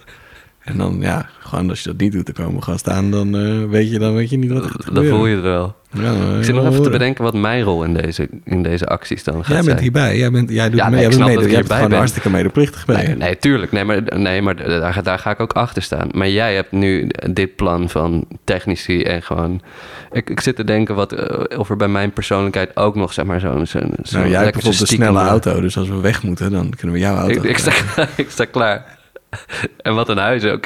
En 0.64 0.76
dan, 0.76 0.96
ja, 1.00 1.28
gewoon 1.38 1.68
als 1.70 1.80
je 1.82 1.88
dat 1.88 1.98
niet 2.00 2.12
doet, 2.12 2.26
dan 2.34 2.44
komen 2.46 2.62
gaan 2.62 2.78
staan. 2.78 3.10
Dan, 3.10 3.36
eh, 3.36 3.70
weet, 3.70 3.90
je, 3.90 3.98
dan 3.98 4.14
weet 4.14 4.30
je 4.30 4.36
niet 4.38 4.50
wat 4.50 4.64
er 4.64 4.70
gaat 4.70 4.94
Dan 4.94 5.04
voel 5.04 5.26
je 5.26 5.34
het 5.34 5.44
wel. 5.44 5.74
Ja, 5.90 6.12
Ik 6.12 6.44
zit 6.44 6.54
eh, 6.56 6.62
nog 6.62 6.70
even 6.70 6.82
te 6.82 6.90
bedenken 6.90 7.24
wat 7.24 7.34
mijn 7.34 7.62
rol 7.62 7.84
in 7.84 7.94
deze, 7.94 8.28
in 8.44 8.62
deze 8.62 8.86
acties 8.86 9.24
dan 9.24 9.34
gaat 9.34 9.46
Jij 9.46 9.54
bent 9.56 9.66
zijn. 9.68 9.80
hierbij. 9.80 10.16
Jij, 10.18 10.30
bent, 10.30 10.50
jij 10.50 10.70
doet 10.70 10.78
Ja, 10.78 10.88
mee. 10.88 10.94
nee, 10.94 11.08
jij 11.08 11.18
bent 11.18 11.20
ik 11.22 11.28
jij 11.28 11.36
bent 11.36 11.50
hierbij 11.50 11.74
gewoon 11.76 11.88
ben. 11.88 11.98
hartstikke 11.98 12.30
medeplichtig 12.30 12.84
bij. 12.84 13.06
Nee, 13.06 13.16
nee, 13.16 13.38
tuurlijk. 13.38 13.72
Nee, 13.72 13.84
maar, 13.84 14.02
nee, 14.18 14.42
maar 14.42 14.56
daar, 14.56 15.02
daar 15.02 15.18
ga 15.18 15.30
ik 15.30 15.40
ook 15.40 15.52
achter 15.52 15.82
staan. 15.82 16.08
Maar 16.12 16.28
jij 16.28 16.54
hebt 16.54 16.72
nu 16.72 17.10
dit 17.30 17.56
plan 17.56 17.88
van 17.88 18.24
technici 18.44 19.02
en 19.02 19.22
gewoon... 19.22 19.60
Ik, 20.12 20.30
ik 20.30 20.40
zit 20.40 20.56
te 20.56 20.64
denken 20.64 20.94
wat, 20.94 21.12
eh, 21.12 21.58
of 21.58 21.70
er 21.70 21.76
bij 21.76 21.88
mijn 21.88 22.12
persoonlijkheid 22.12 22.76
ook 22.76 22.94
nog 22.94 23.12
zeg 23.12 23.24
maar 23.24 23.40
zo'n... 23.40 23.66
zo'n 23.66 23.92
zo'n 24.02 24.20
Nou, 24.20 24.30
jij 24.30 24.40
hebt 24.42 24.52
bijvoorbeeld 24.52 24.80
een 24.90 24.96
snelle 24.96 25.18
auto. 25.20 25.60
Dus 25.60 25.76
als 25.76 25.88
we 25.88 26.00
weg 26.00 26.22
moeten, 26.22 26.50
dan 26.50 26.70
kunnen 26.76 26.96
we 26.96 27.02
jouw 27.02 27.16
auto 27.16 27.34
Ik, 27.34 27.42
ik, 27.44 27.58
sta, 27.58 27.72
ik 28.16 28.30
sta 28.30 28.44
klaar. 28.44 29.02
En 29.76 29.94
wat 29.94 30.08
een 30.08 30.18
huis 30.18 30.44
ook. 30.44 30.64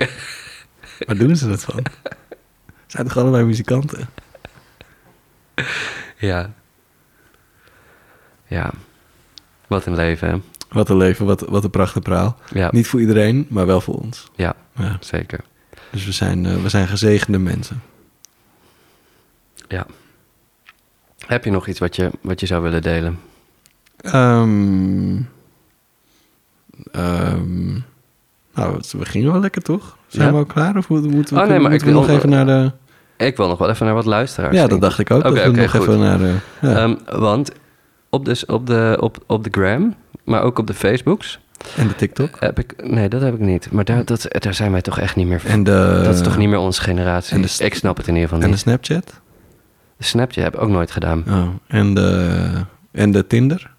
Waar 1.06 1.16
doen 1.16 1.36
ze 1.36 1.48
dat 1.48 1.64
van? 1.64 1.82
Zijn 2.86 3.06
toch 3.06 3.16
allebei 3.16 3.44
muzikanten? 3.44 4.08
Ja. 6.16 6.52
Ja. 8.46 8.70
Wat 9.66 9.86
een 9.86 9.94
leven, 9.94 10.28
hè? 10.28 10.36
Wat 10.68 10.88
een 10.88 10.96
leven, 10.96 11.26
wat, 11.26 11.40
wat 11.40 11.64
een 11.64 11.70
prachtig 11.70 12.02
praal. 12.02 12.38
Ja, 12.52 12.68
Niet 12.72 12.86
voor 12.88 13.00
iedereen, 13.00 13.46
maar 13.50 13.66
wel 13.66 13.80
voor 13.80 13.94
ons. 13.94 14.30
ja 14.36 14.54
Ja. 14.76 14.96
zeker. 15.00 15.40
Dus 15.90 16.04
we 16.04 16.12
zijn, 16.12 16.46
eh, 16.46 16.62
we 16.62 16.68
zijn 16.68 16.88
gezegende 16.88 17.38
mensen. 17.38 17.82
Ja. 19.68 19.86
Heb 21.26 21.44
je 21.44 21.50
nog 21.50 21.66
iets 21.66 21.78
wat 21.78 21.96
je, 21.96 22.10
wat 22.20 22.40
je 22.40 22.46
zou 22.46 22.62
willen 22.62 22.82
delen? 22.82 23.20
Ehm, 23.96 25.22
ehm, 26.92 27.80
nou, 28.58 28.80
we 28.98 29.04
gingen 29.04 29.32
wel 29.32 29.40
lekker, 29.40 29.62
toch? 29.62 29.96
Zijn 30.06 30.26
Ja? 30.26 30.32
we 30.32 30.38
al 30.38 30.44
klaar? 30.44 30.76
Of 30.76 30.88
moeten, 30.88 31.10
moeten 31.10 31.34
we, 31.36 31.40
Oh, 31.42 31.48
nee, 31.48 31.58
maar 31.58 31.70
moeten 31.70 31.88
ik 31.88 31.94
we 31.94 31.98
nog 32.00 32.06
wil- 32.06 32.16
even 32.16 32.28
naar 32.28 32.46
de... 32.46 32.72
Ik 33.16 33.36
wil 33.36 33.48
nog 33.48 33.58
wel 33.58 33.70
even 33.70 33.86
naar 33.86 33.94
wat 33.94 34.04
luisteraars. 34.04 34.54
Ja, 34.56 34.66
dat 34.66 34.80
dacht 34.80 34.98
ik 34.98 35.10
ook. 35.10 35.24
Oké, 35.24 35.48
oké, 35.48 35.60
nog 35.60 35.70
goed. 35.70 35.80
even 35.80 35.98
naar 35.98 36.18
de... 36.18 36.34
Ja. 36.60 36.68
Ehm, 36.76 36.94
want 37.20 37.50
op 38.10 38.24
de, 38.24 38.42
op, 38.46 38.66
de, 38.66 38.96
op, 39.00 39.18
op 39.26 39.44
de 39.44 39.50
gram, 39.52 39.94
maar 40.24 40.42
ook 40.42 40.58
op 40.58 40.66
de 40.66 40.74
Facebooks, 40.74 41.38
en 41.76 41.88
de 41.88 41.94
TikTok. 41.94 42.36
heb 42.40 42.58
ik... 42.58 42.74
Nee, 42.90 43.08
dat 43.08 43.20
heb 43.20 43.34
ik 43.34 43.40
niet. 43.40 43.68
Maar 43.72 43.84
daar, 43.84 44.04
dat, 44.04 44.26
daar 44.28 44.54
zijn 44.54 44.72
wij 44.72 44.80
toch 44.82 44.98
echt 44.98 45.16
niet 45.16 45.26
meer 45.26 45.40
van. 45.40 45.50
En 45.50 45.62
de... 45.64 46.00
dat 46.04 46.14
is 46.14 46.20
toch 46.20 46.36
niet 46.36 46.48
meer 46.48 46.58
onze 46.58 46.80
generatie. 46.82 47.34
en 47.36 47.42
de 47.42 47.54
ik 47.64 47.74
snap 47.74 47.96
het 47.96 48.06
in 48.06 48.14
ieder 48.14 48.28
geval 48.28 48.44
En 48.44 48.50
de 48.50 48.54
niet. 48.56 48.64
Snapchat. 48.64 49.20
De 49.96 50.04
Snapchat 50.04 50.44
heb 50.44 50.54
ik 50.54 50.60
ook 50.60 50.68
nooit 50.68 50.90
gedaan. 50.90 51.24
Oh, 51.28 51.46
en 51.66 51.94
de... 51.94 52.38
En 52.92 53.10
de 53.12 53.26
Tinder. 53.26 53.70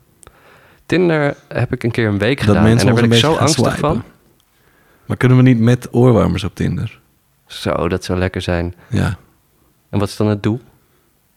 Tinder 0.86 1.36
heb 1.48 1.74
ik 1.74 1.84
een 1.84 1.92
keer 1.92 2.08
een 2.08 2.18
week 2.18 2.38
Dat 2.38 2.46
gedaan. 2.48 2.66
En 2.66 2.78
daar 2.78 2.98
een 2.98 3.04
ik 3.12 3.14
zo 3.14 3.34
angstig 3.36 3.64
swipen. 3.72 3.80
van. 3.80 4.04
Maar 5.10 5.18
kunnen 5.18 5.38
we 5.38 5.44
niet 5.44 5.60
met 5.60 5.88
oorwarmers 5.92 6.44
op 6.44 6.56
Tinder? 6.56 7.00
Zo, 7.48 7.88
dat 7.88 8.04
zou 8.04 8.20
lekker 8.20 8.42
zijn. 8.42 8.74
Ja. 8.90 9.18
En 9.90 10.00
wat 10.00 10.08
is 10.08 10.16
dan 10.16 10.28
het 10.28 10.44
doel? 10.44 10.60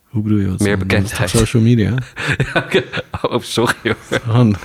Hoe 0.08 0.22
bedoel 0.22 0.38
je? 0.38 0.48
Wat 0.48 0.58
Meer 0.60 0.78
bekendheid. 0.78 1.30
social 1.30 1.62
media. 1.62 1.94
oh, 3.22 3.40
sorry 3.40 3.74
hoor. 3.82 3.96
Gewoon 4.24 4.56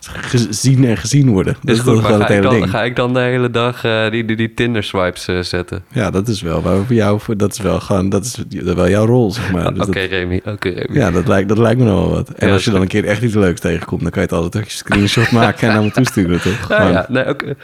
gezien 0.00 0.84
en 0.84 0.96
gezien 0.96 1.28
worden. 1.30 1.56
Dat 1.62 1.70
Is 1.74 1.76
is 1.76 1.82
goed, 1.84 1.92
toch 1.92 2.02
maar 2.02 2.12
ga 2.12 2.18
het 2.18 2.30
ik, 2.30 2.42
dan, 2.42 2.54
ding. 2.54 2.70
ga 2.70 2.82
ik 2.82 2.96
dan 2.96 3.14
de 3.14 3.20
hele 3.20 3.50
dag 3.50 3.84
eh, 3.84 4.10
die, 4.10 4.24
die, 4.24 4.36
die 4.36 4.54
Tinder 4.54 4.82
swipes 4.82 5.26
eh, 5.28 5.40
zetten? 5.40 5.84
Ja, 5.88 6.10
dat 6.10 6.28
is 6.28 6.40
wel 6.40 6.62
waar 6.62 6.84
voor 6.84 6.94
jou, 6.94 7.20
voor, 7.20 7.36
dat 7.36 7.52
is 7.52 7.58
wel 7.60 7.80
gewoon, 7.80 8.08
dat 8.08 8.24
is 8.24 8.38
wel 8.62 8.88
jouw 8.88 9.06
rol, 9.06 9.30
zeg 9.32 9.52
maar. 9.52 9.66
Oké, 9.66 9.74
Dus 9.74 9.86
dat- 9.86 9.94
Remy. 9.94 10.40
Oké, 10.44 10.68
Remy. 10.68 10.98
ja, 10.98 11.10
dat 11.10 11.28
lijkt, 11.28 11.48
dat 11.48 11.58
lijkt 11.58 11.78
me 11.80 11.84
nog 11.84 11.98
wel 12.00 12.10
wat. 12.10 12.28
En 12.30 12.46
Ja, 12.46 12.52
als 12.52 12.64
je 12.64 12.70
dan 12.70 12.80
een 12.80 12.88
keer 12.88 13.04
echt 13.04 13.22
iets 13.22 13.34
leuks 13.34 13.60
tegenkomt, 13.60 14.02
dan 14.02 14.10
kan 14.10 14.22
je 14.22 14.28
het 14.28 14.36
altijd 14.38 14.70
je 14.70 14.76
screenshot 14.76 15.30
maken 15.30 15.68
en 15.68 15.74
naar 15.74 15.82
me 15.82 15.90
toesturen, 15.90 16.40
toch? 16.40 16.68
Ja, 16.68 16.88
ja, 16.88 17.06
nee, 17.08 17.28
oké. 17.28 17.56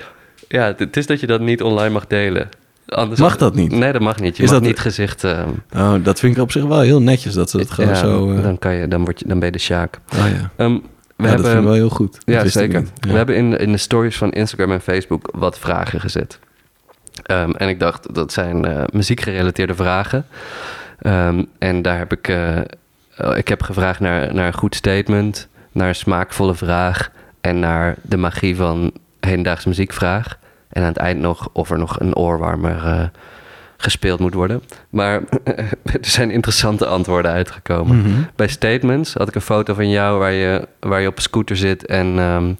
Ja, 0.48 0.74
het- 0.76 0.96
is 0.96 1.06
dat 1.06 1.20
je 1.20 1.26
dat 1.26 1.40
niet 1.40 1.62
online 1.62 1.90
mag 1.92 2.06
delen. 2.06 2.48
Anders 2.88 3.20
Mag 3.20 3.36
dat 3.36 3.54
niet? 3.54 3.72
Nee, 3.72 3.92
dat 3.92 4.00
mag 4.00 4.20
niet. 4.20 4.36
Je 4.36 4.42
Is 4.42 4.50
mag 4.50 4.58
dat- 4.58 4.68
niet 4.68 4.78
gezicht... 4.78 5.24
ehm, 5.24 5.48
Oh, 5.76 5.94
dat 6.02 6.18
vind 6.18 6.36
ik 6.36 6.42
op 6.42 6.52
zich 6.52 6.64
wel 6.64 6.80
heel 6.80 7.02
netjes, 7.02 7.34
dat 7.34 7.50
ze 7.50 7.56
dat 7.56 7.70
gewoon 7.70 7.90
ja, 7.90 7.96
zo... 7.96 8.32
eh, 8.36 8.42
dan, 8.42 8.58
kan 8.58 8.74
je, 8.74 8.88
dan, 8.88 9.04
word 9.04 9.18
je, 9.18 9.28
dan 9.28 9.38
ben 9.38 9.46
je 9.46 9.52
de 9.52 9.58
Sjaak. 9.58 9.98
oh 10.12 10.18
ja, 10.18 10.50
Ehm, 10.56 10.72
we 10.72 10.74
ja 10.74 10.80
dat 11.16 11.28
hebben, 11.28 11.44
vind 11.44 11.58
ik 11.58 11.64
wel 11.64 11.72
heel 11.72 11.88
goed. 11.88 12.12
Dat 12.12 12.22
Ja, 12.34 12.48
zeker. 12.48 12.80
Ja. 12.80 13.10
We 13.10 13.16
hebben 13.16 13.36
in, 13.36 13.58
in 13.58 13.72
de 13.72 13.78
stories 13.78 14.16
van 14.16 14.30
Instagram 14.30 14.72
en 14.72 14.80
Facebook 14.80 15.28
wat 15.32 15.58
vragen 15.58 16.00
gezet. 16.00 16.38
Ehm, 17.22 17.50
en 17.50 17.68
ik 17.68 17.80
dacht, 17.80 18.14
dat 18.14 18.32
zijn 18.32 18.64
eh, 18.64 18.82
muziekgerelateerde 18.92 19.74
vragen. 19.74 20.26
En 21.58 21.82
daar 21.82 21.98
heb 21.98 22.12
ik... 22.12 22.28
eh, 22.28 22.56
eh, 22.58 22.64
ik 23.36 23.48
heb 23.48 23.62
gevraagd 23.62 24.00
naar, 24.00 24.34
naar 24.34 24.46
een 24.46 24.54
goed 24.58 24.74
statement, 24.74 25.48
naar 25.72 25.88
een 25.88 25.94
smaakvolle 25.94 26.54
vraag... 26.54 27.10
en 27.40 27.58
naar 27.58 27.96
de 28.02 28.16
magie 28.16 28.56
van 28.56 28.92
hedendaagse 29.20 29.68
muziekvraag. 29.68 30.38
En 30.68 30.82
aan 30.82 30.88
het 30.88 30.96
eind 30.96 31.20
nog 31.20 31.48
of 31.52 31.70
er 31.70 31.78
nog 31.78 32.00
een 32.00 32.14
oorwarmer 32.16 32.76
eh, 32.84 33.02
gespeeld 33.76 34.20
moet 34.20 34.34
worden. 34.34 34.62
Maar 34.90 35.20
er 35.84 35.98
zijn 36.00 36.30
interessante 36.30 36.86
antwoorden 36.86 37.30
uitgekomen. 37.30 37.96
Mhm. 37.98 38.20
Bij 38.36 38.48
statements 38.48 39.14
had 39.14 39.28
ik 39.28 39.34
een 39.34 39.40
foto 39.40 39.74
van 39.74 39.90
jou 39.90 40.18
waar 40.18 40.32
je, 40.32 40.68
waar 40.80 41.00
je 41.00 41.06
op 41.08 41.16
een 41.16 41.22
scooter 41.22 41.56
zit 41.56 41.86
en, 41.86 42.18
ehm, 42.18 42.52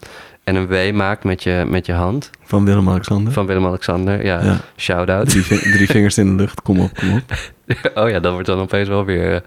en 0.44 0.54
een 0.56 0.66
W 0.66 0.92
maakt 0.94 1.24
met 1.24 1.42
je, 1.42 1.64
met 1.68 1.86
je 1.86 1.92
hand. 1.92 2.30
Van 2.42 2.64
Willem-Alexander. 2.64 3.32
Van 3.32 3.46
Willem-Alexander. 3.46 4.24
Ja, 4.24 4.42
Ja. 4.42 4.56
shout-out. 4.76 5.28
Drie, 5.28 5.42
ving- 5.44 5.61
drie 5.61 5.86
vingers 5.96 6.18
in 6.18 6.26
de 6.36 6.42
lucht, 6.42 6.62
kom 6.62 6.80
op, 6.80 6.90
kom 6.94 7.12
op. 7.14 7.34
oh 8.02 8.09
ja, 8.09 8.20
dat 8.20 8.32
wordt 8.32 8.46
dan 8.46 8.59
opeens 8.61 8.88
wel 8.88 9.04
weer... 9.04 9.42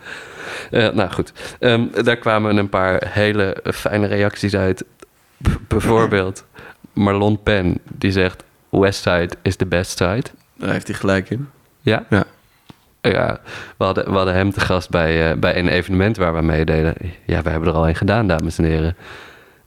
eh, 0.72 0.86
eh, 0.88 0.94
nou 0.94 1.12
goed, 1.12 1.34
Ehm, 1.60 1.84
daar 2.04 2.18
kwamen 2.18 2.58
een 2.58 2.70
paar 2.70 3.04
hele 3.08 3.64
fijne 3.74 4.08
reacties 4.08 4.56
uit. 4.56 4.86
B- 5.44 5.60
bijvoorbeeld 5.68 6.46
Marlon 6.94 7.44
Pen, 7.44 7.78
die 7.84 8.12
zegt... 8.12 8.44
Westside 8.70 9.30
is 9.42 9.56
the 9.56 9.66
best 9.66 9.98
side. 9.98 10.24
Daar 10.56 10.72
heeft 10.72 10.88
hij 10.88 10.96
gelijk 10.96 11.30
in. 11.30 11.50
Ja? 11.82 12.06
Ja. 12.10 12.24
Ja, 13.02 13.40
we 13.78 13.84
hadden, 13.84 14.06
we 14.06 14.16
hadden 14.16 14.34
hem 14.34 14.52
te 14.52 14.60
gast 14.60 14.90
bij, 14.90 15.32
eh, 15.32 15.38
bij 15.38 15.58
een 15.58 15.68
evenement 15.68 16.18
waar 16.18 16.34
we 16.34 16.42
meededen. 16.42 16.96
Ja, 17.26 17.42
we 17.42 17.50
hebben 17.50 17.70
er 17.70 17.76
al 17.76 17.88
een 17.88 17.96
gedaan, 17.96 18.28
dames 18.28 18.58
en 18.58 18.64
heren. 18.64 18.96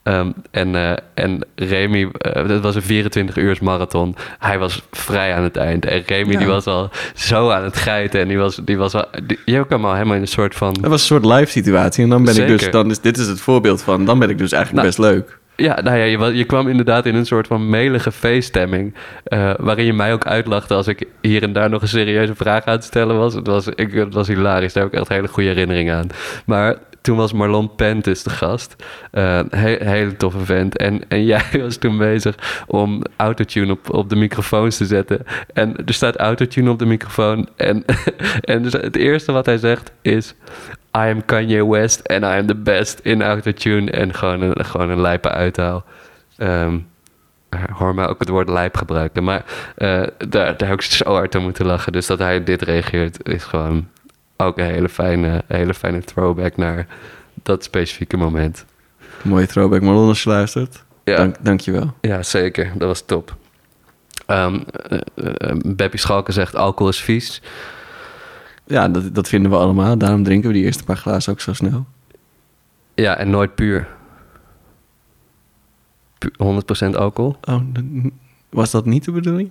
Ehm, 0.03 0.31
en, 0.51 0.75
eh, 0.75 0.93
en 1.14 1.41
Remy, 1.55 2.09
eh, 2.18 2.49
dat 2.49 2.61
was 2.62 2.75
een 2.75 2.83
24 2.83 3.37
uur 3.37 3.59
marathon. 3.62 4.16
Hij 4.39 4.59
was 4.59 4.83
vrij 4.91 5.35
aan 5.35 5.43
het 5.43 5.57
eind. 5.57 5.85
En 5.85 6.03
Remy 6.07 6.33
Ja. 6.33 6.39
die 6.39 6.47
was 6.47 6.66
al 6.66 6.91
zo 7.14 7.51
aan 7.51 7.64
het 7.64 7.77
geiten. 7.77 8.20
En 8.20 8.29
die 8.29 8.39
was, 8.39 8.61
die 8.64 8.77
was 8.77 8.95
al, 8.95 9.07
die, 9.27 9.39
je 9.45 9.66
kwam 9.66 9.85
al 9.85 9.93
helemaal 9.93 10.14
in 10.14 10.20
een 10.20 10.29
soort 10.29 10.55
van... 10.55 10.72
Dat 10.72 10.91
was 10.91 11.01
een 11.01 11.07
soort 11.07 11.25
live 11.25 11.51
situatie. 11.51 12.05
En 12.05 12.11
dan 12.11 12.25
ben 12.25 12.37
ik 12.37 12.47
dus, 12.47 12.70
dan 12.70 12.91
is, 12.91 13.01
dit 13.01 13.18
is 13.18 13.27
het 13.27 13.41
voorbeeld 13.41 13.83
van, 13.83 14.05
dan 14.05 14.18
ben 14.18 14.31
ik 14.31 14.39
dus 14.39 14.53
eigenlijk 14.53 14.87
Nou, 14.87 14.97
best 14.97 15.12
leuk. 15.12 15.39
Ja, 15.57 15.80
nou 15.80 15.96
ja, 15.96 16.05
je, 16.05 16.36
je 16.36 16.44
kwam 16.44 16.68
inderdaad 16.68 17.07
in 17.07 17.14
een 17.14 17.26
soort 17.26 17.46
van 17.46 17.68
melige 17.70 18.12
feeststemming. 18.12 18.94
eh, 19.24 19.55
waarin 19.59 19.84
je 19.84 19.92
mij 19.92 20.12
ook 20.12 20.26
uitlachte 20.26 20.74
als 20.74 20.86
ik 20.88 21.07
hier 21.20 21.42
en 21.42 21.52
daar 21.52 21.70
nog 21.70 21.82
een 21.82 21.88
serieuze 21.88 22.34
vraag 22.34 22.64
aan 22.64 22.74
het 22.74 22.84
stellen 22.84 23.18
was. 23.18 23.34
Het 23.34 23.46
was, 23.46 23.66
ik, 23.68 23.92
het 23.92 24.14
was 24.14 24.28
hilarisch, 24.28 24.72
daar 24.72 24.82
heb 24.82 24.92
ik 24.92 24.98
echt 24.98 25.09
hele 25.09 25.28
goede 25.28 25.48
herinneringen 25.48 25.96
aan. 25.96 26.09
Maar 26.46 26.76
toen 27.00 27.16
was 27.16 27.32
Marlon 27.32 27.74
Pentus 27.74 28.22
de 28.22 28.30
gast. 28.30 28.76
He- 29.50 29.84
hele 29.84 30.16
toffe 30.16 30.44
vent. 30.44 30.76
En, 30.76 31.00
en 31.09 31.24
jij 31.34 31.44
was 31.61 31.76
toen 31.76 31.98
bezig 31.98 32.64
om 32.66 33.02
autotune 33.16 33.72
op, 33.72 33.94
op 33.94 34.09
de 34.09 34.16
microfoons 34.16 34.76
te 34.76 34.84
zetten. 34.84 35.18
En 35.52 35.76
er 35.86 35.94
staat 35.94 36.16
autotune 36.16 36.70
op 36.70 36.78
de 36.78 36.86
microfoon. 36.86 37.48
En, 37.57 37.84
en 38.40 38.62
dus 38.62 38.72
het 38.72 38.96
eerste 38.96 39.32
wat 39.32 39.46
hij 39.46 39.59
zegt 39.59 39.92
is... 40.02 40.34
I 40.97 41.11
am 41.11 41.24
Kanye 41.24 41.68
West 41.68 42.09
and 42.09 42.22
I 42.22 42.36
am 42.38 42.47
the 42.47 42.55
best 42.55 43.01
in 43.03 43.22
autotune. 43.22 43.90
En 43.90 44.14
gewoon 44.14 44.40
een, 44.40 44.64
gewoon 44.64 44.90
een 44.90 45.01
lijpe 45.01 45.28
uithaal. 45.28 45.84
Ehm, 46.36 46.78
hoor 47.72 47.95
mij 47.95 48.09
ook 48.09 48.18
het 48.18 48.28
woord 48.28 48.49
lijp 48.49 48.76
gebruiken. 48.76 49.24
Maar 49.24 49.45
eh, 49.76 50.03
daar, 50.28 50.57
daar 50.57 50.68
heb 50.68 50.78
ik 50.78 50.82
zo 50.82 51.12
hard 51.12 51.34
aan 51.34 51.42
moeten 51.42 51.66
lachen. 51.66 51.92
Dus 51.92 52.07
dat 52.07 52.18
hij 52.18 52.45
dit 52.45 52.62
reageert 52.62 53.28
is 53.28 53.45
gewoon 53.45 53.88
ook 54.36 54.59
een 54.59 54.64
hele 54.64 54.88
fijne, 54.88 55.42
hele 55.47 55.74
fijne 55.74 56.01
throwback 56.01 56.57
naar 56.57 56.86
dat 57.42 57.64
specifieke 57.64 58.16
moment. 58.16 58.64
Mooie 59.22 59.47
throwback 59.47 59.80
Marlon 59.80 60.09
als 60.09 60.22
je 60.22 60.28
luistert. 60.28 60.84
Ja. 61.05 61.16
Dank, 61.16 61.36
dankjewel. 61.40 61.95
Ja, 62.01 62.22
zeker. 62.22 62.72
Dat 62.74 62.88
was 62.88 63.03
top. 63.05 63.34
Ehm 64.26 64.59
eh, 64.88 64.99
eh, 65.14 65.57
Beppie 65.66 66.01
Schalke 66.01 66.32
zegt 66.32 66.55
alcohol 66.55 66.88
is 66.88 67.01
vies. 67.01 67.42
Ja, 68.66 68.88
dat, 68.88 69.14
dat 69.14 69.28
vinden 69.28 69.50
we 69.50 69.56
allemaal. 69.56 69.98
Daarom 69.98 70.22
drinken 70.22 70.48
we 70.48 70.54
die 70.54 70.64
eerste 70.64 70.84
paar 70.84 70.96
glazen 70.96 71.32
ook 71.32 71.40
zo 71.40 71.52
snel. 71.52 71.86
Ja, 72.94 73.16
en 73.16 73.30
nooit 73.30 73.54
puur. 73.54 73.88
Pu- 76.18 76.60
100% 76.92 76.96
alcohol. 76.96 77.36
Oh, 77.42 77.60
was 78.50 78.70
dat 78.70 78.84
niet 78.86 79.04
de 79.04 79.12
bedoeling? 79.12 79.50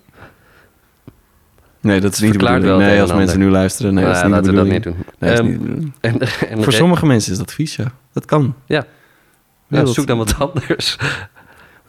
Nee, 1.80 1.99
dat 2.01 2.14
is 2.14 2.20
niet 2.20 2.32
de 2.32 2.38
bedoeling. 2.38 2.78
Nee, 2.78 3.01
als 3.01 3.09
en 3.09 3.16
mensen 3.16 3.36
ander. 3.36 3.47
nu 3.49 3.53
luisteren, 3.53 3.93
nee, 3.93 4.05
dat 4.05 4.16
is 4.16 4.22
Nou, 4.22 4.34
niet 4.36 4.43
de 4.43 4.51
laten 4.53 4.64
we 4.64 4.70
dat 4.70 4.93
niet 4.95 4.95
doen. 4.95 5.05
Nee, 5.20 5.32
Ehm, 5.32 5.80
niet. 5.80 5.93
En, 5.99 6.20
en 6.49 6.64
Voor 6.64 6.74
sommige 6.74 7.05
mensen 7.05 7.32
is 7.32 7.38
dat 7.38 7.53
vies, 7.53 7.76
ja. 7.76 7.91
Dat 8.14 8.26
kan. 8.26 8.55
Ja. 8.66 8.86
Ja, 9.68 9.86
zoek 9.86 10.07
dan 10.07 10.18
wat 10.18 10.39
anders. 10.39 10.97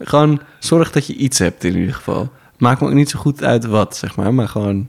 Gewoon 0.01 0.41
zorg 0.59 0.91
dat 0.93 1.07
je 1.07 1.15
iets 1.15 1.39
hebt 1.39 1.65
in 1.65 1.77
ieder 1.77 1.95
geval. 1.95 2.33
Maakt 2.59 2.81
me 2.81 2.87
ook 2.87 2.93
niet 2.93 3.11
zo 3.11 3.19
goed 3.19 3.45
uit 3.45 3.65
wat, 3.65 3.97
zeg 3.97 4.17
maar. 4.17 4.35
Maar 4.35 4.49
gewoon 4.49 4.89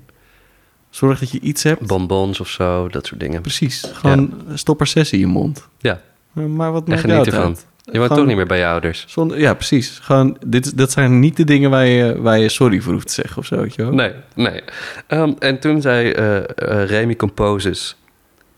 zorg 0.96 1.20
dat 1.20 1.32
je 1.32 1.40
iets 1.40 1.64
hebt. 1.64 1.88
Bonbons 1.88 2.40
of 2.40 2.48
zo, 2.50 2.88
dat 2.90 3.06
soort 3.06 3.20
dingen. 3.20 3.42
Precies. 3.42 3.92
Gewoon 3.94 4.34
stop 4.54 4.80
er 4.82 4.88
zes 4.88 5.12
in 5.12 5.20
je 5.20 5.28
mond. 5.28 5.68
Ja, 5.78 6.02
Maar 6.34 6.72
wat 6.72 6.84
en 6.84 6.90
maakt 6.90 7.02
jou 7.02 7.14
geniet 7.14 7.26
ervan. 7.28 7.42
uit? 7.48 7.66
Je 7.84 7.92
woont 7.92 8.04
Gewoon- 8.04 8.18
toch 8.18 8.26
niet 8.28 8.36
meer 8.36 8.46
bij 8.48 8.58
je 8.58 8.66
ouders. 8.66 9.04
Zonder, 9.08 9.40
ja, 9.40 9.54
precies. 9.54 10.00
Gewoon, 10.02 10.38
dit, 10.46 10.66
is- 10.66 10.74
dat 10.74 10.92
zijn 10.92 11.20
niet 11.20 11.38
de 11.38 11.44
dingen 11.44 11.70
waar 11.70 11.86
je, 11.86 12.22
waar 12.22 12.40
je 12.40 12.50
sorry 12.50 12.80
voor 12.80 12.94
hoeft 12.94 13.08
te 13.08 13.14
zeggen 13.14 13.38
of 13.38 13.46
zo, 13.46 13.56
weet 13.62 13.76
je 13.76 13.82
wel? 13.82 13.92
Nee, 13.94 14.12
nee. 14.36 14.62
Ehm, 15.08 15.34
en 15.40 15.60
toen 15.60 15.82
zei 15.82 16.10
eh 16.12 16.38
eh, 16.38 16.44
Remy 16.90 17.16
Composes... 17.16 17.96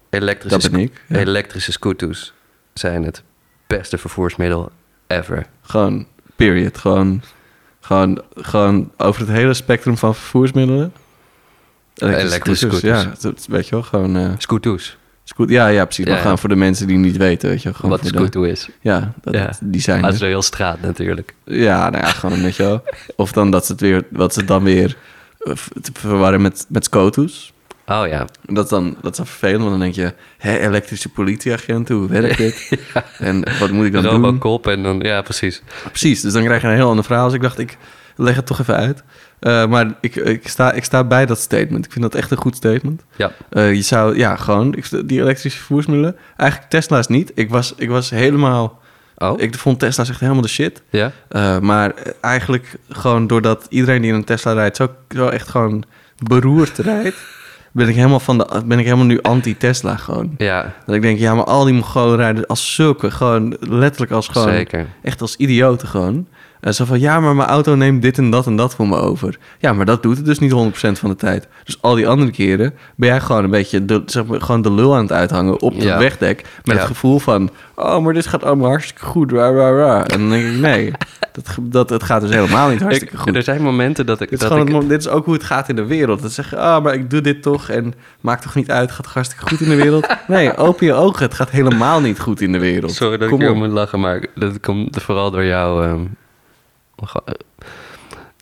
Elektrische, 0.10 0.60
Dat 0.60 0.72
ben 0.72 0.80
ik, 0.80 1.04
ja. 1.08 1.18
elektrische 1.18 1.72
scooters 1.72 2.34
zijn 2.74 3.04
het 3.04 3.24
beste 3.68 3.98
vervoersmiddel 3.98 4.72
ever. 5.08 5.46
Gewoon, 5.62 6.08
period. 6.36 6.78
Gewoon, 6.78 7.22
gewoon, 7.82 8.22
gewoon 8.36 8.92
over 8.98 9.22
het 9.22 9.30
hele 9.30 9.54
spectrum 9.54 9.98
van 9.98 10.16
vervoersmiddelen. 10.16 10.94
Elektrische 11.98 12.68
scooters. 12.68 13.04
Ja, 13.04 13.14
dat, 13.22 13.45
weet 13.50 13.66
je 13.66 13.72
wel. 13.72 13.84
Gewoon, 13.84 14.18
eh 14.18 14.30
Scooters. 14.38 14.98
scoot, 15.24 15.50
ja, 15.50 15.68
ja, 15.68 15.84
precies. 15.86 16.04
Ja, 16.04 16.10
maar 16.10 16.18
ja. 16.18 16.24
gewoon 16.24 16.39
voor 16.39 16.50
de 16.50 16.56
mensen 16.56 16.88
die 16.88 16.98
niet 16.98 17.18
weten, 17.18 17.50
weet 17.50 17.62
je. 17.62 17.74
Gewoon 17.74 17.91
Wat 17.91 18.00
een 18.00 18.08
scooter 18.08 18.48
is. 18.48 18.70
Ja, 18.82 19.14
dat, 19.22 19.34
Ja. 19.34 19.52
die 19.62 19.82
zijn 19.82 19.95
Maar 20.00 20.06
het 20.06 20.16
is 20.16 20.22
wel 20.22 20.30
heel 20.32 20.41
straat 20.41 20.82
natuurlijk. 20.82 21.36
Ja, 21.43 21.89
nou 21.89 22.04
ja, 22.04 22.10
gewoon, 22.12 22.41
weet 22.41 22.56
je 22.56 22.64
wel. 22.64 22.84
Of 23.16 23.32
dan 23.32 23.52
dat 23.52 23.66
ze 23.66 23.72
het 23.72 23.82
weer, 23.82 24.04
wat 24.10 24.34
ze 24.34 24.45
dan 24.45 24.64
weer 24.64 24.98
eh, 25.39 25.54
verwarren 25.93 26.41
met, 26.41 26.66
met 26.70 26.84
scooters. 26.84 27.54
Oh 27.86 28.08
ja. 28.08 28.26
Dat 28.45 28.70
dan, 28.70 28.98
dat 29.02 29.12
is 29.12 29.18
dan 29.18 29.28
vervelend, 29.28 29.60
want 29.60 29.70
dan 29.72 29.80
denk 29.80 29.93
je... 29.93 30.14
Hé, 30.38 30.58
elektrische 30.58 31.10
politieagenten, 31.10 31.95
hoe 31.95 32.08
werkt 32.08 32.38
dit? 32.48 32.80
En 33.18 33.43
wat 33.60 33.72
moet 33.72 33.86
ik 33.86 33.91
dan 33.91 34.04
doen? 34.04 34.12
Robocop 34.12 34.68
en 34.68 34.84
dan... 34.84 35.00
Ja, 35.00 35.22
precies. 35.22 35.62
Precies, 35.84 36.22
dus 36.22 36.34
dan 36.34 36.43
krijg 36.43 36.62
je 36.62 36.68
een 36.68 36.74
heel 36.74 36.89
ander 36.89 37.06
verhaal. 37.06 37.26
Dus 37.26 37.34
ik 37.36 37.41
dacht, 37.41 37.60
ik 37.60 37.78
leg 38.16 38.36
het 38.36 38.45
toch 38.45 38.60
even 38.60 38.76
uit. 38.76 39.04
Eh, 39.40 39.66
maar 39.66 39.94
ik, 40.02 40.16
ik, 40.16 40.48
sta, 40.48 40.72
ik 40.72 40.84
sta 40.84 41.04
bij 41.04 41.26
dat 41.26 41.40
statement. 41.40 41.86
Ik 41.86 41.92
vind 41.92 42.04
dat 42.04 42.16
echt 42.16 42.32
een 42.32 42.38
goed 42.38 42.56
statement. 42.56 43.04
Ja. 43.16 43.32
Eh, 43.50 43.74
je 43.74 43.82
zou, 43.82 44.18
ja, 44.18 44.36
gewoon, 44.36 44.76
ik, 44.76 45.08
die 45.08 45.22
elektrische 45.22 45.58
vervoersmiddelen. 45.58 46.16
Eigenlijk 46.38 46.72
Tesla's 46.72 47.08
niet. 47.08 47.32
Ik 47.36 47.50
was, 47.50 47.74
ik 47.78 47.90
was 47.90 48.10
helemaal... 48.10 48.80
Oh? 49.18 49.42
Ik 49.42 49.56
vond 49.56 49.80
Tesla's 49.80 50.10
echt 50.10 50.20
helemaal 50.20 50.42
de 50.42 50.48
shit. 50.48 50.82
Ja? 50.90 51.12
Eh, 51.30 51.60
maar 51.60 51.94
eigenlijk 52.22 52.76
gewoon 52.90 53.28
doordat 53.28 53.66
iedereen 53.70 54.02
die 54.02 54.10
in 54.10 54.16
een 54.16 54.24
Tesla 54.24 54.54
rijdt... 54.54 54.76
zo, 54.76 54.90
zo 55.10 55.28
echt 55.28 55.48
gewoon 55.48 55.84
beroerd 56.18 56.78
rijdt... 56.78 57.16
ben 57.72 57.88
ik 57.88 57.96
helemaal, 57.96 58.20
van 58.20 58.38
de, 58.38 58.62
ben 58.66 58.80
ik 58.80 58.86
helemaal 58.86 59.06
nu 59.06 59.22
anti-Tesla 59.22 59.96
gewoon. 59.96 60.34
Ja, 60.38 60.74
Dat 60.86 60.96
ik 60.96 61.02
denk, 61.02 61.20
ja, 61.20 61.36
maar 61.36 61.44
al 61.44 61.64
die 61.64 61.74
Mongolen 61.74 62.18
rijden 62.18 62.46
als 62.46 62.76
zulke... 62.76 63.12
gewoon 63.12 63.58
letterlijk 63.60 64.12
als 64.12 64.28
gewoon... 64.28 64.50
zeker. 64.50 64.88
Echt 65.02 65.22
als 65.22 65.36
idioten 65.36 65.88
gewoon. 65.88 66.28
En 66.60 66.74
zo 66.76 66.86
van, 66.86 66.99
ja, 66.99 67.20
maar 67.20 67.36
mijn 67.36 67.49
auto 67.49 67.76
neemt 67.76 68.01
dit 68.01 68.18
en 68.18 68.30
dat 68.30 68.45
en 68.45 68.55
dat 68.55 68.76
voor 68.76 68.88
me 68.88 68.95
over. 68.95 69.38
Ja, 69.60 69.74
maar 69.74 69.86
dat 69.86 70.03
doet 70.03 70.18
het 70.18 70.26
dus 70.26 70.39
niet 70.39 70.51
100% 70.51 70.99
van 70.99 71.10
de 71.10 71.16
tijd. 71.16 71.47
Dus 71.64 71.82
al 71.82 71.95
die 71.95 72.08
andere 72.08 72.32
keren 72.32 72.74
ben 72.95 73.10
jij 73.10 73.20
gewoon 73.22 73.43
een 73.43 73.49
beetje 73.49 73.86
de, 73.86 74.01
zeg 74.05 74.26
maar, 74.26 74.41
gewoon 74.41 74.62
de 74.62 74.72
lul 74.72 74.95
aan 74.95 75.01
het 75.01 75.12
uithangen 75.12 75.62
op 75.62 75.74
het 75.74 75.84
Ja. 75.84 75.97
wegdek. 75.99 76.41
Met 76.64 76.76
Ja. 76.76 76.82
het 76.82 76.82
gevoel 76.91 77.20
van, 77.20 77.49
oh, 77.76 78.03
maar 78.03 78.14
dit 78.14 78.28
gaat 78.28 78.43
allemaal 78.43 78.68
hartstikke 78.70 79.05
goed. 79.05 79.32
Ra, 79.32 79.49
ra, 79.51 79.70
ra. 79.72 80.05
En 80.05 80.20
dan 80.20 80.30
denk 80.30 80.45
ik, 80.45 80.60
nee, 80.60 80.91
dat, 81.36 81.55
dat, 81.62 81.89
het 81.89 82.03
gaat 82.03 82.22
dus 82.22 82.30
helemaal 82.34 82.70
niet 82.70 82.82
hartstikke 82.82 83.14
Ik- 83.14 83.20
goed. 83.20 83.36
er 83.36 83.43
zijn 83.43 83.62
momenten 83.62 84.05
dat 84.05 84.22
ik... 84.22 84.30
Dit 84.30 84.41
is, 84.41 84.49
dat 84.49 84.68
ik 84.68 84.74
het 84.76 84.89
dit 84.89 84.99
is 84.99 85.08
ook 85.08 85.26
hoe 85.26 85.34
het 85.34 85.43
gaat 85.43 85.70
in 85.70 85.76
de 85.76 85.86
wereld. 85.86 86.22
Dat 86.22 86.32
zeggen, 86.32 86.58
ah, 86.58 86.84
maar 86.84 86.93
ik 86.93 87.10
doe 87.10 87.22
dit 87.22 87.41
toch 87.41 87.70
en 87.70 87.93
maakt 88.22 88.41
toch 88.41 88.55
niet 88.55 88.72
uit, 88.72 88.91
gaat 88.91 89.05
hartstikke 89.05 89.47
goed 89.47 89.62
in 89.62 89.70
de 89.70 89.76
wereld. 89.76 90.08
Nee, 90.28 90.58
open 90.58 90.86
je 90.86 90.93
ogen, 90.93 91.24
het 91.26 91.34
gaat 91.34 91.49
helemaal 91.49 91.99
niet 92.01 92.20
goed 92.20 92.41
in 92.41 92.51
de 92.51 92.60
wereld. 92.60 92.91
Sorry 92.91 93.18
dat 93.18 93.30
Kom 93.30 93.38
ik 93.38 93.43
hier 93.43 93.51
op. 93.55 93.58
moet 93.62 93.72
lachen, 93.72 93.99
maar 93.99 94.26
dat 94.36 94.60
komt 94.60 95.01
vooral 95.01 95.32
door 95.32 95.43
jou. 95.45 95.84
ehm, 95.86 95.93
eh, 95.93 95.99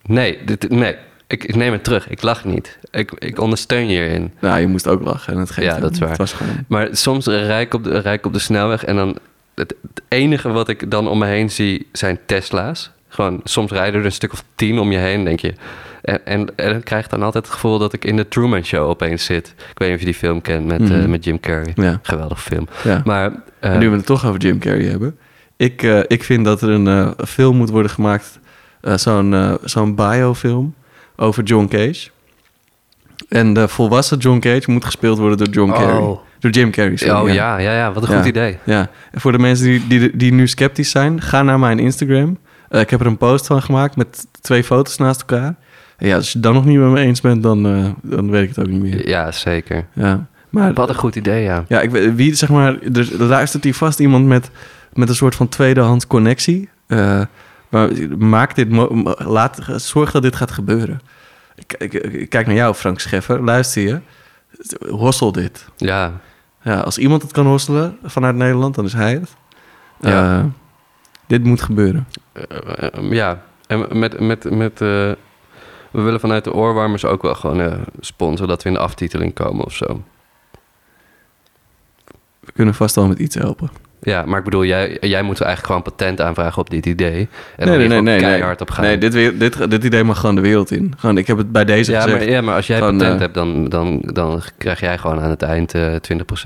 nee, 0.06 0.44
dit, 0.46 0.70
nee. 0.70 0.96
Ik, 1.28 1.44
ik 1.44 1.56
neem 1.56 1.72
het 1.72 1.84
terug. 1.84 2.10
Ik 2.10 2.22
lach 2.22 2.46
niet. 2.46 2.78
Ik, 2.92 3.12
ik 3.18 3.40
ondersteun 3.40 3.82
je 3.88 3.88
hierin. 3.88 4.32
Nou, 4.40 4.60
je 4.60 4.68
moest 4.68 4.88
ook 4.88 5.02
lachen 5.02 5.34
en 5.34 5.40
het 5.40 5.52
geeft 5.52 5.68
Ja, 5.68 5.80
dat 5.80 5.92
is 5.92 6.00
waar. 6.00 6.28
Gewoon... 6.28 6.66
Maar 6.68 6.88
soms 6.92 7.26
rijd 7.26 7.66
ik 7.66 7.74
op 7.74 7.84
de, 7.84 7.90
ik 8.12 8.26
op 8.26 8.34
de 8.34 8.40
snelweg 8.40 8.86
en 8.86 8.96
dan... 8.96 9.18
Het, 9.56 9.76
het 9.82 10.02
enige 10.08 10.50
wat 10.52 10.70
ik 10.70 10.92
dan 10.92 11.08
om 11.08 11.18
me 11.18 11.26
heen 11.26 11.50
zie 11.52 11.88
zijn 11.92 12.20
Tesla's. 12.26 12.92
Gewoon, 13.08 13.42
soms 13.44 13.72
rijden 13.72 14.00
er 14.00 14.06
een 14.06 14.12
stuk 14.12 14.34
of 14.34 14.44
tien 14.56 14.80
om 14.80 14.92
je 14.92 14.98
heen, 14.98 15.24
denk 15.24 15.40
je. 15.40 15.54
En, 16.02 16.26
en, 16.26 16.48
en 16.56 16.72
dan 16.72 16.84
krijg 16.84 17.04
ik 17.06 17.10
dan 17.12 17.24
altijd 17.24 17.44
het 17.46 17.54
gevoel 17.54 17.78
dat 17.80 17.94
ik 17.94 18.06
in 18.06 18.16
de 18.16 18.28
Truman 18.28 18.64
Show 18.66 18.90
opeens 18.90 19.26
zit. 19.26 19.48
Ik 19.72 19.78
weet 19.80 19.88
niet 19.88 19.94
of 19.98 20.00
je 20.00 20.12
die 20.12 20.20
film 20.20 20.42
kent 20.42 20.66
met, 20.66 20.82
eh, 20.82 20.88
Mhm. 20.90 21.10
met 21.10 21.24
Jim 21.24 21.40
Carrey. 21.40 21.72
Ja. 21.76 22.00
Geweldig 22.02 22.42
film. 22.44 22.68
Ja. 22.84 23.02
Maar... 23.06 23.32
eh, 23.60 23.78
nu 23.78 23.90
we 23.90 23.96
het 23.96 24.06
toch 24.06 24.26
over 24.26 24.40
Jim 24.40 24.60
Carrey 24.60 24.86
hebben. 24.86 25.18
Ik, 25.58 25.84
eh, 25.84 26.00
ik 26.08 26.24
vind 26.24 26.46
dat 26.46 26.62
er 26.62 26.70
een 26.70 26.88
eh, 26.88 27.12
film 27.28 27.56
moet 27.58 27.70
worden 27.70 27.92
gemaakt. 27.92 28.40
Eh, 28.86 28.98
zo'n, 28.98 29.34
eh, 29.34 29.54
zo'n 29.64 29.96
biofilm 29.96 30.74
over 31.16 31.44
John 31.44 31.68
Cage. 31.68 32.10
En 33.30 33.54
de 33.54 33.68
volwassen 33.68 34.18
John 34.18 34.40
Cage 34.40 34.72
moet 34.72 34.86
gespeeld 34.86 35.18
worden 35.18 35.38
door 35.38 35.48
John 35.48 35.72
Carrey. 35.72 35.98
Oh. 35.98 36.20
Door 36.40 36.52
Jim 36.52 36.72
Carrey, 36.72 36.96
sorry, 36.98 37.30
oh 37.30 37.34
ja. 37.34 37.58
ja, 37.58 37.74
ja, 37.74 37.92
wat 37.94 38.04
een 38.04 38.10
Ja. 38.12 38.18
goed 38.18 38.26
idee. 38.28 38.58
Ja, 38.64 38.90
en 39.12 39.22
voor 39.22 39.32
de 39.32 39.38
mensen 39.40 39.66
die, 39.66 39.88
die, 39.88 40.18
die 40.18 40.34
nu 40.34 40.48
sceptisch 40.48 40.90
zijn, 40.92 41.22
ga 41.22 41.44
naar 41.44 41.60
mijn 41.60 41.80
Instagram. 41.80 42.38
Eh, 42.70 42.82
ik 42.82 42.90
heb 42.90 43.00
er 43.00 43.06
een 43.06 43.18
post 43.18 43.46
van 43.48 43.62
gemaakt 43.62 43.96
met 43.96 44.28
twee 44.42 44.64
foto's 44.64 44.98
naast 44.98 45.20
elkaar. 45.20 45.56
En 45.98 46.08
ja, 46.08 46.16
als 46.16 46.26
je 46.28 46.34
het 46.34 46.44
dan 46.44 46.54
nog 46.54 46.66
niet 46.66 46.78
met 46.80 46.90
me 46.90 47.00
eens 47.00 47.22
bent, 47.22 47.44
dan, 47.44 47.64
dan 48.02 48.30
weet 48.32 48.44
ik 48.44 48.50
het 48.50 48.60
ook 48.60 48.68
niet 48.68 48.82
meer. 48.82 49.08
Ja, 49.08 49.32
zeker. 49.32 49.86
Ja, 49.94 50.26
maar 50.50 50.74
Wat 50.74 50.90
een 50.90 50.96
goed 50.96 51.16
idee, 51.16 51.44
ja. 51.44 51.66
ja, 51.68 51.82
ik, 51.82 51.90
weet- 51.90 52.16
wie 52.16 52.34
zeg 52.36 52.50
maar, 52.50 52.78
er 52.94 53.24
luistert 53.24 53.64
hier 53.64 53.74
vast 53.76 54.00
iemand 54.00 54.26
met, 54.26 54.50
met 54.94 55.10
een 55.10 55.16
soort 55.16 55.36
van 55.36 55.48
tweedehands 55.50 56.08
connectie. 56.08 56.70
Eh, 56.88 57.22
maar 57.76 58.18
maak 58.18 58.56
dit, 58.56 58.68
laat, 59.18 59.60
zorg 59.76 60.12
dat 60.12 60.22
dit 60.22 60.36
gaat 60.36 60.52
gebeuren. 60.52 61.02
Ik, 61.56 61.74
ik, 61.78 61.94
ik 61.94 62.30
kijk 62.30 62.46
naar 62.46 62.56
jou, 62.56 62.74
Frank 62.74 63.00
Scheffer. 63.00 63.44
Luister 63.44 63.82
je, 63.82 64.02
hossel 64.90 65.32
dit. 65.32 65.68
Ja, 65.76 66.20
Ja, 66.62 66.80
als 66.80 66.98
iemand 66.98 67.22
het 67.22 67.32
kan 67.32 67.46
hosselen 67.46 67.98
vanuit 68.04 68.36
Nederland, 68.36 68.76
dan 68.76 68.86
is 68.86 68.94
hij 68.94 69.14
het. 69.14 69.36
Ja. 70.00 70.40
Eh, 70.40 70.46
dit 71.28 71.44
moet 71.44 71.62
gebeuren. 71.62 72.08
Eh, 72.32 72.44
eh, 72.94 73.12
ja. 73.12 73.42
En 73.68 74.00
met, 74.00 74.20
met, 74.20 74.52
met 74.52 74.72
eh, 74.72 75.12
we 75.92 76.02
willen 76.02 76.20
vanuit 76.20 76.44
de 76.44 76.54
oorwarmers 76.54 77.06
ook 77.06 77.22
wel 77.22 77.36
gewoon 77.36 77.62
eh 77.62 77.82
sponsoren 78.00 78.48
dat 78.48 78.64
we 78.64 78.70
in 78.70 78.76
de 78.76 78.82
aftiteling 78.82 79.34
komen 79.34 79.66
of 79.66 79.74
zo. 79.74 80.04
We 82.40 82.52
kunnen 82.52 82.74
vast 82.74 82.96
wel 82.96 83.08
met 83.08 83.20
iets 83.20 83.36
helpen. 83.36 83.70
Ja, 84.06 84.24
maar 84.26 84.38
ik 84.38 84.44
bedoel, 84.44 84.66
jij, 84.66 84.98
jij 85.00 85.22
moet 85.22 85.42
eigenlijk 85.42 85.66
gewoon 85.66 85.82
patent 85.82 86.22
aanvragen 86.22 86.62
op 86.62 86.70
dit 86.70 86.86
idee. 86.86 87.28
En 87.58 87.68
nee, 87.68 87.78
dan 87.78 87.78
nee, 87.78 87.88
nee, 87.88 88.02
nee. 88.02 88.20
keihard 88.20 88.60
nee. 88.60 88.68
op 88.68 88.70
gaan. 88.72 88.84
Nee, 88.84 88.98
dit, 88.98 89.12
dit, 89.40 89.70
dit 89.70 89.84
idee 89.84 90.04
mag 90.04 90.20
gewoon 90.20 90.36
de 90.36 90.42
wereld 90.42 90.72
in. 90.72 90.94
Gewoon, 90.98 91.18
ik 91.18 91.28
heb 91.28 91.38
het 91.38 91.52
bij 91.52 91.66
deze 91.66 91.92
ja, 91.92 92.02
gezegd. 92.02 92.20
maar, 92.20 92.30
ja, 92.30 92.42
maar 92.42 92.56
als 92.56 92.68
jij 92.68 92.78
Gewoon, 92.78 92.98
patent 92.98 93.14
eh, 93.16 93.20
hebt, 93.22 93.34
dan, 93.34 93.70
dan, 93.70 94.02
dan 94.14 94.42
krijg 94.58 94.80
jij 94.80 94.98
gewoon 94.98 95.22
aan 95.22 95.30
het 95.30 95.42
eind 95.42 95.74
eh 95.74 95.94
20% 95.94 95.96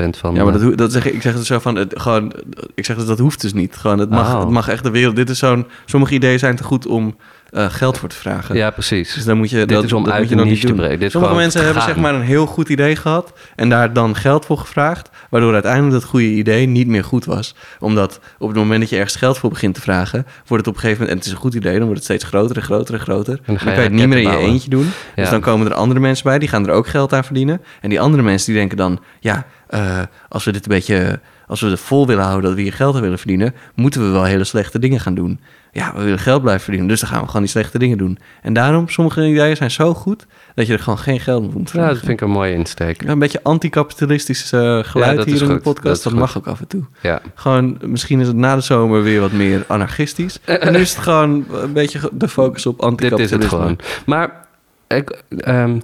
van... 0.10 0.36
Ja, 0.36 0.43
maar 0.43 0.51
dat, 0.51 0.62
eh, 0.62 0.68
hoe- 0.68 0.76
dat 0.76 0.91
zeg 0.91 1.05
ik, 1.05 1.22
zeg 1.22 1.34
het 1.34 1.45
zo 1.45 1.60
van, 1.60 1.76
het, 1.76 1.93
gewoon, 1.97 2.34
ik 2.76 2.86
zeg 2.86 2.95
dus 2.97 3.05
dat 3.05 3.20
hoeft 3.20 3.41
dus 3.41 3.53
niet. 3.53 3.76
Gewoon, 3.76 3.99
het 3.99 4.10
mag, 4.10 4.34
Oh. 4.34 4.39
het 4.39 4.49
mag 4.49 4.68
echt 4.70 4.84
de 4.84 4.91
wereld. 4.91 5.16
Dit 5.16 5.30
is 5.30 5.39
zo'n, 5.39 5.66
sommige 5.86 6.14
ideeën 6.14 6.39
zijn 6.39 6.55
te 6.55 6.64
goed 6.64 6.88
om 6.88 7.16
eh, 7.52 7.66
geld 7.70 7.97
voor 7.97 8.10
te 8.10 8.16
vragen. 8.16 8.56
ja, 8.56 8.70
precies. 8.70 9.14
Dus 9.14 9.26
dan 9.26 9.38
moet 9.38 9.50
je, 9.50 9.58
Dit 9.58 9.70
dat, 9.70 9.84
is 9.84 9.93
om 9.93 10.04
dat 10.04 10.14
uit 10.14 10.30
moet 10.30 10.39
je 10.39 10.45
niet 10.45 10.62
te 10.62 10.74
breken. 10.74 11.00
Dit 11.00 11.12
Sommige 11.12 11.36
mensen 11.36 11.64
hebben 11.64 11.82
gaan. 11.82 11.91
zeg 11.91 12.02
maar 12.02 12.14
een 12.14 12.22
heel 12.22 12.45
goed 12.45 12.70
idee 12.70 12.95
gehad 12.95 13.34
en 13.56 13.70
daar 13.70 13.93
dan 13.93 14.16
geld 14.16 14.45
voor 14.45 14.58
gevraagd, 14.58 15.10
waardoor 15.30 15.54
uiteindelijk 15.54 15.93
dat 15.93 16.04
goede 16.04 16.26
idee 16.26 16.66
niet 16.66 16.88
meer 16.88 17.04
goed 17.04 17.26
was. 17.26 17.56
Omdat 17.80 18.20
op 18.38 18.47
het 18.47 18.58
moment 18.58 18.80
dat 18.80 18.89
je 18.89 18.95
ergens 18.95 19.16
geld 19.16 19.38
voor 19.38 19.50
begint 19.50 19.76
te 19.76 19.82
vragen, 19.82 20.26
wordt 20.47 20.66
het 20.66 20.68
op 20.68 20.74
een 20.74 20.80
gegeven 20.80 21.02
moment, 21.02 21.10
en 21.10 21.16
het 21.18 21.26
is 21.26 21.32
een 21.32 21.38
goed 21.38 21.54
idee, 21.54 21.74
dan 21.74 21.88
wordt 21.88 21.95
het 21.95 22.04
steeds 22.04 22.24
groter 22.24 22.56
en 22.56 22.64
groter 22.64 22.93
en 22.93 23.00
groter. 23.00 23.34
En 23.34 23.41
dan 23.45 23.60
ga 23.60 23.70
je 23.70 23.76
kan 23.76 23.84
je 23.84 23.89
het 23.89 24.00
niet 24.00 24.08
meer 24.08 24.18
in 24.18 24.32
je 24.32 24.38
eentje 24.38 24.70
doen. 24.70 24.91
Dus 25.16 25.30
dan 25.30 25.41
komen 25.41 25.68
er 25.68 25.74
andere 25.74 26.00
mensen 26.00 26.24
bij, 26.24 26.39
die 26.39 26.50
gaan 26.50 26.68
er 26.68 26.74
ook 26.74 26.88
geld 26.88 27.14
aan 27.14 27.24
verdienen. 27.24 27.62
En 27.82 27.89
die 27.89 28.00
andere 28.02 28.24
mensen 28.24 28.47
die 28.47 28.56
denken 28.60 28.78
dan, 28.78 29.00
ja, 29.20 29.45
eh, 29.68 30.00
als 30.30 30.43
we 30.43 30.52
dit 30.52 30.64
een 30.66 30.72
beetje 30.72 31.20
als 31.50 31.62
we 31.62 31.70
het 31.70 31.80
vol 31.80 32.08
willen 32.08 32.24
houden 32.24 32.43
dat 32.45 32.54
we 32.54 32.62
hier 32.62 32.74
geld 32.74 32.95
aan 32.95 33.02
willen 33.02 33.18
verdienen, 33.18 33.56
moeten 33.76 34.02
we 34.02 34.10
wel 34.10 34.24
hele 34.24 34.43
slechte 34.43 34.80
dingen 34.80 35.00
gaan 35.00 35.16
doen. 35.16 35.39
Ja, 35.72 35.93
we 35.95 36.04
willen 36.04 36.20
geld 36.20 36.41
blijven 36.41 36.64
verdienen, 36.64 36.89
dus 36.89 37.00
dan 37.00 37.10
gaan 37.10 37.20
we 37.20 37.26
gewoon 37.26 37.41
die 37.41 37.50
slechte 37.52 37.80
dingen 37.80 37.97
doen. 37.97 38.18
En 38.41 38.54
daarom, 38.54 38.89
sommige 38.89 39.28
ideeën 39.28 39.56
zijn 39.56 39.72
zo 39.72 39.93
goed 39.93 40.26
dat 40.56 40.68
je 40.68 40.74
er 40.74 40.80
gewoon 40.80 41.00
geen 41.00 41.20
geld 41.20 41.41
meer 41.43 41.52
moet 41.54 41.72
Ja, 41.72 41.88
dat 41.88 41.97
vind 41.97 42.10
ik 42.10 42.22
een 42.22 42.30
mooie 42.30 42.54
insteek. 42.54 43.04
Ja, 43.04 43.10
een 43.10 43.20
beetje 43.20 43.43
anticapitalistisch 43.43 44.52
eh, 44.52 44.80
geluid 44.84 45.26
hier 45.26 45.41
in 45.41 45.47
de 45.47 45.54
goed. 45.54 45.62
podcast. 45.62 46.04
Dat 46.04 46.14
mag 46.14 46.38
ook 46.38 46.47
af 46.47 46.60
en 46.60 46.68
toe. 46.68 46.84
Ja. 47.02 47.22
Gewoon, 47.36 47.78
misschien 47.82 48.20
is 48.20 48.28
het 48.28 48.36
na 48.36 48.56
de 48.56 48.62
zomer 48.62 49.04
weer 49.04 49.20
wat 49.20 49.32
meer 49.32 49.64
anarchistisch. 49.68 50.39
En 50.45 50.72
nu 50.72 50.80
is 50.80 50.93
het 50.93 51.04
gewoon 51.04 51.45
een 51.52 51.74
beetje 51.74 52.10
de 52.14 52.28
focus 52.28 52.66
op 52.66 52.74
Dit 52.76 52.82
is 52.84 52.89
anticapitalisme. 52.89 53.38
het 53.38 53.47
gewoon. 53.47 53.80
Maar 54.06 54.47
ik, 54.88 55.24
ehm, 55.38 55.80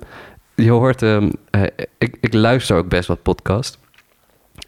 je 0.56 0.72
hoort, 0.72 1.02
ehm, 1.02 1.30
eh, 1.50 1.62
ik, 1.98 2.18
ik 2.22 2.34
luister 2.34 2.78
ook 2.78 2.90
best 2.90 3.08
wat 3.08 3.22
podcast. 3.22 3.78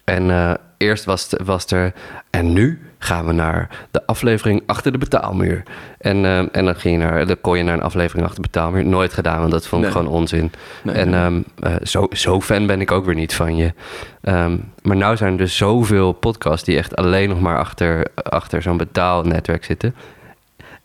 En 0.04 0.30
eh, 0.30 0.54
eerst 0.78 1.04
was, 1.04 1.30
het- 1.30 1.42
was 1.44 1.66
er, 1.66 1.92
en 2.30 2.52
nu 2.52 2.80
gaan 2.98 3.26
we 3.26 3.32
naar 3.32 3.68
de 3.90 4.06
aflevering 4.06 4.62
achter 4.66 4.92
de 4.92 4.98
betaalmuur. 4.98 5.62
En, 5.98 6.24
ehm, 6.24 6.46
en 6.52 6.64
dan, 6.64 6.74
ging 6.76 6.98
je 7.00 7.04
naar, 7.06 7.26
dan 7.26 7.40
kon 7.40 7.56
je 7.58 7.62
naar 7.64 7.74
een 7.74 7.82
aflevering 7.82 8.24
achter 8.26 8.42
de 8.42 8.48
betaalmuur. 8.50 8.84
Nooit 8.86 9.12
gedaan, 9.12 9.38
want 9.38 9.50
dat 9.50 9.66
vond 9.66 9.84
ik 9.84 9.92
Nee. 9.92 9.98
gewoon 10.02 10.14
onzin. 10.16 10.52
Nee, 10.82 10.94
en 10.94 11.10
nee. 11.10 11.20
ehm, 11.20 11.40
eh, 11.60 11.74
zo, 11.82 12.06
zo 12.10 12.40
fan 12.40 12.66
ben 12.66 12.80
ik 12.80 12.90
ook 12.90 13.04
weer 13.04 13.14
niet 13.14 13.34
van 13.34 13.56
je. 13.56 13.72
Ehm, 14.20 14.56
maar 14.82 14.96
nou 14.96 15.16
zijn 15.16 15.32
er 15.32 15.38
dus 15.38 15.56
zoveel 15.56 16.12
podcasts 16.12 16.64
die 16.66 16.76
echt 16.76 16.96
alleen 16.96 17.28
nog 17.28 17.40
maar 17.40 17.58
achter, 17.58 18.06
achter 18.14 18.62
zo'n 18.62 18.76
betaalnetwerk 18.76 19.64
zitten. 19.64 19.94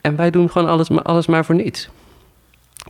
En 0.02 0.16
wij 0.16 0.30
doen 0.30 0.50
gewoon 0.50 0.68
alles, 0.70 0.90
maar- 0.90 1.04
alles 1.04 1.28
maar 1.28 1.46
voor 1.46 1.56
niets. 1.56 1.90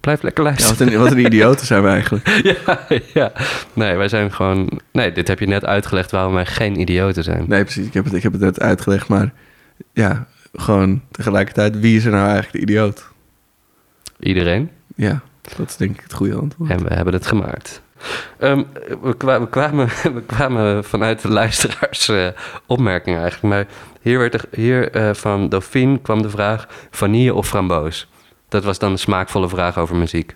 Blijf 0.02 0.22
lekker 0.22 0.44
Ja, 0.44 0.50
luisteren. 0.50 0.78
wat, 0.86 0.94
een, 0.94 1.00
wat 1.04 1.12
een 1.12 1.26
idioten 1.26 1.66
zijn 1.66 1.84
we 1.84 1.90
eigenlijk. 1.90 2.28
Ja, 2.66 2.80
ja. 3.14 3.32
Nee, 3.74 3.96
wij 3.96 4.08
zijn 4.08 4.32
gewoon... 4.34 4.80
Nee, 4.92 5.12
dit 5.12 5.28
heb 5.28 5.40
je 5.40 5.48
net 5.48 5.66
uitgelegd 5.66 6.12
waarom 6.12 6.34
wij 6.34 6.46
geen 6.46 6.80
idioten 6.80 7.24
zijn. 7.24 7.46
Nee, 7.48 7.64
precies. 7.64 7.86
Ik 7.86 7.94
heb 7.94 8.04
het, 8.06 8.14
ik 8.14 8.24
heb 8.24 8.32
het 8.32 8.42
net 8.42 8.60
uitgelegd, 8.60 9.08
maar 9.08 9.34
ja, 9.94 10.28
gewoon 10.54 11.02
tegelijkertijd, 11.12 11.80
wie 11.80 11.98
is 11.98 12.06
er 12.06 12.12
nou 12.12 12.24
eigenlijk 12.28 12.54
de 12.54 12.72
idioot? 12.72 13.08
Iedereen. 14.20 14.70
Ja, 14.96 15.22
dat 15.58 15.70
is 15.70 15.78
denk 15.78 15.96
ik 15.96 16.04
het 16.04 16.14
goede 16.14 16.36
antwoord. 16.36 16.70
En 16.70 16.84
we 16.84 16.94
hebben 16.94 17.14
het 17.14 17.28
gemaakt. 17.28 17.82
Ehm, 18.40 18.64
we, 19.02 19.18
kwa- 19.18 19.40
we 19.40 19.48
kwamen, 19.50 19.88
we 20.16 20.22
kwamen 20.26 20.84
vanuit 20.84 21.22
de 21.22 21.28
luisteraars 21.30 22.10
eh, 22.10 22.28
opmerkingen 22.66 23.22
eigenlijk. 23.22 23.54
Maar 23.54 23.66
hier, 24.02 24.18
werd 24.20 24.34
er, 24.34 24.44
hier 24.52 24.92
eh, 24.92 25.14
van 25.14 25.50
Dauphine 25.50 26.00
kwam 26.02 26.22
de 26.22 26.30
vraag... 26.30 26.68
vanille 26.92 27.34
of 27.34 27.48
framboos? 27.48 28.08
Dat 28.54 28.64
was 28.64 28.80
dan 28.80 28.92
een 28.92 28.98
smaakvolle 29.00 29.50
vraag 29.50 29.78
over 29.78 29.96
muziek. 29.96 30.36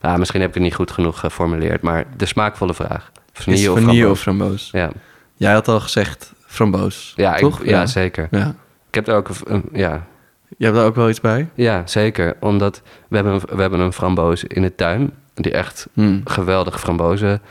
Ah, 0.00 0.16
misschien 0.16 0.40
heb 0.40 0.48
ik 0.48 0.54
het 0.54 0.62
niet 0.64 0.74
goed 0.74 0.90
genoeg 0.90 1.18
geformuleerd... 1.20 1.82
maar 1.82 2.04
de 2.16 2.26
smaakvolle 2.26 2.74
vraag. 2.74 3.12
Vanille, 3.32 3.72
of 3.72 3.78
vanille 3.80 4.08
of 4.10 4.20
framboos? 4.20 4.68
Ja, 4.72 4.90
Jij 5.36 5.52
had 5.52 5.68
al 5.68 5.80
gezegd 5.80 6.32
framboos, 6.46 7.12
ja, 7.16 7.34
ik- 7.34 7.40
toch? 7.40 7.64
ja, 7.64 7.86
zeker. 7.86 8.28
Ja. 8.30 8.54
Ik 8.88 8.94
heb 8.94 9.08
er 9.08 9.14
ook... 9.14 9.28
een- 9.44 9.68
ja, 9.72 10.06
Je 10.56 10.64
hebt 10.64 10.76
daar 10.76 10.86
ook 10.86 10.94
wel 10.94 11.08
iets 11.08 11.20
bij? 11.20 11.48
Ja, 11.54 11.86
zeker. 11.86 12.36
Omdat 12.40 12.82
we 13.08 13.16
hebben, 13.16 13.32
een- 13.34 13.56
we 13.56 13.60
hebben 13.60 13.80
een 13.80 13.92
framboos 13.92 14.44
in 14.44 14.62
de 14.62 14.74
tuin... 14.74 15.10
die 15.34 15.52
echt 15.52 15.86
Hmm. 15.94 16.20
geweldige 16.24 16.78
frambozen 16.78 17.42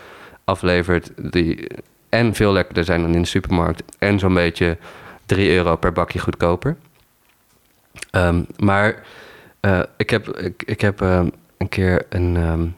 aflevert... 0.43 1.11
die 1.31 1.67
en 2.09 2.33
veel 2.35 2.51
lekkerder 2.51 2.83
zijn 2.83 3.01
dan 3.01 3.13
in 3.15 3.21
de 3.21 3.27
supermarkt... 3.27 3.83
en 3.99 4.19
zo'n 4.19 4.33
beetje 4.33 4.77
3 5.25 5.51
euro 5.51 5.75
per 5.75 5.91
bakje 5.91 6.19
goedkoper. 6.19 6.75
Ehm, 8.11 8.41
maar 8.57 9.03
ik 9.97 10.09
heb, 10.09 10.27
ik, 10.27 10.63
ik 10.65 10.81
heb 10.81 11.01
ehm, 11.01 11.29
een 11.57 11.69
keer 11.69 12.05
een... 12.09 12.35
ik 12.35 12.73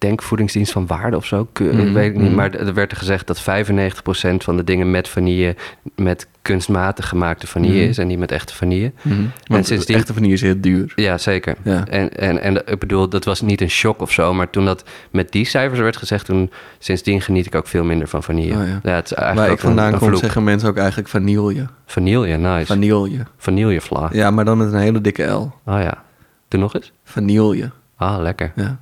denk 0.00 0.22
voedingsdienst 0.22 0.72
van 0.72 0.86
waarde 0.86 1.16
of 1.16 1.26
zo. 1.26 1.48
Ke- 1.52 1.64
Mhm, 1.64 1.92
weet 1.92 2.10
ik 2.10 2.16
niet. 2.16 2.26
mhm. 2.26 2.34
Maar 2.34 2.50
er 2.54 2.74
werd 2.74 2.90
er 2.90 2.96
gezegd 2.96 3.26
dat 3.26 3.40
95% 3.40 4.44
van 4.44 4.56
de 4.56 4.64
dingen 4.64 4.90
met 4.90 5.08
vanille... 5.08 5.56
met 5.96 6.26
kunstmatig 6.42 7.08
gemaakte 7.08 7.46
vanille 7.46 7.80
Mhm. 7.80 7.88
is... 7.88 7.98
en 7.98 8.06
niet 8.06 8.18
met 8.18 8.32
echte 8.32 8.54
vanille. 8.54 8.92
Mhm. 9.02 9.20
Want 9.46 9.66
sindsdien- 9.66 9.96
echte 9.96 10.14
vanille 10.14 10.32
is 10.32 10.40
heel 10.40 10.60
duur. 10.60 10.92
Ja, 10.96 11.18
zeker. 11.18 11.56
Ja. 11.62 11.86
En, 11.86 12.10
en, 12.16 12.42
en 12.42 12.56
ik 12.66 12.78
bedoel, 12.78 13.08
dat 13.08 13.24
was 13.24 13.40
niet 13.40 13.60
een 13.60 13.70
shock 13.70 14.00
of 14.00 14.12
zo. 14.12 14.34
Maar 14.34 14.50
toen 14.50 14.64
dat 14.64 14.84
met 15.10 15.32
die 15.32 15.44
cijfers 15.44 15.80
werd 15.80 15.96
gezegd, 15.96 16.24
toen 16.24 16.50
sindsdien 16.78 17.20
geniet 17.20 17.46
ik 17.46 17.54
ook 17.54 17.66
veel 17.66 17.84
minder 17.84 18.08
van 18.08 18.22
vanille. 18.22 18.54
Oh, 18.54 18.66
ja. 18.82 18.90
het 18.90 19.04
is 19.10 19.12
eigenlijk 19.12 19.34
Waar 19.46 19.50
ik 19.50 19.58
vandaan 19.60 19.98
kom, 19.98 20.16
zeggen 20.16 20.44
mensen 20.44 20.68
ook 20.68 20.76
eigenlijk 20.76 21.08
vanille. 21.08 21.66
Vanille, 21.86 22.36
nice. 22.36 22.66
Vanille. 22.66 23.22
Vanillevla. 23.36 24.08
Ja, 24.12 24.30
maar 24.30 24.44
dan 24.44 24.58
met 24.58 24.72
een 24.72 24.78
hele 24.78 25.00
dikke 25.00 25.24
L. 25.24 25.52
Oh 25.66 25.80
ja. 25.80 26.02
Doe 26.48 26.60
nog 26.60 26.74
eens. 26.74 26.92
Vanille. 27.04 27.70
Ah, 27.96 28.20
lekker. 28.22 28.52
Ja. 28.54 28.78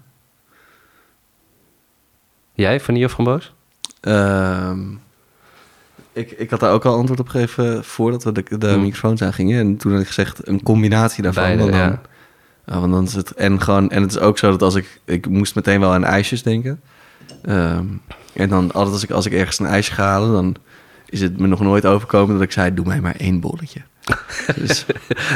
Jij, 2.59 2.81
vanille 2.81 3.05
of 3.05 3.13
framboos? 3.13 3.53
Ehm, 4.01 4.81
ik, 6.13 6.31
ik 6.31 6.51
had 6.51 6.61
daar 6.61 6.73
ook 6.73 6.85
al 6.85 6.97
antwoord 6.97 7.21
op 7.21 7.29
gegeven 7.29 7.85
voordat 7.85 8.25
we 8.25 8.33
de, 8.33 8.59
de 8.59 8.69
Hmm. 8.69 8.81
microfoons 8.81 9.23
aangingen. 9.23 9.61
En 9.61 9.77
toen 9.77 9.93
had 9.93 10.01
ik 10.01 10.07
gezegd 10.07 10.49
een 10.49 10.63
combinatie 10.63 11.23
daarvan. 11.23 11.43
Beide, 11.43 11.61
want 11.63 11.73
dan, 11.73 11.81
ja. 11.81 12.01
ja, 12.67 12.81
want 12.81 12.93
dan 12.93 13.05
is 13.05 13.15
het 13.15 13.31
en 13.35 13.61
gewoon 13.63 13.91
en 13.91 14.03
het 14.03 14.11
is 14.11 14.19
ook 14.19 14.39
zo 14.39 14.51
dat 14.51 14.63
als 14.63 14.75
ik 14.75 15.01
ik 15.05 15.29
moest 15.29 15.55
meteen 15.55 15.81
wel 15.81 15.93
aan 15.93 16.05
ijsjes 16.05 16.43
denken. 16.43 16.81
Ehm, 17.43 17.85
en 18.33 18.49
dan 18.49 18.73
altijd 18.73 18.95
als 18.95 19.03
ik 19.03 19.11
als 19.11 19.27
ik 19.27 19.33
ergens 19.33 19.59
een 19.59 19.67
ijsje 19.67 19.93
ga 19.93 20.05
halen, 20.05 20.33
dan 20.33 20.55
is 21.07 21.21
het 21.21 21.39
me 21.39 21.47
nog 21.47 21.61
nooit 21.61 21.87
overkomen 21.87 22.35
dat 22.35 22.45
ik 22.45 22.53
zei 22.53 22.75
doe 22.75 22.87
mij 22.87 23.01
maar 23.01 23.17
één 23.17 23.41
bolletje. 23.41 23.81
dus, 24.57 24.85